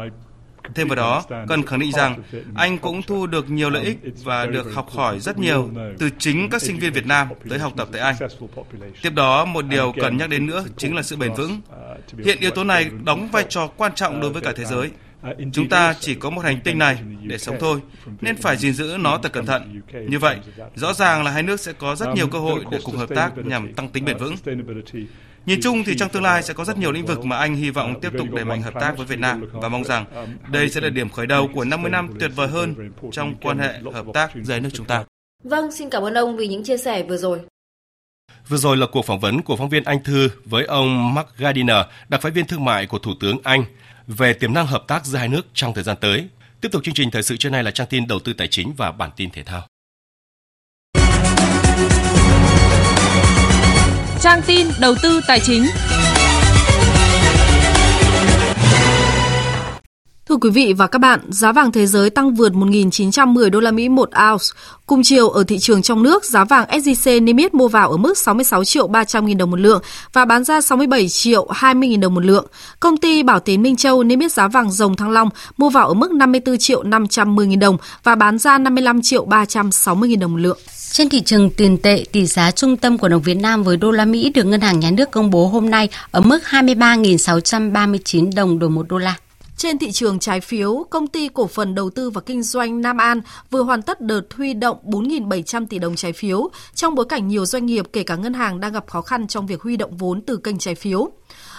Thêm 0.76 0.88
vào 0.88 0.96
đó, 0.96 1.24
cần 1.48 1.66
khẳng 1.66 1.80
định 1.80 1.92
rằng 1.92 2.24
anh 2.56 2.78
cũng 2.78 3.02
thu 3.02 3.28
được 3.28 3.50
nhiều 3.50 3.70
lợi 3.70 3.84
ích 3.84 3.98
và 4.24 4.46
được 4.46 4.74
học 4.74 4.90
hỏi 4.90 5.20
rất 5.20 5.38
nhiều 5.38 5.70
từ 6.00 6.10
chính 6.20 6.50
các 6.50 6.62
sinh 6.62 6.80
viên 6.80 6.94
Việt 6.94 7.06
Nam 7.06 7.28
tới 7.50 7.60
học 7.60 7.74
tập 7.78 7.88
tại 7.92 8.02
Anh. 8.02 8.16
Tiếp 9.02 9.14
đó, 9.14 9.46
một 9.46 9.66
điều 9.66 9.94
cần 10.02 10.18
nhắc 10.18 10.30
đến 10.30 10.46
nữa 10.46 10.66
chính 10.78 10.96
là 10.96 11.02
sự 11.02 11.16
bền 11.16 11.34
vững. 11.34 11.62
Hiện 12.26 12.40
yếu 12.40 12.52
tố 12.52 12.64
này 12.64 12.90
đóng 13.04 13.30
vai 13.32 13.46
trò 13.50 13.68
quan 13.68 13.96
trọng 13.96 14.22
đối 14.22 14.30
với 14.30 14.42
cả 14.42 14.54
thế 14.56 14.66
giới. 14.66 14.92
Chúng 15.54 15.70
ta 15.70 15.94
chỉ 16.00 16.16
có 16.16 16.30
một 16.30 16.42
hành 16.46 16.60
tinh 16.64 16.78
này 16.78 16.98
để 17.24 17.38
sống 17.38 17.56
thôi, 17.60 17.80
nên 18.22 18.36
phải 18.36 18.58
gìn 18.58 18.74
giữ 18.74 18.98
nó 19.00 19.18
thật 19.18 19.34
cẩn 19.34 19.46
thận. 19.46 19.82
Như 20.08 20.20
vậy, 20.20 20.38
rõ 20.76 20.94
ràng 20.94 21.24
là 21.24 21.32
hai 21.32 21.44
nước 21.44 21.60
sẽ 21.60 21.74
có 21.74 21.96
rất 21.96 22.08
nhiều 22.16 22.28
cơ 22.28 22.40
hội 22.40 22.66
để 22.72 22.80
cùng 22.84 22.98
hợp 22.98 23.10
tác 23.16 23.32
nhằm 23.38 23.74
tăng 23.74 23.90
tính 23.90 24.06
bền 24.06 24.18
vững. 24.18 24.36
Nhìn 25.46 25.60
chung 25.62 25.84
thì 25.84 25.98
trong 25.98 26.10
tương 26.10 26.24
lai 26.24 26.44
sẽ 26.44 26.54
có 26.54 26.66
rất 26.66 26.78
nhiều 26.78 26.92
lĩnh 26.92 27.06
vực 27.06 27.26
mà 27.26 27.38
anh 27.38 27.56
hy 27.56 27.70
vọng 27.70 28.02
tiếp 28.02 28.12
tục 28.18 28.28
đẩy 28.32 28.46
mạnh 28.46 28.62
hợp 28.62 28.74
tác 28.80 28.98
với 28.98 29.06
Việt 29.06 29.20
Nam 29.20 29.46
và 29.54 29.70
mong 29.70 29.84
rằng 29.84 30.06
đây 30.52 30.70
sẽ 30.70 30.82
là 30.82 30.90
điểm 30.90 31.10
khởi 31.10 31.28
đầu 31.28 31.50
của 31.54 31.64
50 31.64 31.92
năm 31.92 32.10
tuyệt 32.20 32.32
vời 32.36 32.48
hơn 32.48 32.76
trong 33.12 33.36
quan 33.42 33.60
hệ 33.60 33.74
hợp 33.94 34.06
tác 34.14 34.32
giữa 34.44 34.60
nước 34.60 34.70
chúng 34.74 34.86
ta. 34.86 35.04
Vâng, 35.44 35.72
xin 35.72 35.90
cảm 35.90 36.04
ơn 36.04 36.14
ông 36.14 36.38
vì 36.38 36.48
những 36.48 36.64
chia 36.64 36.78
sẻ 36.78 37.04
vừa 37.04 37.18
rồi. 37.18 37.40
Vừa 38.48 38.58
rồi 38.58 38.78
là 38.78 38.86
cuộc 38.92 39.06
phỏng 39.06 39.20
vấn 39.20 39.42
của 39.42 39.56
phóng 39.56 39.70
viên 39.70 39.84
Anh 39.84 40.04
Thư 40.04 40.30
với 40.46 40.66
ông 40.66 41.14
Mark 41.14 41.28
Gardiner, 41.38 41.86
đặc 42.10 42.22
phái 42.22 42.32
viên 42.32 42.46
thương 42.46 42.66
mại 42.66 42.86
của 42.86 43.00
Thủ 43.00 43.12
tướng 43.20 43.38
Anh 43.44 43.66
về 44.08 44.34
tiềm 44.34 44.54
năng 44.54 44.68
hợp 44.68 44.84
tác 44.88 45.06
giữa 45.06 45.18
hai 45.18 45.28
nước 45.28 45.46
trong 45.54 45.74
thời 45.74 45.84
gian 45.84 45.98
tới. 46.02 46.28
Tiếp 46.62 46.70
tục 46.72 46.84
chương 46.84 46.94
trình 46.94 47.12
thời 47.12 47.24
sự 47.24 47.38
trưa 47.38 47.50
nay 47.50 47.64
là 47.64 47.72
trang 47.72 47.88
tin 47.90 48.08
đầu 48.08 48.20
tư 48.20 48.34
tài 48.34 48.48
chính 48.48 48.74
và 48.78 48.92
bản 48.92 49.10
tin 49.16 49.30
thể 49.30 49.44
thao. 49.44 49.68
Trang 54.24 54.42
tin 54.48 54.68
đầu 54.80 54.96
tư 55.02 55.22
tài 55.28 55.40
chính. 55.40 55.66
Thưa 60.30 60.36
quý 60.42 60.50
vị 60.50 60.74
và 60.74 60.88
các 60.88 61.00
bạn, 61.00 61.20
giá 61.30 61.52
vàng 61.52 61.72
thế 61.72 61.86
giới 61.86 62.10
tăng 62.10 62.34
vượt 62.34 62.54
1.910 62.54 63.50
đô 63.50 63.60
la 63.60 63.72
Mỹ 63.72 63.90
một 63.90 64.10
ounce. 64.32 64.44
Cùng 64.86 65.04
chiều 65.04 65.30
ở 65.30 65.44
thị 65.44 65.60
trường 65.60 65.82
trong 65.82 66.04
nước, 66.04 66.26
giá 66.26 66.44
vàng 66.44 66.70
SJC 66.70 67.24
niêm 67.24 67.38
yết 67.38 67.54
mua 67.54 67.68
vào 67.68 67.92
ở 67.92 67.98
mức 67.98 68.18
66 68.18 68.64
triệu 68.64 68.88
300 68.88 69.26
nghìn 69.26 69.38
đồng 69.38 69.52
một 69.52 69.60
lượng 69.60 69.82
và 70.14 70.26
bán 70.26 70.44
ra 70.44 70.62
67 70.62 71.10
triệu 71.10 71.48
20 71.50 71.90
nghìn 71.90 72.00
đồng 72.00 72.14
một 72.14 72.26
lượng. 72.26 72.46
Công 72.80 72.98
ty 72.98 73.24
Bảo 73.24 73.40
Tín 73.40 73.62
Minh 73.62 73.76
Châu 73.76 74.04
niêm 74.04 74.20
yết 74.20 74.32
giá 74.32 74.48
vàng 74.48 74.72
rồng 74.72 74.96
thăng 74.96 75.12
long 75.12 75.30
mua 75.58 75.70
vào 75.70 75.88
ở 75.88 75.94
mức 75.94 76.12
54 76.12 76.58
triệu 76.58 76.84
510 76.84 77.48
nghìn 77.48 77.60
đồng 77.60 77.78
và 78.04 78.16
bán 78.16 78.38
ra 78.38 78.58
55 78.58 79.02
triệu 79.02 79.26
360 79.26 80.10
nghìn 80.10 80.20
đồng 80.20 80.32
một 80.32 80.40
lượng. 80.40 80.58
Trên 80.94 81.10
thị 81.10 81.22
trường 81.22 81.50
tiền 81.50 81.78
tệ, 81.78 82.06
tỷ 82.12 82.26
giá 82.26 82.52
trung 82.52 82.78
tâm 82.78 82.98
của 82.98 83.08
đồng 83.08 83.22
Việt 83.22 83.36
Nam 83.36 83.64
với 83.64 83.78
đô 83.78 83.92
la 83.92 84.06
Mỹ 84.06 84.30
được 84.30 84.44
Ngân 84.44 84.62
hàng 84.62 84.80
Nhà 84.80 84.92
nước 84.92 85.12
công 85.12 85.30
bố 85.30 85.48
hôm 85.48 85.70
nay 85.70 85.90
ở 86.12 86.22
mức 86.22 86.40
23.639 86.46 88.32
đồng 88.36 88.60
đổi 88.60 88.70
một 88.70 88.86
đô 88.90 88.98
la. 88.98 89.16
Trên 89.58 89.78
thị 89.78 89.92
trường 89.92 90.20
trái 90.20 90.42
phiếu, 90.42 90.86
công 90.90 91.08
ty 91.08 91.30
cổ 91.34 91.48
phần 91.48 91.76
đầu 91.76 91.90
tư 91.90 92.10
và 92.10 92.22
kinh 92.22 92.44
doanh 92.44 92.82
Nam 92.82 92.98
An 92.98 93.22
vừa 93.52 93.64
hoàn 93.64 93.82
tất 93.82 94.02
đợt 94.02 94.22
huy 94.38 94.54
động 94.54 94.78
4.700 94.84 95.68
tỷ 95.68 95.80
đồng 95.80 95.96
trái 95.96 96.14
phiếu 96.14 96.50
trong 96.76 96.96
bối 96.96 97.06
cảnh 97.10 97.28
nhiều 97.28 97.46
doanh 97.46 97.66
nghiệp 97.66 97.86
kể 97.94 98.04
cả 98.04 98.16
ngân 98.16 98.34
hàng 98.34 98.60
đang 98.60 98.74
gặp 98.74 98.88
khó 98.88 99.02
khăn 99.02 99.28
trong 99.28 99.48
việc 99.48 99.62
huy 99.62 99.78
động 99.78 99.98
vốn 99.98 100.22
từ 100.22 100.38
kênh 100.38 100.58
trái 100.58 100.76
phiếu. 100.76 101.12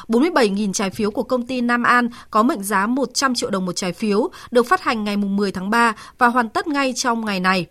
47.000 0.08 0.72
trái 0.72 0.90
phiếu 0.90 1.10
của 1.10 1.22
công 1.22 1.46
ty 1.46 1.60
Nam 1.60 1.82
An 1.82 2.08
có 2.30 2.42
mệnh 2.42 2.62
giá 2.62 2.86
100 2.86 3.34
triệu 3.34 3.50
đồng 3.50 3.66
một 3.66 3.76
trái 3.76 3.92
phiếu 3.92 4.30
được 4.50 4.66
phát 4.66 4.82
hành 4.82 5.04
ngày 5.04 5.16
10 5.16 5.52
tháng 5.52 5.70
3 5.70 5.94
và 6.18 6.26
hoàn 6.26 6.48
tất 6.48 6.66
ngay 6.66 6.92
trong 6.96 7.24
ngày 7.24 7.40
này. 7.40 7.66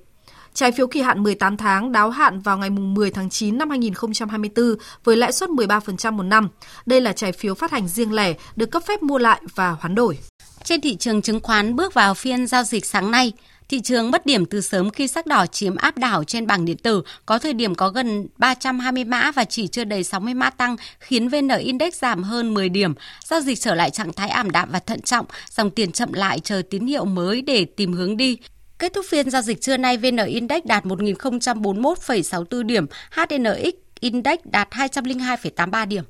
Trái 0.53 0.71
phiếu 0.71 0.87
kỳ 0.87 1.01
hạn 1.01 1.23
18 1.23 1.57
tháng 1.57 1.91
đáo 1.91 2.09
hạn 2.09 2.39
vào 2.39 2.57
ngày 2.57 2.69
10 2.69 3.11
tháng 3.11 3.29
9 3.29 3.57
năm 3.57 3.69
2024 3.69 4.75
với 5.03 5.17
lãi 5.17 5.31
suất 5.31 5.49
13% 5.49 6.13
một 6.13 6.23
năm. 6.23 6.49
Đây 6.85 7.01
là 7.01 7.13
trái 7.13 7.31
phiếu 7.31 7.53
phát 7.53 7.71
hành 7.71 7.87
riêng 7.87 8.13
lẻ 8.13 8.33
được 8.55 8.71
cấp 8.71 8.83
phép 8.87 9.03
mua 9.03 9.17
lại 9.17 9.41
và 9.55 9.69
hoán 9.69 9.95
đổi. 9.95 10.17
Trên 10.63 10.81
thị 10.81 10.95
trường 10.95 11.21
chứng 11.21 11.39
khoán 11.39 11.75
bước 11.75 11.93
vào 11.93 12.13
phiên 12.13 12.47
giao 12.47 12.63
dịch 12.63 12.85
sáng 12.85 13.11
nay, 13.11 13.33
Thị 13.69 13.81
trường 13.81 14.11
mất 14.11 14.25
điểm 14.25 14.45
từ 14.45 14.61
sớm 14.61 14.89
khi 14.89 15.07
sắc 15.07 15.27
đỏ 15.27 15.45
chiếm 15.45 15.75
áp 15.75 15.97
đảo 15.97 16.23
trên 16.23 16.47
bảng 16.47 16.65
điện 16.65 16.77
tử, 16.77 17.03
có 17.25 17.39
thời 17.39 17.53
điểm 17.53 17.75
có 17.75 17.89
gần 17.89 18.27
320 18.37 19.03
mã 19.03 19.31
và 19.31 19.43
chỉ 19.43 19.67
chưa 19.67 19.83
đầy 19.83 20.03
60 20.03 20.33
mã 20.33 20.49
tăng, 20.49 20.75
khiến 20.99 21.27
VN 21.27 21.47
Index 21.47 21.95
giảm 21.95 22.23
hơn 22.23 22.53
10 22.53 22.69
điểm. 22.69 22.93
Giao 23.23 23.41
dịch 23.41 23.59
trở 23.59 23.75
lại 23.75 23.89
trạng 23.89 24.13
thái 24.13 24.29
ảm 24.29 24.49
đạm 24.49 24.71
và 24.71 24.79
thận 24.79 25.01
trọng, 25.01 25.25
dòng 25.49 25.69
tiền 25.69 25.91
chậm 25.91 26.13
lại 26.13 26.39
chờ 26.39 26.61
tín 26.69 26.85
hiệu 26.85 27.05
mới 27.05 27.41
để 27.41 27.65
tìm 27.65 27.93
hướng 27.93 28.17
đi. 28.17 28.37
Kết 28.79 28.93
thúc 28.93 29.05
phiên 29.09 29.29
giao 29.29 29.41
dịch 29.41 29.61
trưa 29.61 29.77
nay, 29.77 29.97
VN 29.97 30.17
Index 30.17 30.63
đạt 30.65 30.85
1.041,64 30.85 32.63
điểm, 32.63 32.85
HNX 33.11 33.73
Index 33.99 34.39
đạt 34.43 34.69
202,83 34.69 35.87
điểm. 35.87 36.03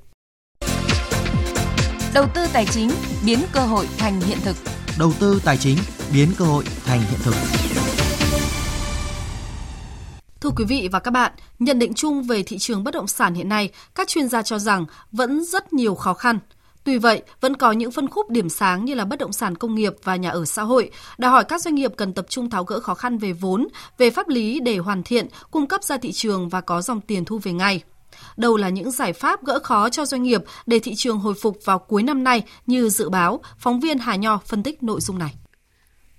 Đầu 2.14 2.26
tư 2.36 2.41
tài 2.53 2.66
chính 2.66 2.89
biến 3.26 3.39
cơ 3.53 3.59
hội 3.59 3.88
thành 3.97 4.22
hiện 4.22 4.38
thực. 4.43 4.55
Đầu 4.99 5.14
tư 5.20 5.41
tài 5.45 5.57
chính 5.57 5.78
biến 6.14 6.30
cơ 6.38 6.45
hội 6.45 6.64
thành 6.86 6.99
hiện 6.99 7.20
thực. 7.24 7.36
Thưa 10.41 10.49
quý 10.55 10.66
vị 10.66 10.89
và 10.91 10.99
các 10.99 11.11
bạn, 11.11 11.32
nhận 11.59 11.80
định 11.80 11.93
chung 11.93 12.24
về 12.24 12.43
thị 12.43 12.57
trường 12.57 12.84
bất 12.84 12.93
động 12.93 13.07
sản 13.07 13.34
hiện 13.34 13.49
nay, 13.49 13.70
các 13.95 14.07
chuyên 14.07 14.28
gia 14.28 14.41
cho 14.41 14.59
rằng 14.59 14.86
vẫn 15.11 15.43
rất 15.43 15.74
nhiều 15.74 15.95
khó 15.95 16.14
khăn. 16.14 16.39
Tuy 16.84 16.97
vậy, 16.97 17.21
vẫn 17.41 17.55
có 17.55 17.71
những 17.71 17.91
phân 17.91 18.09
khúc 18.09 18.29
điểm 18.29 18.49
sáng 18.49 18.86
như 18.86 18.93
là 18.93 19.05
bất 19.05 19.19
động 19.19 19.34
sản 19.34 19.55
công 19.55 19.75
nghiệp 19.75 19.93
và 20.03 20.15
nhà 20.15 20.29
ở 20.29 20.45
xã 20.45 20.61
hội, 20.61 20.91
đòi 21.17 21.31
hỏi 21.31 21.43
các 21.43 21.61
doanh 21.61 21.75
nghiệp 21.75 21.91
cần 21.97 22.13
tập 22.13 22.25
trung 22.29 22.49
tháo 22.49 22.63
gỡ 22.63 22.79
khó 22.79 22.93
khăn 22.93 23.17
về 23.17 23.34
vốn, 23.34 23.67
về 23.97 24.09
pháp 24.09 24.29
lý 24.29 24.59
để 24.59 24.77
hoàn 24.77 25.03
thiện, 25.03 25.27
cung 25.51 25.67
cấp 25.67 25.84
ra 25.84 25.97
thị 25.97 26.11
trường 26.11 26.49
và 26.49 26.61
có 26.61 26.81
dòng 26.81 27.01
tiền 27.01 27.25
thu 27.25 27.39
về 27.43 27.51
ngay. 27.51 27.84
Đâu 28.38 28.57
là 28.57 28.69
những 28.69 28.91
giải 28.91 29.13
pháp 29.13 29.45
gỡ 29.45 29.59
khó 29.59 29.89
cho 29.89 30.05
doanh 30.05 30.23
nghiệp 30.23 30.41
để 30.65 30.79
thị 30.79 30.95
trường 30.95 31.19
hồi 31.19 31.34
phục 31.34 31.57
vào 31.65 31.79
cuối 31.79 32.03
năm 32.03 32.23
nay 32.23 32.43
như 32.65 32.89
dự 32.89 33.09
báo, 33.09 33.41
phóng 33.57 33.79
viên 33.79 33.97
Hà 33.97 34.15
Nho 34.15 34.39
phân 34.45 34.63
tích 34.63 34.84
nội 34.84 35.01
dung 35.01 35.19
này. 35.19 35.36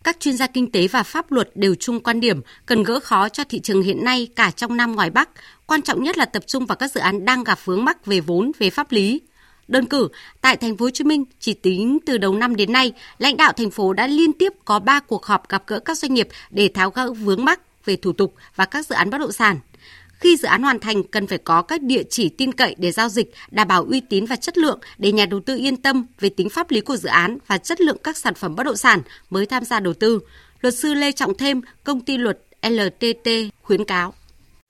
Các 0.05 0.21
chuyên 0.21 0.37
gia 0.37 0.47
kinh 0.47 0.73
tế 0.73 0.89
và 0.89 1.03
pháp 1.03 1.33
luật 1.33 1.51
đều 1.55 1.75
chung 1.75 2.01
quan 2.01 2.21
điểm 2.21 2.41
cần 2.67 2.83
gỡ 2.83 3.01
khó 3.01 3.29
cho 3.29 3.45
thị 3.49 3.61
trường 3.61 3.83
hiện 3.83 4.05
nay 4.05 4.29
cả 4.37 4.51
trong 4.51 4.77
Nam 4.77 4.93
ngoài 4.93 5.11
Bắc. 5.11 5.29
Quan 5.67 5.83
trọng 5.83 6.03
nhất 6.03 6.19
là 6.19 6.25
tập 6.25 6.43
trung 6.47 6.67
vào 6.67 6.77
các 6.77 6.93
dự 6.93 7.01
án 7.01 7.25
đang 7.25 7.45
gặp 7.45 7.59
vướng 7.65 7.85
mắc 7.85 8.07
về 8.07 8.21
vốn, 8.21 8.53
về 8.59 8.71
pháp 8.71 8.93
lý. 8.93 9.21
Đơn 9.69 9.87
cử, 9.87 10.09
tại 10.41 10.57
thành 10.57 10.77
phố 10.77 10.85
Hồ 10.85 10.91
Chí 10.91 11.05
Minh, 11.05 11.25
chỉ 11.41 11.55
tính 11.55 11.99
từ 12.07 12.19
đầu 12.19 12.35
năm 12.35 12.57
đến 12.57 12.73
nay, 12.73 12.93
lãnh 13.19 13.37
đạo 13.37 13.53
thành 13.53 13.71
phố 13.71 13.93
đã 13.93 14.07
liên 14.07 14.33
tiếp 14.33 14.53
có 14.65 14.79
3 14.79 15.01
cuộc 15.01 15.27
họp 15.27 15.49
gặp 15.49 15.63
gỡ 15.67 15.81
các 15.81 15.99
doanh 15.99 16.15
nghiệp 16.15 16.29
để 16.51 16.69
tháo 16.75 16.91
gỡ 16.91 17.13
vướng 17.13 17.45
mắc 17.45 17.61
về 17.85 17.97
thủ 17.97 18.13
tục 18.13 18.35
và 18.57 18.65
các 18.65 18.87
dự 18.87 18.95
án 18.95 19.11
bất 19.11 19.19
động 19.19 19.33
sản. 19.33 19.59
Khi 20.21 20.37
dự 20.37 20.49
án 20.49 20.63
hoàn 20.63 20.79
thành 20.79 21.03
cần 21.03 21.27
phải 21.27 21.39
có 21.39 21.63
các 21.63 21.83
địa 21.83 22.03
chỉ 22.11 22.29
tin 22.29 22.53
cậy 22.53 22.75
để 22.79 22.93
giao 22.93 23.09
dịch, 23.09 23.35
đảm 23.51 23.69
bảo 23.69 23.85
uy 23.85 24.01
tín 24.01 24.27
và 24.27 24.37
chất 24.37 24.59
lượng 24.59 24.79
để 24.99 25.13
nhà 25.13 25.27
đầu 25.27 25.41
tư 25.41 25.57
yên 25.57 25.77
tâm 25.77 26.07
về 26.21 26.29
tính 26.29 26.49
pháp 26.49 26.71
lý 26.71 26.81
của 26.81 26.97
dự 26.97 27.09
án 27.09 27.39
và 27.47 27.59
chất 27.59 27.81
lượng 27.81 27.97
các 28.05 28.17
sản 28.17 28.35
phẩm 28.35 28.55
bất 28.57 28.63
động 28.63 28.77
sản 28.77 29.03
mới 29.31 29.47
tham 29.47 29.65
gia 29.65 29.81
đầu 29.81 29.95
tư. 29.95 30.21
Luật 30.61 30.75
sư 30.75 30.95
Lê 30.95 31.13
Trọng 31.13 31.37
Thêm, 31.37 31.61
công 31.85 32.01
ty 32.01 32.17
luật 32.17 32.39
LTT 32.63 33.29
khuyến 33.63 33.85
cáo 33.85 34.15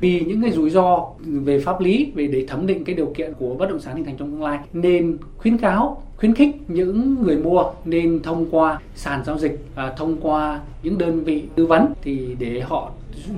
vì 0.04 0.20
những 0.20 0.42
cái 0.42 0.52
rủi 0.52 0.70
ro 0.70 1.06
về 1.18 1.60
pháp 1.60 1.80
lý 1.80 2.12
về 2.14 2.26
để 2.26 2.44
thẩm 2.48 2.66
định 2.66 2.84
cái 2.84 2.94
điều 2.94 3.12
kiện 3.16 3.32
của 3.38 3.54
bất 3.54 3.68
động 3.70 3.80
sản 3.80 3.96
hình 3.96 4.04
thành 4.04 4.16
trong 4.16 4.30
tương 4.30 4.42
lai 4.42 4.58
nên 4.72 5.18
khuyến 5.36 5.58
cáo 5.58 6.02
khuyến 6.16 6.34
khích 6.34 6.56
những 6.68 7.22
người 7.22 7.36
mua 7.36 7.64
nên 7.84 8.22
thông 8.22 8.46
qua 8.50 8.80
sàn 8.94 9.24
giao 9.26 9.38
dịch 9.38 9.64
và 9.74 9.94
thông 9.96 10.16
qua 10.20 10.60
những 10.82 10.98
đơn 10.98 11.24
vị 11.24 11.42
tư 11.54 11.66
vấn 11.66 11.92
thì 12.02 12.36
để 12.38 12.60
họ 12.60 12.90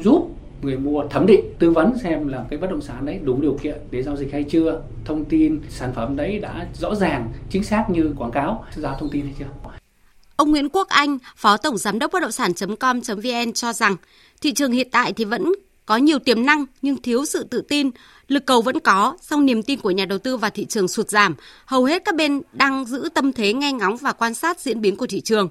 giúp 0.03 0.31
người 0.63 0.79
mua 0.79 1.05
thẩm 1.11 1.27
định 1.27 1.41
tư 1.59 1.71
vấn 1.71 1.99
xem 2.03 2.29
là 2.29 2.45
cái 2.51 2.59
bất 2.59 2.71
động 2.71 2.81
sản 2.81 3.07
đấy 3.07 3.19
đủ 3.23 3.39
điều 3.41 3.59
kiện 3.63 3.79
để 3.91 4.03
giao 4.03 4.17
dịch 4.17 4.33
hay 4.33 4.45
chưa. 4.45 4.83
Thông 5.05 5.25
tin 5.25 5.61
sản 5.69 5.93
phẩm 5.95 6.17
đấy 6.17 6.39
đã 6.39 6.67
rõ 6.75 6.95
ràng 6.95 7.33
chính 7.51 7.65
xác 7.65 7.85
như 7.91 8.15
quảng 8.19 8.31
cáo. 8.31 8.65
Ra 8.77 8.97
thông 8.99 9.11
tin 9.11 9.25
hay 9.25 9.35
chưa? 9.39 9.71
Ông 10.37 10.51
Nguyễn 10.51 10.69
Quốc 10.69 10.89
Anh, 10.89 11.19
Phó 11.37 11.57
Tổng 11.57 11.77
Giám 11.79 11.99
đốc 11.99 12.13
bất 12.13 12.23
động 12.23 12.33
sản.com.vn 12.33 13.53
cho 13.55 13.73
rằng 13.73 13.97
thị 14.41 14.53
trường 14.53 14.73
hiện 14.73 14.89
tại 14.91 15.13
thì 15.13 15.25
vẫn 15.25 15.53
có 15.87 15.97
nhiều 15.97 16.19
tiềm 16.19 16.47
năng 16.47 16.65
nhưng 16.83 17.03
thiếu 17.03 17.25
sự 17.25 17.45
tự 17.45 17.61
tin. 17.61 17.91
Lực 18.29 18.47
cầu 18.47 18.63
vẫn 18.63 18.81
có, 18.81 19.17
song 19.23 19.47
niềm 19.47 19.63
tin 19.63 19.81
của 19.81 19.91
nhà 19.91 20.05
đầu 20.05 20.19
tư 20.19 20.37
và 20.37 20.51
thị 20.51 20.65
trường 20.65 20.89
sụt 20.89 21.09
giảm. 21.09 21.35
Hầu 21.67 21.85
hết 21.85 22.05
các 22.05 22.15
bên 22.15 22.43
đang 22.53 22.85
giữ 22.85 23.09
tâm 23.15 23.33
thế 23.33 23.53
nghe 23.53 23.73
ngóng 23.73 23.97
và 23.97 24.13
quan 24.13 24.35
sát 24.35 24.61
diễn 24.61 24.81
biến 24.81 24.97
của 24.97 25.07
thị 25.07 25.21
trường. 25.21 25.49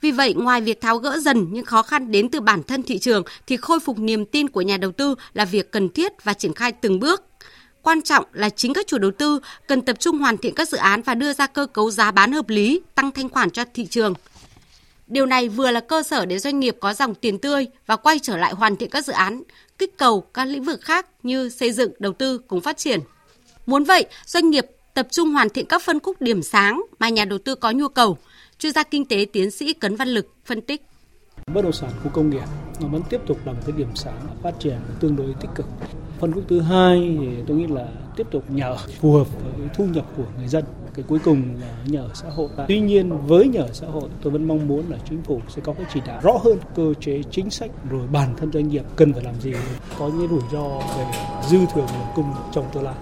Vì 0.00 0.10
vậy, 0.10 0.34
ngoài 0.34 0.60
việc 0.60 0.80
tháo 0.80 0.98
gỡ 0.98 1.18
dần 1.18 1.46
những 1.50 1.64
khó 1.64 1.82
khăn 1.82 2.10
đến 2.10 2.28
từ 2.28 2.40
bản 2.40 2.62
thân 2.62 2.82
thị 2.82 2.98
trường 2.98 3.22
thì 3.46 3.56
khôi 3.56 3.80
phục 3.80 3.98
niềm 3.98 4.24
tin 4.24 4.48
của 4.48 4.60
nhà 4.60 4.76
đầu 4.76 4.92
tư 4.92 5.14
là 5.34 5.44
việc 5.44 5.70
cần 5.70 5.88
thiết 5.88 6.24
và 6.24 6.32
triển 6.32 6.54
khai 6.54 6.72
từng 6.72 7.00
bước. 7.00 7.24
Quan 7.82 8.02
trọng 8.02 8.24
là 8.32 8.50
chính 8.50 8.72
các 8.72 8.86
chủ 8.86 8.98
đầu 8.98 9.10
tư 9.10 9.40
cần 9.66 9.82
tập 9.82 9.96
trung 10.00 10.18
hoàn 10.18 10.36
thiện 10.36 10.54
các 10.54 10.68
dự 10.68 10.78
án 10.78 11.02
và 11.02 11.14
đưa 11.14 11.32
ra 11.32 11.46
cơ 11.46 11.66
cấu 11.66 11.90
giá 11.90 12.10
bán 12.10 12.32
hợp 12.32 12.48
lý, 12.48 12.80
tăng 12.94 13.12
thanh 13.12 13.28
khoản 13.28 13.50
cho 13.50 13.64
thị 13.74 13.86
trường. 13.86 14.14
Điều 15.08 15.26
này 15.26 15.48
vừa 15.48 15.70
là 15.70 15.80
cơ 15.80 16.02
sở 16.02 16.26
để 16.26 16.38
doanh 16.38 16.60
nghiệp 16.60 16.76
có 16.80 16.94
dòng 16.94 17.14
tiền 17.14 17.38
tươi 17.38 17.66
và 17.86 17.96
quay 17.96 18.18
trở 18.18 18.36
lại 18.36 18.52
hoàn 18.52 18.76
thiện 18.76 18.90
các 18.90 19.04
dự 19.04 19.12
án, 19.12 19.42
kích 19.78 19.98
cầu 19.98 20.20
các 20.20 20.44
lĩnh 20.44 20.64
vực 20.64 20.80
khác 20.80 21.06
như 21.22 21.48
xây 21.48 21.72
dựng, 21.72 21.92
đầu 21.98 22.12
tư 22.12 22.38
cùng 22.38 22.60
phát 22.60 22.76
triển. 22.76 23.00
Muốn 23.66 23.84
vậy, 23.84 24.06
doanh 24.26 24.50
nghiệp 24.50 24.66
tập 24.94 25.06
trung 25.10 25.30
hoàn 25.30 25.48
thiện 25.48 25.66
các 25.66 25.82
phân 25.82 26.00
khúc 26.00 26.20
điểm 26.20 26.42
sáng 26.42 26.82
mà 26.98 27.08
nhà 27.08 27.24
đầu 27.24 27.38
tư 27.38 27.54
có 27.54 27.70
nhu 27.70 27.88
cầu. 27.88 28.18
Chuyên 28.58 28.72
gia 28.72 28.82
kinh 28.82 29.04
tế 29.04 29.26
tiến 29.32 29.50
sĩ 29.50 29.72
Cấn 29.72 29.96
Văn 29.96 30.08
Lực 30.08 30.26
phân 30.44 30.60
tích. 30.60 30.82
Bất 31.54 31.62
động 31.62 31.72
sản 31.72 31.90
khu 32.04 32.10
công 32.10 32.30
nghiệp 32.30 32.44
nó 32.80 32.88
vẫn 32.88 33.02
tiếp 33.10 33.20
tục 33.26 33.38
là 33.46 33.52
một 33.52 33.58
cái 33.66 33.76
điểm 33.76 33.88
sáng 33.94 34.26
phát 34.42 34.52
triển 34.60 34.78
tương 35.00 35.16
đối 35.16 35.34
tích 35.40 35.50
cực. 35.54 35.66
Phân 36.20 36.32
khúc 36.32 36.44
thứ 36.48 36.60
hai 36.60 37.16
thì 37.20 37.28
tôi 37.46 37.56
nghĩ 37.56 37.66
là 37.66 37.88
tiếp 38.16 38.26
tục 38.30 38.44
nhà 38.50 38.66
ở 38.66 38.76
phù 39.00 39.12
hợp 39.12 39.26
với 39.42 39.68
thu 39.74 39.86
nhập 39.86 40.04
của 40.16 40.24
người 40.38 40.48
dân. 40.48 40.64
Cái 40.94 41.04
cuối 41.08 41.18
cùng 41.24 41.42
là 41.60 41.66
nhà 41.86 42.00
ở 42.00 42.08
xã 42.14 42.28
hội. 42.28 42.48
Tuy 42.68 42.80
nhiên 42.80 43.26
với 43.26 43.48
nhà 43.48 43.60
ở 43.60 43.72
xã 43.72 43.86
hội, 43.86 44.08
tôi 44.22 44.32
vẫn 44.32 44.48
mong 44.48 44.68
muốn 44.68 44.84
là 44.88 44.98
chính 45.08 45.22
phủ 45.22 45.40
sẽ 45.48 45.62
có 45.64 45.72
cái 45.72 45.86
chỉ 45.94 46.00
đạo 46.06 46.20
rõ 46.22 46.32
hơn, 46.44 46.58
cơ 46.74 46.94
chế 47.00 47.22
chính 47.30 47.50
sách 47.50 47.70
rồi 47.90 48.06
bản 48.12 48.34
thân 48.36 48.52
doanh 48.52 48.68
nghiệp 48.68 48.82
cần 48.96 49.12
phải 49.12 49.22
làm 49.24 49.40
gì 49.40 49.52
có 49.98 50.08
những 50.08 50.28
rủi 50.28 50.42
ro 50.52 50.68
về 50.78 51.06
dư 51.48 51.58
thừa 51.74 51.80
nguồn 51.80 52.06
cung 52.14 52.32
trong 52.52 52.64
tương 52.72 52.82
lai. 52.82 52.94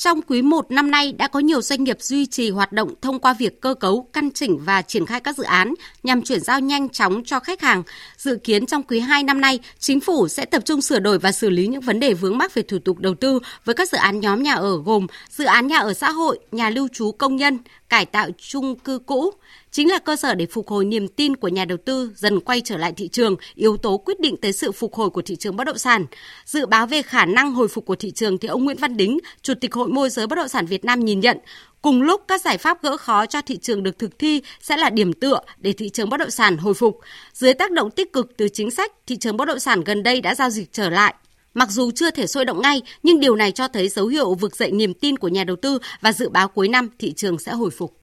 Trong 0.00 0.22
quý 0.22 0.42
1 0.42 0.70
năm 0.70 0.90
nay 0.90 1.12
đã 1.12 1.28
có 1.28 1.40
nhiều 1.40 1.62
doanh 1.62 1.84
nghiệp 1.84 1.96
duy 2.00 2.26
trì 2.26 2.50
hoạt 2.50 2.72
động 2.72 2.94
thông 3.02 3.18
qua 3.18 3.34
việc 3.34 3.60
cơ 3.60 3.74
cấu, 3.74 4.08
căn 4.12 4.30
chỉnh 4.30 4.58
và 4.58 4.82
triển 4.82 5.06
khai 5.06 5.20
các 5.20 5.36
dự 5.36 5.44
án 5.44 5.74
nhằm 6.02 6.22
chuyển 6.22 6.40
giao 6.40 6.60
nhanh 6.60 6.88
chóng 6.88 7.22
cho 7.24 7.40
khách 7.40 7.60
hàng. 7.60 7.82
Dự 8.16 8.36
kiến 8.44 8.66
trong 8.66 8.82
quý 8.82 9.00
2 9.00 9.22
năm 9.22 9.40
nay, 9.40 9.58
chính 9.78 10.00
phủ 10.00 10.28
sẽ 10.28 10.44
tập 10.44 10.62
trung 10.64 10.82
sửa 10.82 10.98
đổi 10.98 11.18
và 11.18 11.32
xử 11.32 11.50
lý 11.50 11.66
những 11.66 11.80
vấn 11.80 12.00
đề 12.00 12.14
vướng 12.14 12.38
mắc 12.38 12.54
về 12.54 12.62
thủ 12.62 12.78
tục 12.78 12.98
đầu 12.98 13.14
tư 13.14 13.38
với 13.64 13.74
các 13.74 13.90
dự 13.90 13.98
án 13.98 14.20
nhóm 14.20 14.42
nhà 14.42 14.54
ở 14.54 14.82
gồm 14.84 15.06
dự 15.30 15.44
án 15.44 15.66
nhà 15.66 15.78
ở 15.78 15.94
xã 15.94 16.10
hội, 16.10 16.38
nhà 16.52 16.70
lưu 16.70 16.88
trú 16.92 17.12
công 17.12 17.36
nhân, 17.36 17.58
cải 17.90 18.06
tạo 18.06 18.28
chung 18.38 18.78
cư 18.78 18.98
cũ, 18.98 19.30
chính 19.70 19.90
là 19.90 19.98
cơ 19.98 20.16
sở 20.16 20.34
để 20.34 20.46
phục 20.46 20.68
hồi 20.68 20.84
niềm 20.84 21.08
tin 21.08 21.36
của 21.36 21.48
nhà 21.48 21.64
đầu 21.64 21.78
tư 21.84 22.12
dần 22.16 22.40
quay 22.40 22.60
trở 22.64 22.76
lại 22.76 22.92
thị 22.92 23.08
trường, 23.08 23.36
yếu 23.54 23.76
tố 23.76 23.96
quyết 23.96 24.20
định 24.20 24.36
tới 24.36 24.52
sự 24.52 24.72
phục 24.72 24.94
hồi 24.94 25.10
của 25.10 25.22
thị 25.22 25.36
trường 25.36 25.56
bất 25.56 25.64
động 25.64 25.78
sản. 25.78 26.06
Dự 26.44 26.66
báo 26.66 26.86
về 26.86 27.02
khả 27.02 27.24
năng 27.24 27.52
hồi 27.52 27.68
phục 27.68 27.86
của 27.86 27.96
thị 27.96 28.10
trường 28.10 28.38
thì 28.38 28.48
ông 28.48 28.64
Nguyễn 28.64 28.76
Văn 28.76 28.96
Đính, 28.96 29.18
Chủ 29.42 29.54
tịch 29.60 29.74
Hội 29.74 29.88
môi 29.88 30.10
giới 30.10 30.26
bất 30.26 30.36
động 30.36 30.48
sản 30.48 30.66
Việt 30.66 30.84
Nam 30.84 31.04
nhìn 31.04 31.20
nhận, 31.20 31.38
cùng 31.82 32.02
lúc 32.02 32.22
các 32.28 32.40
giải 32.40 32.58
pháp 32.58 32.82
gỡ 32.82 32.96
khó 32.96 33.26
cho 33.26 33.42
thị 33.42 33.56
trường 33.56 33.82
được 33.82 33.98
thực 33.98 34.18
thi 34.18 34.42
sẽ 34.60 34.76
là 34.76 34.90
điểm 34.90 35.12
tựa 35.12 35.40
để 35.58 35.72
thị 35.72 35.88
trường 35.88 36.08
bất 36.08 36.16
động 36.16 36.30
sản 36.30 36.56
hồi 36.56 36.74
phục. 36.74 37.00
Dưới 37.32 37.54
tác 37.54 37.70
động 37.70 37.90
tích 37.90 38.12
cực 38.12 38.36
từ 38.36 38.48
chính 38.48 38.70
sách, 38.70 38.92
thị 39.06 39.16
trường 39.16 39.36
bất 39.36 39.44
động 39.44 39.58
sản 39.58 39.84
gần 39.84 40.02
đây 40.02 40.20
đã 40.20 40.34
giao 40.34 40.50
dịch 40.50 40.72
trở 40.72 40.90
lại. 40.90 41.14
Mặc 41.54 41.70
dù 41.70 41.90
chưa 41.90 42.10
thể 42.10 42.26
sôi 42.26 42.44
động 42.44 42.60
ngay, 42.60 42.82
nhưng 43.02 43.20
điều 43.20 43.36
này 43.36 43.52
cho 43.52 43.68
thấy 43.68 43.88
dấu 43.88 44.06
hiệu 44.06 44.34
vực 44.34 44.56
dậy 44.56 44.70
niềm 44.72 44.94
tin 44.94 45.16
của 45.16 45.28
nhà 45.28 45.44
đầu 45.44 45.56
tư 45.56 45.78
và 46.00 46.12
dự 46.12 46.28
báo 46.28 46.48
cuối 46.48 46.68
năm 46.68 46.88
thị 46.98 47.12
trường 47.12 47.38
sẽ 47.38 47.52
hồi 47.52 47.70
phục. 47.70 47.96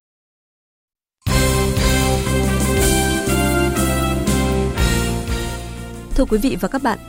Thưa 6.15 6.25
quý 6.29 6.37
vị 6.37 6.57
và 6.61 6.67
các 6.67 6.83
bạn, 6.83 6.99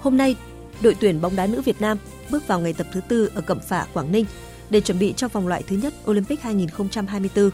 hôm 0.00 0.16
nay 0.16 0.36
đội 0.82 0.96
tuyển 1.00 1.20
bóng 1.20 1.36
đá 1.36 1.46
nữ 1.46 1.62
Việt 1.62 1.80
Nam 1.80 1.98
bước 2.30 2.46
vào 2.46 2.60
ngày 2.60 2.72
tập 2.72 2.86
thứ 2.92 3.00
tư 3.08 3.30
ở 3.34 3.40
Cẩm 3.40 3.60
Phả, 3.68 3.86
Quảng 3.92 4.12
Ninh 4.12 4.24
để 4.70 4.80
chuẩn 4.80 4.98
bị 4.98 5.14
cho 5.16 5.28
vòng 5.28 5.48
loại 5.48 5.62
thứ 5.62 5.76
nhất 5.76 5.94
Olympic 6.10 6.40
2024. 6.40 7.50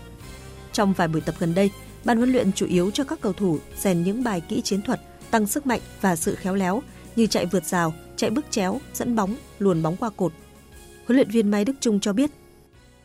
Trong 0.72 0.92
vài 0.92 1.08
buổi 1.08 1.20
tập 1.20 1.34
gần 1.38 1.54
đây, 1.54 1.70
ban 2.04 2.16
huấn 2.16 2.32
luyện 2.32 2.52
chủ 2.52 2.66
yếu 2.66 2.90
cho 2.90 3.04
các 3.04 3.20
cầu 3.20 3.32
thủ 3.32 3.58
rèn 3.78 4.02
những 4.02 4.24
bài 4.24 4.42
kỹ 4.48 4.60
chiến 4.60 4.82
thuật, 4.82 5.00
tăng 5.30 5.46
sức 5.46 5.66
mạnh 5.66 5.80
và 6.00 6.16
sự 6.16 6.34
khéo 6.34 6.54
léo 6.54 6.82
như 7.18 7.26
chạy 7.26 7.46
vượt 7.46 7.64
rào, 7.64 7.92
chạy 8.16 8.30
bước 8.30 8.44
chéo, 8.50 8.78
dẫn 8.94 9.16
bóng, 9.16 9.34
luồn 9.58 9.82
bóng 9.82 9.96
qua 9.96 10.10
cột. 10.16 10.32
Huấn 11.06 11.16
luyện 11.16 11.30
viên 11.30 11.50
Mai 11.50 11.64
Đức 11.64 11.72
Trung 11.80 12.00
cho 12.00 12.12
biết. 12.12 12.30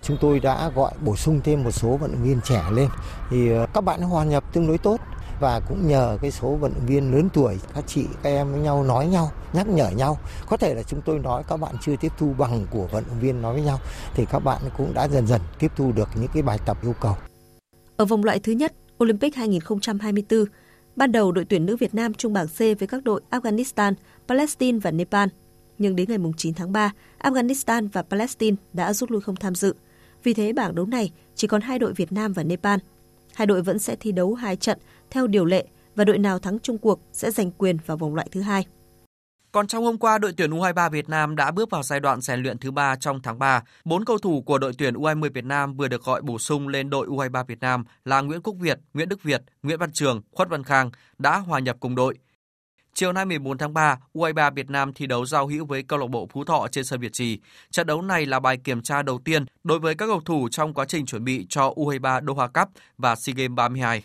Chúng 0.01 0.18
tôi 0.22 0.39
đã 0.39 0.70
gọi 0.76 0.93
bổ 1.05 1.16
sung 1.16 1.41
thêm 1.43 1.64
một 1.64 1.72
số 1.72 1.97
vận 1.97 2.11
động 2.11 2.24
viên 2.24 2.41
trẻ 2.41 2.64
lên. 2.72 2.89
Thì 3.30 3.49
ờ, 3.49 3.68
các 3.74 3.82
bạn 3.82 4.01
hòa 4.01 4.24
nhập 4.24 4.53
tương 4.53 4.68
đối 4.68 4.78
tốt 4.78 4.99
và 5.39 5.59
cũng 5.70 5.88
nhờ 5.88 6.18
cái 6.22 6.32
số 6.32 6.55
vận 6.55 6.74
động 6.74 6.86
viên 6.86 7.11
lớn 7.11 7.30
tuổi 7.34 7.59
các 7.76 7.84
chị 7.88 8.05
các 8.24 8.30
em 8.30 8.51
với 8.51 8.61
nhau 8.61 8.84
nói 8.84 9.07
nhau 9.07 9.32
nhắc 9.53 9.68
nhở 9.68 9.89
nhau. 9.89 10.18
Có 10.49 10.57
thể 10.57 10.76
là 10.76 10.84
chúng 10.84 11.01
tôi 11.05 11.20
nói 11.20 11.43
các 11.47 11.57
bạn 11.57 11.76
chưa 11.82 11.95
tiếp 11.95 12.11
thu 12.18 12.34
bằng 12.38 12.66
của 12.72 12.88
vận 12.91 13.03
động 13.07 13.20
viên 13.20 13.41
nói 13.41 13.53
với 13.53 13.64
nhau 13.64 13.80
thì 14.14 14.26
các 14.32 14.39
bạn 14.39 14.61
cũng 14.78 14.93
đã 14.93 15.07
dần 15.07 15.28
dần 15.28 15.41
tiếp 15.59 15.72
thu 15.76 15.91
được 15.91 16.09
những 16.16 16.30
cái 16.34 16.43
bài 16.43 16.59
tập 16.66 16.78
yêu 16.84 16.93
cầu. 17.01 17.16
Ở 17.97 18.05
vòng 18.05 18.24
loại 18.24 18.39
thứ 18.39 18.51
nhất 18.51 18.74
Olympic 19.03 19.36
2024 19.36 20.45
ban 20.96 21.12
đầu 21.12 21.32
đội 21.32 21.46
tuyển 21.46 21.66
nữ 21.66 21.78
Việt 21.78 21.96
Nam 21.96 22.14
chung 22.14 22.34
bảng 22.34 22.48
C 22.48 22.60
với 22.60 22.88
các 22.88 23.04
đội 23.04 23.22
Afghanistan, 23.30 23.94
Palestine 24.28 24.80
và 24.80 24.91
Nepal 24.91 25.30
nhưng 25.78 25.96
đến 25.96 26.10
ngày 26.10 26.18
9 26.38 26.54
tháng 26.54 26.72
3, 26.72 26.94
Afghanistan 27.20 27.88
và 27.94 28.02
Palestine 28.02 28.58
đã 28.74 28.94
rút 28.94 29.12
lui 29.12 29.22
không 29.22 29.36
tham 29.36 29.56
dự. 29.56 29.76
Vì 30.24 30.34
thế 30.34 30.54
bảng 30.54 30.76
đấu 30.76 30.86
này 30.86 31.12
chỉ 31.36 31.48
còn 31.48 31.62
hai 31.62 31.80
đội 31.80 31.94
Việt 31.94 32.12
Nam 32.12 32.34
và 32.34 32.44
Nepal. 32.44 32.80
Hai 33.34 33.48
đội 33.48 33.62
vẫn 33.62 33.80
sẽ 33.80 33.96
thi 33.96 34.12
đấu 34.12 34.34
hai 34.34 34.56
trận 34.56 34.78
theo 35.10 35.28
điều 35.28 35.46
lệ 35.46 35.66
và 35.96 36.04
đội 36.04 36.18
nào 36.18 36.39
thắng 36.39 36.60
chung 36.60 36.78
cuộc 36.78 37.00
sẽ 37.14 37.32
giành 37.32 37.52
quyền 37.52 37.78
vào 37.86 37.98
vòng 37.98 38.16
loại 38.16 38.28
thứ 38.32 38.41
hai. 38.41 38.66
Còn 39.54 39.68
trong 39.68 39.84
hôm 39.84 39.97
qua, 39.97 40.18
đội 40.18 40.34
tuyển 40.38 40.51
U23 40.51 40.89
Việt 40.89 41.10
Nam 41.10 41.36
đã 41.36 41.51
bước 41.51 41.70
vào 41.70 41.84
giai 41.84 41.99
đoạn 41.99 42.22
rèn 42.22 42.43
luyện 42.43 42.58
thứ 42.58 42.72
ba 42.72 42.95
trong 42.95 43.22
tháng 43.22 43.39
3. 43.39 43.64
Bốn 43.86 44.06
cầu 44.06 44.18
thủ 44.18 44.41
của 44.41 44.58
đội 44.58 44.74
tuyển 44.78 44.93
U20 44.93 45.30
Việt 45.34 45.45
Nam 45.45 45.74
vừa 45.74 45.88
được 45.88 46.04
gọi 46.04 46.22
bổ 46.22 46.39
sung 46.39 46.68
lên 46.68 46.89
đội 46.89 47.08
U23 47.08 47.43
Việt 47.45 47.60
Nam 47.60 47.84
là 48.06 48.22
Nguyễn 48.22 48.41
Quốc 48.41 48.56
Việt, 48.60 48.80
Nguyễn 48.93 49.10
Đức 49.10 49.24
Việt, 49.24 49.41
Nguyễn 49.64 49.80
Văn 49.80 49.91
Trường, 49.91 50.22
Khuất 50.32 50.49
Văn 50.49 50.64
Khang 50.64 50.91
đã 51.18 51.38
hòa 51.38 51.60
nhập 51.60 51.78
cùng 51.80 51.95
đội. 51.95 52.18
Chiều 52.93 53.14
nay 53.14 53.26
14 53.26 53.58
tháng 53.58 53.74
3, 53.74 53.97
U23 54.14 54.54
Việt 54.54 54.70
Nam 54.70 54.93
thi 54.93 55.08
đấu 55.08 55.26
giao 55.26 55.47
hữu 55.47 55.66
với 55.66 55.84
câu 55.84 55.99
lạc 55.99 56.08
bộ 56.08 56.28
Phú 56.34 56.43
Thọ 56.43 56.68
trên 56.72 56.86
sân 56.86 56.99
Việt 56.99 57.14
Trì. 57.14 57.39
Trận 57.72 57.88
đấu 57.88 58.01
này 58.01 58.26
là 58.26 58.39
bài 58.39 58.58
kiểm 58.58 58.82
tra 58.82 59.01
đầu 59.01 59.20
tiên 59.26 59.45
đối 59.64 59.80
với 59.80 59.95
các 59.95 60.06
cầu 60.06 60.22
thủ 60.26 60.49
trong 60.51 60.74
quá 60.74 60.86
trình 60.86 61.06
chuẩn 61.06 61.24
bị 61.24 61.45
cho 61.49 61.74
U23 61.76 62.26
Doha 62.26 62.47
Cup 62.47 62.70
và 62.97 63.16
SEA 63.16 63.34
Games 63.38 63.56
32. 63.56 64.04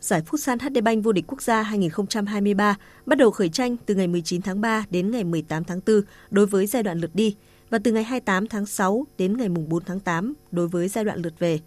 Giải 0.00 0.22
Futsal 0.22 0.58
HD 0.58 0.82
Bank 0.84 1.04
vô 1.04 1.12
địch 1.12 1.24
quốc 1.26 1.42
gia 1.42 1.62
2023 1.62 2.76
bắt 3.06 3.18
đầu 3.18 3.30
khởi 3.30 3.48
tranh 3.48 3.76
từ 3.86 3.94
ngày 3.94 4.06
19 4.06 4.42
tháng 4.42 4.60
3 4.60 4.84
đến 4.90 5.10
ngày 5.10 5.24
18 5.24 5.64
tháng 5.64 5.80
4 5.86 6.02
đối 6.30 6.46
với 6.46 6.66
giai 6.66 6.82
đoạn 6.82 6.98
lượt 6.98 7.10
đi 7.14 7.36
và 7.70 7.78
từ 7.84 7.92
ngày 7.92 8.04
28 8.04 8.46
tháng 8.46 8.66
6 8.66 9.06
đến 9.18 9.36
ngày 9.36 9.48
4 9.48 9.84
tháng 9.84 10.00
8 10.00 10.34
đối 10.50 10.68
với 10.68 10.88
giai 10.88 11.04
đoạn 11.04 11.18
lượt 11.18 11.34
về. 11.38 11.60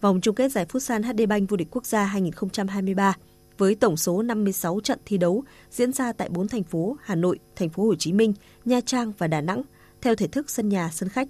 Vòng 0.00 0.20
chung 0.20 0.34
kết 0.34 0.52
giải 0.52 0.66
Futsal 0.66 1.02
HD 1.02 1.28
Bank 1.28 1.50
vô 1.50 1.56
địch 1.56 1.68
quốc 1.70 1.86
gia 1.86 2.04
2023 2.04 3.16
với 3.58 3.74
tổng 3.74 3.96
số 3.96 4.22
56 4.22 4.80
trận 4.80 4.98
thi 5.06 5.18
đấu 5.18 5.44
diễn 5.70 5.92
ra 5.92 6.12
tại 6.12 6.28
4 6.28 6.48
thành 6.48 6.64
phố 6.64 6.96
Hà 7.02 7.14
Nội, 7.14 7.38
thành 7.56 7.68
phố 7.68 7.82
Hồ 7.84 7.94
Chí 7.94 8.12
Minh, 8.12 8.32
Nha 8.64 8.80
Trang 8.86 9.12
và 9.18 9.26
Đà 9.26 9.40
Nẵng 9.40 9.62
theo 10.00 10.14
thể 10.14 10.26
thức 10.26 10.50
sân 10.50 10.68
nhà 10.68 10.90
sân 10.92 11.08
khách. 11.08 11.28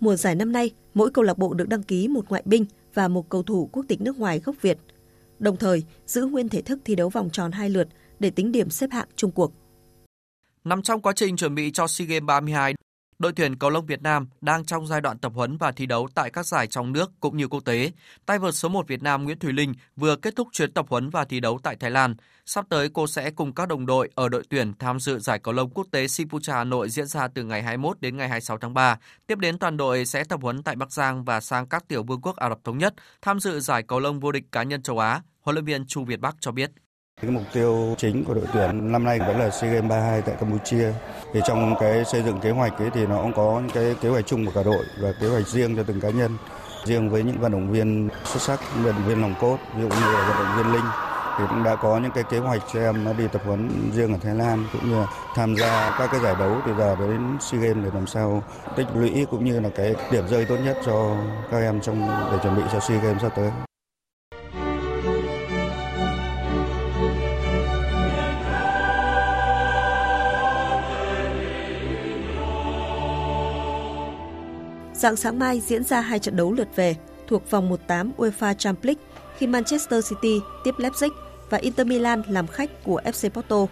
Mùa 0.00 0.16
giải 0.16 0.34
năm 0.34 0.52
nay, 0.52 0.70
mỗi 0.94 1.10
câu 1.10 1.24
lạc 1.24 1.38
bộ 1.38 1.54
được 1.54 1.68
đăng 1.68 1.82
ký 1.82 2.08
một 2.08 2.24
ngoại 2.28 2.42
binh 2.44 2.66
và 2.94 3.08
một 3.08 3.28
cầu 3.28 3.42
thủ 3.42 3.68
quốc 3.72 3.84
tịch 3.88 4.00
nước 4.00 4.18
ngoài 4.18 4.40
gốc 4.44 4.56
Việt– 4.62 4.78
đồng 5.38 5.56
thời 5.56 5.84
giữ 6.06 6.26
nguyên 6.26 6.48
thể 6.48 6.62
thức 6.62 6.78
thi 6.84 6.94
đấu 6.94 7.08
vòng 7.08 7.30
tròn 7.30 7.52
hai 7.52 7.70
lượt 7.70 7.88
để 8.18 8.30
tính 8.30 8.52
điểm 8.52 8.70
xếp 8.70 8.90
hạng 8.92 9.08
chung 9.16 9.30
cuộc. 9.30 9.52
Nằm 10.64 10.82
trong 10.82 11.00
quá 11.00 11.12
trình 11.16 11.36
chuẩn 11.36 11.54
bị 11.54 11.70
cho 11.70 11.86
SEA 11.86 12.06
Games 12.06 12.26
32, 12.26 12.74
đội 13.24 13.32
tuyển 13.32 13.56
cầu 13.56 13.70
lông 13.70 13.86
Việt 13.86 14.02
Nam 14.02 14.26
đang 14.40 14.64
trong 14.64 14.86
giai 14.86 15.00
đoạn 15.00 15.18
tập 15.18 15.32
huấn 15.34 15.56
và 15.56 15.72
thi 15.72 15.86
đấu 15.86 16.08
tại 16.14 16.30
các 16.30 16.46
giải 16.46 16.66
trong 16.66 16.92
nước 16.92 17.12
cũng 17.20 17.36
như 17.36 17.48
quốc 17.48 17.60
tế. 17.64 17.92
Tay 18.26 18.38
vợt 18.38 18.54
số 18.54 18.68
1 18.68 18.88
Việt 18.88 19.02
Nam 19.02 19.24
Nguyễn 19.24 19.38
Thùy 19.38 19.52
Linh 19.52 19.74
vừa 19.96 20.16
kết 20.16 20.36
thúc 20.36 20.48
chuyến 20.52 20.72
tập 20.72 20.86
huấn 20.88 21.10
và 21.10 21.24
thi 21.24 21.40
đấu 21.40 21.58
tại 21.62 21.76
Thái 21.76 21.90
Lan. 21.90 22.14
Sắp 22.46 22.66
tới, 22.68 22.88
cô 22.88 23.06
sẽ 23.06 23.30
cùng 23.30 23.54
các 23.54 23.68
đồng 23.68 23.86
đội 23.86 24.10
ở 24.14 24.28
đội 24.28 24.44
tuyển 24.48 24.72
tham 24.78 25.00
dự 25.00 25.18
giải 25.18 25.38
cầu 25.38 25.54
lông 25.54 25.70
quốc 25.70 25.86
tế 25.90 26.08
Sipucha 26.08 26.54
Hà 26.54 26.64
Nội 26.64 26.88
diễn 26.88 27.06
ra 27.06 27.28
từ 27.28 27.44
ngày 27.44 27.62
21 27.62 28.00
đến 28.00 28.16
ngày 28.16 28.28
26 28.28 28.58
tháng 28.58 28.74
3. 28.74 28.98
Tiếp 29.26 29.38
đến, 29.38 29.58
toàn 29.58 29.76
đội 29.76 30.06
sẽ 30.06 30.24
tập 30.24 30.40
huấn 30.42 30.62
tại 30.62 30.76
Bắc 30.76 30.92
Giang 30.92 31.24
và 31.24 31.40
sang 31.40 31.66
các 31.66 31.88
tiểu 31.88 32.02
vương 32.02 32.20
quốc 32.20 32.36
Ả 32.36 32.48
Rập 32.48 32.64
thống 32.64 32.78
nhất 32.78 32.94
tham 33.22 33.40
dự 33.40 33.60
giải 33.60 33.82
cầu 33.82 34.00
lông 34.00 34.20
vô 34.20 34.32
địch 34.32 34.44
cá 34.52 34.62
nhân 34.62 34.82
châu 34.82 34.98
Á. 34.98 35.22
Huấn 35.40 35.54
luyện 35.54 35.64
viên 35.64 35.86
Chu 35.86 36.04
Việt 36.04 36.20
Bắc 36.20 36.36
cho 36.40 36.52
biết. 36.52 36.70
Cái 37.22 37.30
mục 37.30 37.42
tiêu 37.52 37.94
chính 37.98 38.24
của 38.24 38.34
đội 38.34 38.44
tuyển 38.54 38.92
năm 38.92 39.04
nay 39.04 39.18
vẫn 39.18 39.38
là 39.38 39.50
SEA 39.50 39.70
Games 39.70 39.90
32 39.90 40.22
tại 40.22 40.34
Campuchia. 40.40 40.92
Thì 41.32 41.40
trong 41.46 41.74
cái 41.80 42.04
xây 42.04 42.22
dựng 42.22 42.40
kế 42.40 42.50
hoạch 42.50 42.78
ấy 42.78 42.90
thì 42.94 43.06
nó 43.06 43.22
cũng 43.22 43.32
có 43.32 43.60
những 43.60 43.70
cái 43.74 43.94
kế 44.00 44.08
hoạch 44.08 44.26
chung 44.26 44.46
của 44.46 44.52
cả 44.54 44.62
đội 44.62 44.84
và 45.02 45.12
kế 45.20 45.28
hoạch 45.28 45.48
riêng 45.48 45.76
cho 45.76 45.82
từng 45.82 46.00
cá 46.00 46.10
nhân. 46.10 46.36
Riêng 46.84 47.10
với 47.10 47.22
những 47.22 47.40
vận 47.40 47.52
động 47.52 47.72
viên 47.72 48.08
xuất 48.24 48.42
sắc, 48.42 48.60
vận 48.74 48.94
động 48.94 49.04
viên 49.06 49.20
lòng 49.20 49.34
cốt, 49.40 49.58
ví 49.76 49.82
dụ 49.82 49.88
như 49.88 50.12
là 50.12 50.28
vận 50.28 50.46
động 50.46 50.56
viên 50.56 50.72
Linh 50.72 50.90
thì 51.38 51.44
cũng 51.48 51.64
đã 51.64 51.76
có 51.76 51.98
những 51.98 52.12
cái 52.14 52.24
kế 52.30 52.38
hoạch 52.38 52.62
cho 52.72 52.80
em 52.80 53.04
nó 53.04 53.12
đi 53.12 53.24
tập 53.32 53.42
huấn 53.44 53.90
riêng 53.94 54.12
ở 54.12 54.18
Thái 54.22 54.34
Lan 54.34 54.66
cũng 54.72 54.90
như 54.90 55.04
tham 55.34 55.56
gia 55.56 55.96
các 55.98 56.10
cái 56.12 56.20
giải 56.20 56.34
đấu 56.38 56.56
từ 56.66 56.74
giờ 56.78 56.96
đến 57.00 57.36
SEA 57.40 57.60
Games 57.60 57.84
để 57.84 57.90
làm 57.94 58.06
sao 58.06 58.42
tích 58.76 58.86
lũy 58.94 59.26
cũng 59.30 59.44
như 59.44 59.60
là 59.60 59.68
cái 59.76 59.94
điểm 60.10 60.28
rơi 60.28 60.44
tốt 60.44 60.56
nhất 60.64 60.78
cho 60.86 61.16
các 61.50 61.58
em 61.58 61.80
trong 61.80 62.08
để 62.32 62.38
chuẩn 62.42 62.56
bị 62.56 62.62
cho 62.72 62.80
SEA 62.80 63.00
Games 63.00 63.22
sắp 63.22 63.32
tới. 63.36 63.50
Dạng 75.04 75.16
sáng 75.16 75.38
mai 75.38 75.60
diễn 75.60 75.84
ra 75.84 76.00
hai 76.00 76.18
trận 76.18 76.36
đấu 76.36 76.52
lượt 76.52 76.68
về 76.76 76.96
thuộc 77.26 77.50
vòng 77.50 77.68
1/8 77.68 78.10
UEFA 78.16 78.54
Champions 78.54 78.84
League 78.84 79.02
khi 79.38 79.46
Manchester 79.46 80.08
City 80.08 80.40
tiếp 80.64 80.74
Leipzig 80.78 81.10
và 81.50 81.58
Inter 81.58 81.86
Milan 81.86 82.22
làm 82.28 82.46
khách 82.46 82.84
của 82.84 83.00
FC 83.04 83.30
Porto. 83.30 83.66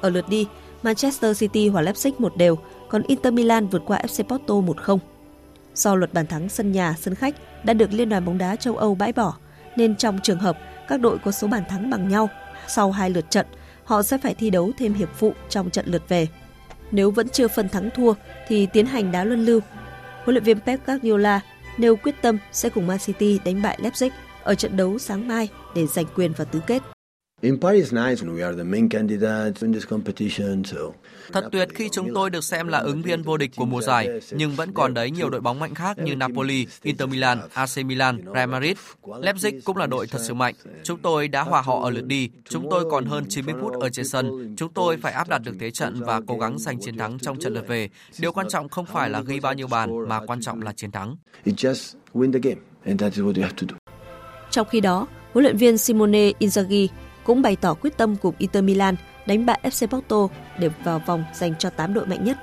Ở 0.00 0.10
lượt 0.10 0.28
đi, 0.28 0.46
Manchester 0.82 1.40
City 1.40 1.68
hòa 1.68 1.82
Leipzig 1.82 2.12
một 2.18 2.36
đều, 2.36 2.58
còn 2.88 3.02
Inter 3.02 3.32
Milan 3.32 3.66
vượt 3.66 3.82
qua 3.86 3.98
FC 3.98 4.24
Porto 4.24 4.54
1-0. 4.54 4.98
Do 5.74 5.94
luật 5.94 6.12
bàn 6.14 6.26
thắng 6.26 6.48
sân 6.48 6.72
nhà, 6.72 6.94
sân 7.00 7.14
khách 7.14 7.34
đã 7.64 7.72
được 7.72 7.92
Liên 7.92 8.08
đoàn 8.08 8.24
bóng 8.24 8.38
đá 8.38 8.56
châu 8.56 8.76
Âu 8.76 8.94
bãi 8.94 9.12
bỏ, 9.12 9.36
nên 9.76 9.96
trong 9.96 10.18
trường 10.22 10.38
hợp 10.38 10.58
các 10.88 11.00
đội 11.00 11.18
có 11.18 11.30
số 11.30 11.48
bàn 11.48 11.62
thắng 11.68 11.90
bằng 11.90 12.08
nhau 12.08 12.28
sau 12.68 12.92
hai 12.92 13.10
lượt 13.10 13.30
trận, 13.30 13.46
họ 13.84 14.02
sẽ 14.02 14.18
phải 14.18 14.34
thi 14.34 14.50
đấu 14.50 14.70
thêm 14.78 14.94
hiệp 14.94 15.08
phụ 15.14 15.32
trong 15.48 15.70
trận 15.70 15.86
lượt 15.88 16.02
về. 16.08 16.26
Nếu 16.90 17.10
vẫn 17.10 17.28
chưa 17.28 17.48
phân 17.48 17.68
thắng 17.68 17.90
thua 17.96 18.14
thì 18.48 18.66
tiến 18.66 18.86
hành 18.86 19.12
đá 19.12 19.24
luân 19.24 19.46
lưu 19.46 19.60
huấn 20.26 20.34
luyện 20.34 20.44
viên 20.44 20.60
Pep 20.60 20.86
Guardiola 20.86 21.40
nêu 21.78 21.96
quyết 21.96 22.14
tâm 22.22 22.38
sẽ 22.52 22.68
cùng 22.68 22.86
Man 22.86 22.98
City 22.98 23.40
đánh 23.44 23.62
bại 23.62 23.78
Leipzig 23.82 24.10
ở 24.42 24.54
trận 24.54 24.76
đấu 24.76 24.98
sáng 24.98 25.28
mai 25.28 25.48
để 25.74 25.86
giành 25.86 26.06
quyền 26.14 26.32
vào 26.32 26.46
tứ 26.52 26.60
kết. 26.66 26.95
Thật 31.32 31.44
tuyệt 31.52 31.68
khi 31.74 31.88
chúng 31.92 32.14
tôi 32.14 32.30
được 32.30 32.44
xem 32.44 32.68
là 32.68 32.78
ứng 32.78 33.02
viên 33.02 33.22
vô 33.22 33.36
địch 33.36 33.50
của 33.56 33.64
mùa 33.64 33.82
giải, 33.82 34.20
nhưng 34.30 34.54
vẫn 34.54 34.72
còn 34.72 34.94
đấy 34.94 35.10
nhiều 35.10 35.30
đội 35.30 35.40
bóng 35.40 35.58
mạnh 35.58 35.74
khác 35.74 35.98
như 35.98 36.16
Napoli, 36.16 36.66
Inter 36.82 37.08
Milan, 37.08 37.38
AC 37.52 37.68
Milan, 37.84 38.20
Real 38.34 38.50
Madrid. 38.50 38.76
Leipzig 39.02 39.60
cũng 39.64 39.76
là 39.76 39.86
đội 39.86 40.06
thật 40.06 40.18
sự 40.22 40.34
mạnh. 40.34 40.54
Chúng 40.82 40.98
tôi 40.98 41.28
đã 41.28 41.42
hòa 41.42 41.60
họ 41.60 41.82
ở 41.82 41.90
lượt 41.90 42.06
đi, 42.06 42.30
chúng 42.48 42.66
tôi 42.70 42.84
còn 42.90 43.06
hơn 43.06 43.24
90 43.28 43.54
phút 43.60 43.72
ở 43.80 43.88
trên 43.88 44.06
sân. 44.06 44.54
Chúng 44.56 44.72
tôi 44.72 44.96
phải 44.96 45.12
áp 45.12 45.28
đặt 45.28 45.42
được 45.44 45.54
thế 45.60 45.70
trận 45.70 46.02
và 46.02 46.20
cố 46.26 46.38
gắng 46.38 46.58
giành 46.58 46.80
chiến 46.80 46.98
thắng 46.98 47.18
trong 47.18 47.38
trận 47.38 47.54
lượt 47.54 47.68
về. 47.68 47.88
Điều 48.18 48.32
quan 48.32 48.48
trọng 48.48 48.68
không 48.68 48.86
phải 48.86 49.10
là 49.10 49.20
ghi 49.20 49.40
bao 49.40 49.54
nhiêu 49.54 49.66
bàn, 49.66 50.08
mà 50.08 50.20
quan 50.26 50.40
trọng 50.40 50.62
là 50.62 50.72
chiến 50.72 50.90
thắng. 50.90 51.16
Trong 54.50 54.66
khi 54.70 54.80
đó, 54.80 55.06
huấn 55.32 55.42
luyện 55.42 55.56
viên 55.56 55.78
Simone 55.78 56.32
Inzaghi 56.38 56.88
cũng 57.26 57.42
bày 57.42 57.56
tỏ 57.56 57.74
quyết 57.74 57.96
tâm 57.96 58.16
cùng 58.16 58.34
Inter 58.38 58.64
Milan 58.64 58.94
đánh 59.26 59.46
bại 59.46 59.60
FC 59.62 59.86
Porto 59.86 60.36
để 60.58 60.70
vào 60.84 61.02
vòng 61.06 61.24
dành 61.34 61.54
cho 61.58 61.70
8 61.70 61.94
đội 61.94 62.06
mạnh 62.06 62.24
nhất. 62.24 62.38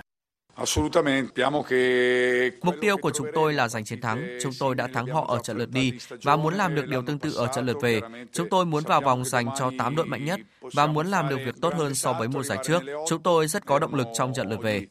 Mục 2.61 2.75
tiêu 2.81 2.97
của 2.97 3.11
chúng 3.11 3.27
tôi 3.33 3.53
là 3.53 3.67
giành 3.67 3.85
chiến 3.85 4.01
thắng. 4.01 4.37
Chúng 4.41 4.51
tôi 4.59 4.75
đã 4.75 4.87
thắng 4.93 5.07
họ 5.07 5.25
ở 5.27 5.39
trận 5.43 5.57
lượt 5.57 5.69
đi 5.69 5.91
và 6.23 6.35
muốn 6.35 6.53
làm 6.53 6.75
được 6.75 6.87
điều 6.87 7.01
tương 7.01 7.19
tự 7.19 7.33
ở 7.35 7.47
trận 7.55 7.65
lượt 7.65 7.77
về. 7.81 8.01
Chúng 8.33 8.49
tôi 8.49 8.65
muốn 8.65 8.83
vào 8.83 9.01
vòng 9.01 9.25
dành 9.25 9.45
cho 9.59 9.71
8 9.77 9.95
đội 9.95 10.05
mạnh 10.05 10.25
nhất 10.25 10.39
và 10.61 10.87
muốn 10.87 11.07
làm 11.07 11.29
được 11.29 11.37
việc 11.45 11.55
tốt 11.61 11.73
hơn 11.73 11.95
so 11.95 12.13
với 12.13 12.27
mùa 12.27 12.43
giải 12.43 12.57
trước. 12.63 12.83
Chúng 13.09 13.23
tôi 13.23 13.47
rất 13.47 13.65
có 13.65 13.79
động 13.79 13.95
lực 13.95 14.07
trong 14.13 14.33
trận 14.33 14.49
lượt 14.49 14.59
về. 14.61 14.85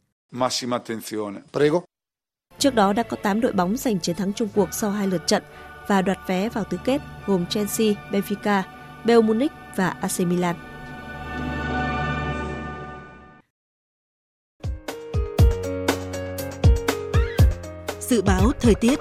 Trước 2.59 2.75
đó 2.75 2.93
đã 2.93 3.03
có 3.03 3.17
8 3.23 3.41
đội 3.41 3.53
bóng 3.53 3.77
giành 3.77 4.01
chiến 4.01 4.17
thắng 4.17 4.33
chung 4.33 4.49
cuộc 4.55 4.75
sau 4.75 4.91
hai 4.91 5.07
lượt 5.07 5.27
trận 5.27 5.43
và 5.87 6.03
đoạt 6.03 6.19
vé 6.27 6.49
vào 6.49 6.65
tứ 6.65 6.79
kết 6.85 7.01
gồm 7.27 7.47
Chelsea, 7.47 7.95
Benfica, 8.11 8.63
Bayern 9.05 9.27
Munich 9.27 9.53
và 9.77 9.89
AC 9.89 10.21
Milan. 10.21 10.57
Dự 18.01 18.23
báo 18.23 18.53
thời 18.61 18.75
tiết 18.75 18.99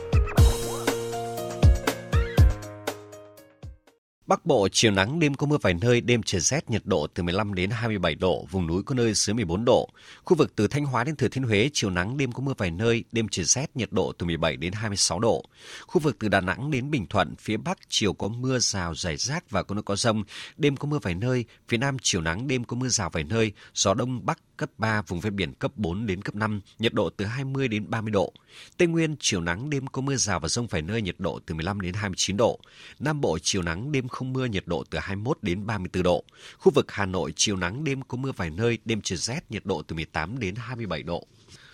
Bắc 4.31 4.45
Bộ 4.45 4.67
chiều 4.71 4.91
nắng 4.91 5.19
đêm 5.19 5.33
có 5.33 5.47
mưa 5.47 5.57
vài 5.61 5.73
nơi, 5.73 6.01
đêm 6.01 6.21
trời 6.23 6.41
rét, 6.41 6.69
nhiệt 6.69 6.81
độ 6.85 7.07
từ 7.07 7.23
15 7.23 7.53
đến 7.53 7.69
27 7.69 8.15
độ, 8.15 8.45
vùng 8.51 8.67
núi 8.67 8.83
có 8.83 8.95
nơi 8.95 9.13
dưới 9.13 9.33
14 9.33 9.65
độ. 9.65 9.89
Khu 10.23 10.37
vực 10.37 10.55
từ 10.55 10.67
Thanh 10.67 10.85
Hóa 10.85 11.03
đến 11.03 11.15
Thừa 11.15 11.27
Thiên 11.27 11.43
Huế 11.43 11.69
chiều 11.73 11.89
nắng 11.89 12.17
đêm 12.17 12.31
có 12.31 12.41
mưa 12.41 12.53
vài 12.57 12.71
nơi, 12.71 13.03
đêm 13.11 13.27
trời 13.27 13.45
rét, 13.45 13.75
nhiệt 13.75 13.91
độ 13.91 14.13
từ 14.17 14.25
17 14.25 14.57
đến 14.57 14.73
26 14.73 15.19
độ. 15.19 15.45
Khu 15.87 16.01
vực 16.01 16.15
từ 16.19 16.27
Đà 16.27 16.41
Nẵng 16.41 16.71
đến 16.71 16.91
Bình 16.91 17.05
Thuận, 17.07 17.35
phía 17.35 17.57
Bắc 17.57 17.77
chiều 17.89 18.13
có 18.13 18.27
mưa 18.27 18.59
rào 18.59 18.95
rải 18.95 19.17
rác 19.17 19.49
và 19.49 19.63
có 19.63 19.75
nơi 19.75 19.83
có 19.83 19.95
rông, 19.95 20.23
đêm 20.57 20.77
có 20.77 20.87
mưa 20.87 20.99
vài 21.01 21.15
nơi, 21.15 21.45
phía 21.67 21.77
Nam 21.77 21.97
chiều 22.01 22.21
nắng 22.21 22.47
đêm 22.47 22.63
có 22.63 22.75
mưa 22.75 22.87
rào 22.87 23.09
vài 23.09 23.23
nơi, 23.23 23.51
gió 23.73 23.93
đông 23.93 24.25
bắc 24.25 24.39
cấp 24.57 24.69
3, 24.77 25.01
vùng 25.01 25.19
ven 25.19 25.35
biển 25.35 25.53
cấp 25.53 25.71
4 25.75 26.05
đến 26.05 26.21
cấp 26.21 26.35
5, 26.35 26.61
nhiệt 26.79 26.93
độ 26.93 27.09
từ 27.09 27.25
20 27.25 27.67
đến 27.67 27.89
30 27.89 28.11
độ. 28.11 28.33
Tây 28.77 28.87
Nguyên 28.87 29.15
chiều 29.19 29.41
nắng 29.41 29.69
đêm 29.69 29.87
có 29.87 30.01
mưa 30.01 30.15
rào 30.15 30.39
và 30.39 30.47
rông 30.47 30.67
vài 30.67 30.81
nơi, 30.81 31.01
nhiệt 31.01 31.15
độ 31.19 31.39
từ 31.45 31.55
15 31.55 31.81
đến 31.81 31.93
29 31.93 32.37
độ. 32.37 32.59
Nam 32.99 33.21
Bộ 33.21 33.37
chiều 33.41 33.61
nắng 33.61 33.91
đêm 33.91 34.07
không 34.21 34.33
mưa, 34.33 34.45
nhiệt 34.45 34.63
độ 34.67 34.83
từ 34.89 34.99
21 34.99 35.37
đến 35.41 35.65
34 35.65 36.03
độ. 36.03 36.23
Khu 36.57 36.71
vực 36.75 36.91
Hà 36.91 37.05
Nội 37.05 37.33
chiều 37.35 37.55
nắng 37.55 37.83
đêm 37.83 38.01
có 38.01 38.17
mưa 38.17 38.31
vài 38.37 38.49
nơi, 38.49 38.77
đêm 38.85 39.01
trời 39.01 39.17
rét, 39.17 39.51
nhiệt 39.51 39.65
độ 39.65 39.81
từ 39.81 39.95
18 39.95 40.39
đến 40.39 40.55
27 40.55 41.03
độ. 41.03 41.27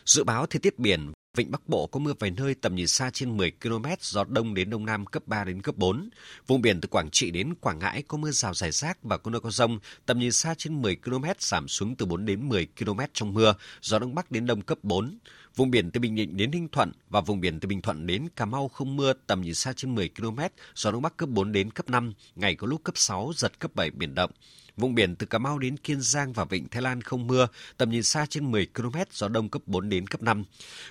Dự 0.05 0.23
báo 0.23 0.45
thời 0.45 0.59
tiết 0.59 0.79
biển 0.79 1.11
Vịnh 1.37 1.51
Bắc 1.51 1.69
Bộ 1.69 1.87
có 1.87 1.99
mưa 1.99 2.13
vài 2.19 2.31
nơi 2.31 2.55
tầm 2.55 2.75
nhìn 2.75 2.87
xa 2.87 3.09
trên 3.13 3.37
10 3.37 3.51
km, 3.51 3.85
gió 3.99 4.23
đông 4.23 4.53
đến 4.53 4.69
đông 4.69 4.85
nam 4.85 5.05
cấp 5.05 5.23
3 5.25 5.43
đến 5.43 5.61
cấp 5.61 5.75
4. 5.77 6.09
Vùng 6.47 6.61
biển 6.61 6.81
từ 6.81 6.87
Quảng 6.87 7.09
Trị 7.09 7.31
đến 7.31 7.53
Quảng 7.61 7.79
Ngãi 7.79 8.03
có 8.07 8.17
mưa 8.17 8.31
rào 8.31 8.53
rải 8.53 8.71
rác 8.71 9.03
và 9.03 9.17
có 9.17 9.31
nơi 9.31 9.41
có 9.41 9.51
rông, 9.51 9.79
tầm 10.05 10.19
nhìn 10.19 10.31
xa 10.31 10.53
trên 10.57 10.81
10 10.81 10.95
km, 10.95 11.25
giảm 11.39 11.67
xuống 11.67 11.95
từ 11.95 12.05
4 12.05 12.25
đến 12.25 12.49
10 12.49 12.67
km 12.79 12.99
trong 13.13 13.33
mưa, 13.33 13.53
gió 13.81 13.99
đông 13.99 14.15
bắc 14.15 14.31
đến 14.31 14.45
đông 14.45 14.61
cấp 14.61 14.77
4. 14.83 15.17
Vùng 15.57 15.71
biển 15.71 15.91
từ 15.91 15.99
Bình 15.99 16.15
Định 16.15 16.37
đến 16.37 16.51
Ninh 16.51 16.67
Thuận 16.71 16.91
và 17.09 17.21
vùng 17.21 17.39
biển 17.39 17.59
từ 17.59 17.67
Bình 17.67 17.81
Thuận 17.81 18.07
đến 18.07 18.27
Cà 18.35 18.45
Mau 18.45 18.67
không 18.67 18.95
mưa, 18.95 19.13
tầm 19.27 19.41
nhìn 19.41 19.55
xa 19.55 19.73
trên 19.73 19.95
10 19.95 20.09
km, 20.09 20.39
gió 20.75 20.91
đông 20.91 21.01
bắc 21.01 21.17
cấp 21.17 21.29
4 21.29 21.51
đến 21.51 21.71
cấp 21.71 21.89
5, 21.89 22.13
ngày 22.35 22.55
có 22.55 22.67
lúc 22.67 22.83
cấp 22.83 22.97
6, 22.97 23.31
giật 23.35 23.59
cấp 23.59 23.71
7 23.75 23.89
biển 23.89 24.15
động. 24.15 24.31
Vùng 24.77 24.95
biển 24.95 25.15
từ 25.15 25.25
Cà 25.25 25.37
Mau 25.37 25.59
đến 25.59 25.77
Kiên 25.77 26.01
Giang 26.01 26.33
và 26.33 26.45
Vịnh 26.45 26.67
Thái 26.67 26.81
Lan 26.81 27.01
không 27.01 27.27
mưa, 27.27 27.47
tầm 27.77 27.89
nhìn 27.89 28.03
xa 28.03 28.25
trên 28.29 28.51
10 28.51 28.67
km, 28.75 28.97
gió 29.11 29.27
đông 29.27 29.49
cấp 29.49 29.61
4 29.65 29.89
đến 29.89 30.07
cấp 30.07 30.21
5. 30.21 30.43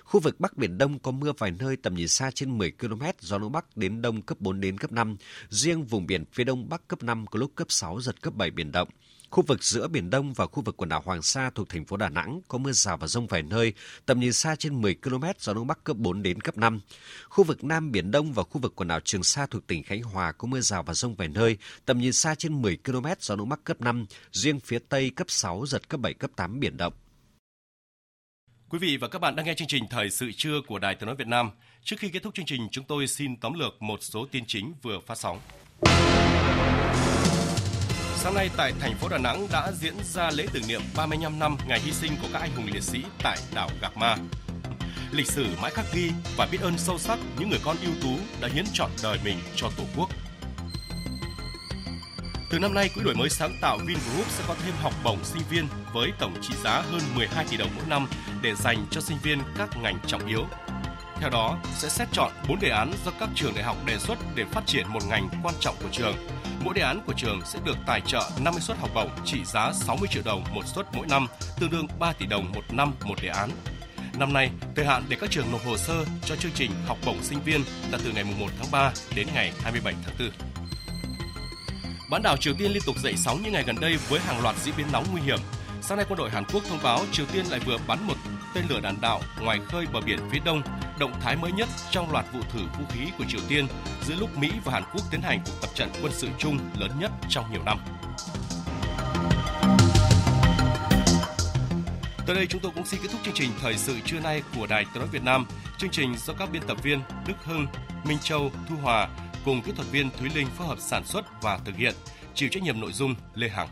Khu 0.05 0.21
vực 0.21 0.41
Bắc 0.41 0.57
Biển 0.57 0.79
Đông 0.79 0.99
có 0.99 1.11
mưa 1.11 1.33
vài 1.39 1.51
nơi 1.51 1.77
tầm 1.77 1.95
nhìn 1.95 2.09
xa 2.09 2.31
trên 2.35 2.59
10 2.59 2.71
km, 2.71 3.03
gió 3.21 3.39
đông 3.39 3.53
bắc 3.53 3.77
đến 3.77 4.03
đông 4.03 4.23
cấp 4.23 4.41
4 4.41 4.61
đến 4.61 4.79
cấp 4.79 4.93
5. 4.93 5.17
Riêng 5.49 5.85
vùng 5.85 6.07
biển 6.07 6.25
phía 6.33 6.45
đông 6.45 6.69
bắc 6.69 6.89
cấp 6.89 7.03
5 7.03 7.27
có 7.27 7.39
lúc 7.39 7.53
cấp 7.55 7.67
6, 7.71 8.01
giật 8.01 8.23
cấp 8.23 8.35
7 8.35 8.51
biển 8.51 8.73
động. 8.73 8.89
Khu 9.31 9.43
vực 9.43 9.65
giữa 9.65 9.89
Biển 9.89 10.11
Đông 10.11 10.33
và 10.33 10.47
khu 10.47 10.63
vực 10.63 10.77
quần 10.77 10.89
đảo 10.89 11.03
Hoàng 11.05 11.23
Sa 11.23 11.51
thuộc 11.51 11.69
thành 11.69 11.85
phố 11.85 11.97
Đà 11.97 12.09
Nẵng 12.09 12.41
có 12.49 12.59
mưa 12.59 12.73
rào 12.73 12.97
và 12.97 13.07
rông 13.07 13.27
vài 13.27 13.43
nơi, 13.43 13.73
tầm 14.07 14.21
nhìn 14.21 14.33
xa 14.33 14.57
trên 14.57 14.83
10 14.83 14.95
km, 14.95 15.25
gió 15.39 15.55
Đông 15.55 15.67
Bắc 15.67 15.85
cấp 15.85 15.97
4 15.97 16.23
đến 16.23 16.41
cấp 16.41 16.59
5. 16.59 16.81
Khu 17.29 17.45
vực 17.45 17.65
Nam 17.65 17.93
Biển 17.93 18.11
Đông 18.11 18.33
và 18.33 18.43
khu 18.43 18.61
vực 18.61 18.73
quần 18.77 18.89
đảo 18.89 19.01
Trường 19.01 19.23
Sa 19.23 19.47
thuộc 19.47 19.67
tỉnh 19.67 19.83
Khánh 19.83 20.03
Hòa 20.03 20.33
có 20.33 20.49
mưa 20.49 20.61
rào 20.61 20.83
và 20.83 20.95
rông 20.95 21.15
vài 21.15 21.29
nơi, 21.29 21.59
tầm 21.85 21.99
nhìn 21.99 22.13
xa 22.13 22.35
trên 22.35 22.63
10 22.63 22.79
km, 22.85 23.07
gió 23.21 23.37
Đông 23.37 23.49
Bắc 23.49 23.65
cấp 23.65 23.81
5, 23.81 24.07
riêng 24.33 24.61
phía 24.61 24.79
Tây 24.89 25.11
cấp 25.11 25.27
6, 25.31 25.67
giật 25.67 25.89
cấp 25.89 26.01
7, 26.01 26.15
cấp 26.15 26.31
8 26.37 26.61
biển 26.61 26.77
động. 26.77 26.93
Quý 28.69 28.79
vị 28.79 28.97
và 28.97 29.09
các 29.09 29.19
bạn 29.19 29.37
đang 29.37 29.47
nghe 29.47 29.55
chương 29.55 29.69
trình 29.69 29.85
Thời 29.91 30.11
sự 30.11 30.31
trưa 30.37 30.61
của 30.67 30.79
Đài 30.79 30.95
Tiếng 30.95 31.07
nói 31.07 31.17
Việt 31.17 31.29
Nam. 31.29 31.51
Trước 31.85 31.97
khi 31.99 32.09
kết 32.09 32.23
thúc 32.23 32.35
chương 32.35 32.47
trình, 32.47 32.69
chúng 32.71 32.85
tôi 32.85 33.07
xin 33.07 33.37
tóm 33.37 33.55
lược 33.59 33.83
một 33.83 34.03
số 34.03 34.27
tin 34.31 34.45
chính 34.47 34.75
vừa 34.83 35.01
phát 35.07 35.19
sóng. 35.19 35.41
Sáng 38.27 38.35
nay 38.35 38.51
tại 38.57 38.73
thành 38.81 38.95
phố 38.95 39.09
Đà 39.09 39.19
Nẵng 39.19 39.47
đã 39.53 39.73
diễn 39.73 39.95
ra 40.05 40.31
lễ 40.31 40.47
tưởng 40.53 40.63
niệm 40.69 40.81
35 40.97 41.39
năm 41.39 41.57
ngày 41.69 41.81
hy 41.81 41.93
sinh 41.93 42.13
của 42.23 42.29
các 42.33 42.39
anh 42.39 42.51
hùng 42.57 42.67
liệt 42.73 42.83
sĩ 42.83 43.03
tại 43.23 43.39
đảo 43.55 43.71
Gạc 43.83 43.97
Ma. 43.97 44.17
Lịch 45.13 45.27
sử 45.27 45.47
mãi 45.63 45.71
khắc 45.71 45.85
ghi 45.93 46.11
và 46.37 46.49
biết 46.53 46.61
ơn 46.61 46.79
sâu 46.79 46.99
sắc 46.99 47.19
những 47.39 47.51
người 47.51 47.59
con 47.65 47.77
ưu 47.85 47.95
tú 48.03 48.19
đã 48.41 48.49
hiến 48.49 48.65
trọn 48.73 48.91
đời 49.03 49.19
mình 49.25 49.39
cho 49.57 49.71
Tổ 49.77 49.85
quốc. 49.97 50.09
Từ 52.51 52.59
năm 52.59 52.75
nay, 52.75 52.91
Quỹ 52.95 53.03
đổi 53.05 53.15
mới 53.15 53.31
sáng 53.31 53.59
tạo 53.63 53.79
Vingroup 53.79 54.31
sẽ 54.31 54.45
có 54.49 54.55
thêm 54.65 54.75
học 54.83 54.93
bổng 55.05 55.25
sinh 55.25 55.43
viên 55.51 55.69
với 55.93 56.13
tổng 56.19 56.35
trị 56.43 56.55
giá 56.65 56.81
hơn 56.81 57.01
12 57.15 57.47
tỷ 57.51 57.57
đồng 57.57 57.71
mỗi 57.77 57.85
năm 57.89 58.09
để 58.43 58.55
dành 58.55 58.87
cho 58.91 59.01
sinh 59.01 59.19
viên 59.23 59.39
các 59.59 59.69
ngành 59.83 59.99
trọng 60.07 60.27
yếu. 60.27 60.45
Theo 61.21 61.31
đó, 61.31 61.59
sẽ 61.75 61.89
xét 61.89 62.09
chọn 62.13 62.33
4 62.49 62.61
đề 62.61 62.69
án 62.69 62.93
do 63.05 63.13
các 63.21 63.29
trường 63.35 63.55
đại 63.55 63.65
học 63.65 63.77
đề 63.87 63.99
xuất 63.99 64.19
để 64.35 64.45
phát 64.45 64.67
triển 64.67 64.89
một 64.89 65.01
ngành 65.09 65.29
quan 65.43 65.55
trọng 65.61 65.77
của 65.83 65.89
trường. 65.93 66.15
Mỗi 66.65 66.75
đề 66.75 66.83
án 66.83 67.01
của 67.07 67.13
trường 67.17 67.41
sẽ 67.45 67.59
được 67.65 67.77
tài 67.87 68.01
trợ 68.01 68.31
50 68.41 68.61
suất 68.61 68.79
học 68.79 68.91
bổng 68.95 69.11
trị 69.25 69.45
giá 69.45 69.73
60 69.73 70.09
triệu 70.13 70.23
đồng 70.25 70.45
một 70.55 70.67
suất 70.67 70.87
mỗi 70.93 71.07
năm, 71.07 71.27
tương 71.61 71.71
đương 71.71 71.87
3 71.99 72.13
tỷ 72.13 72.27
đồng 72.27 72.53
một 72.53 72.63
năm 72.71 72.93
một 73.05 73.23
đề 73.23 73.29
án. 73.29 73.51
Năm 74.19 74.33
nay, 74.33 74.51
thời 74.77 74.85
hạn 74.85 75.05
để 75.09 75.17
các 75.21 75.31
trường 75.31 75.53
nộp 75.53 75.67
hồ 75.67 75.77
sơ 75.77 76.05
cho 76.25 76.37
chương 76.37 76.53
trình 76.55 76.71
học 76.87 76.99
bổng 77.07 77.23
sinh 77.23 77.41
viên 77.41 77.63
là 77.91 77.99
từ 78.05 78.13
ngày 78.13 78.25
1 78.25 78.47
tháng 78.59 78.71
3 78.71 78.93
đến 79.15 79.27
ngày 79.35 79.53
27 79.63 79.95
tháng 80.05 80.15
4. 80.19 80.31
Bán 82.11 82.23
đảo 82.23 82.37
Triều 82.37 82.55
Tiên 82.59 82.73
liên 82.73 82.83
tục 82.87 82.97
dậy 83.03 83.15
sóng 83.17 83.43
những 83.43 83.53
ngày 83.53 83.65
gần 83.67 83.77
đây 83.81 83.97
với 84.09 84.21
hàng 84.21 84.43
loạt 84.43 84.57
diễn 84.57 84.75
biến 84.77 84.87
nóng 84.93 85.05
nguy 85.13 85.21
hiểm. 85.21 85.39
Sáng 85.83 85.97
nay, 85.99 86.07
quân 86.09 86.19
đội 86.19 86.31
Hàn 86.31 86.45
Quốc 86.53 86.63
thông 86.69 86.79
báo 86.83 87.01
Triều 87.13 87.27
Tiên 87.27 87.45
lại 87.51 87.61
vừa 87.61 87.79
bắn 87.87 88.07
một 88.07 88.15
tên 88.55 88.65
lửa 88.69 88.81
đạn 88.81 89.01
đạo 89.01 89.21
ngoài 89.41 89.61
khơi 89.69 89.87
bờ 89.93 90.01
biển 90.01 90.19
phía 90.31 90.39
đông, 90.45 90.63
động 90.99 91.13
thái 91.21 91.37
mới 91.37 91.53
nhất 91.53 91.69
trong 91.91 92.13
loạt 92.13 92.25
vụ 92.33 92.41
thử 92.53 92.61
vũ 92.79 92.85
khí 92.89 93.01
của 93.19 93.25
Triều 93.29 93.41
Tiên 93.49 93.67
giữa 94.07 94.15
lúc 94.15 94.39
Mỹ 94.39 94.51
và 94.65 94.73
Hàn 94.73 94.83
Quốc 94.93 95.03
tiến 95.11 95.21
hành 95.21 95.41
cuộc 95.47 95.53
tập 95.61 95.71
trận 95.75 95.89
quân 96.03 96.13
sự 96.15 96.29
chung 96.39 96.59
lớn 96.79 96.91
nhất 97.01 97.11
trong 97.29 97.53
nhiều 97.53 97.63
năm. 97.65 97.79
Tới 102.27 102.37
đây 102.37 102.47
chúng 102.47 102.61
tôi 102.61 102.73
cũng 102.75 102.87
xin 102.87 103.01
kết 103.03 103.09
thúc 103.13 103.21
chương 103.25 103.35
trình 103.35 103.51
thời 103.61 103.79
sự 103.79 103.97
trưa 104.05 104.21
nay 104.21 104.43
của 104.57 104.67
Đài 104.67 104.85
Tiếng 104.85 105.01
nói 105.01 105.09
Việt 105.13 105.23
Nam. 105.23 105.47
Chương 105.79 105.91
trình 105.91 106.15
do 106.19 106.35
các 106.35 106.51
biên 106.53 106.63
tập 106.63 106.77
viên 106.83 107.01
Đức 107.27 107.35
Hưng, 107.45 107.67
Minh 108.05 108.19
Châu, 108.23 108.51
Thu 108.69 108.77
Hòa 108.83 109.09
cùng 109.45 109.63
kỹ 109.63 109.73
thuật 109.77 109.89
viên 109.91 110.11
Thúy 110.11 110.31
Linh 110.35 110.47
phối 110.47 110.67
hợp 110.67 110.79
sản 110.79 111.05
xuất 111.05 111.43
và 111.43 111.59
thực 111.65 111.77
hiện. 111.77 111.95
Chịu 112.35 112.49
trách 112.53 112.63
nhiệm 112.63 112.81
nội 112.81 112.93
dung 112.93 113.15
Lê 113.35 113.49
Hằng. 113.49 113.69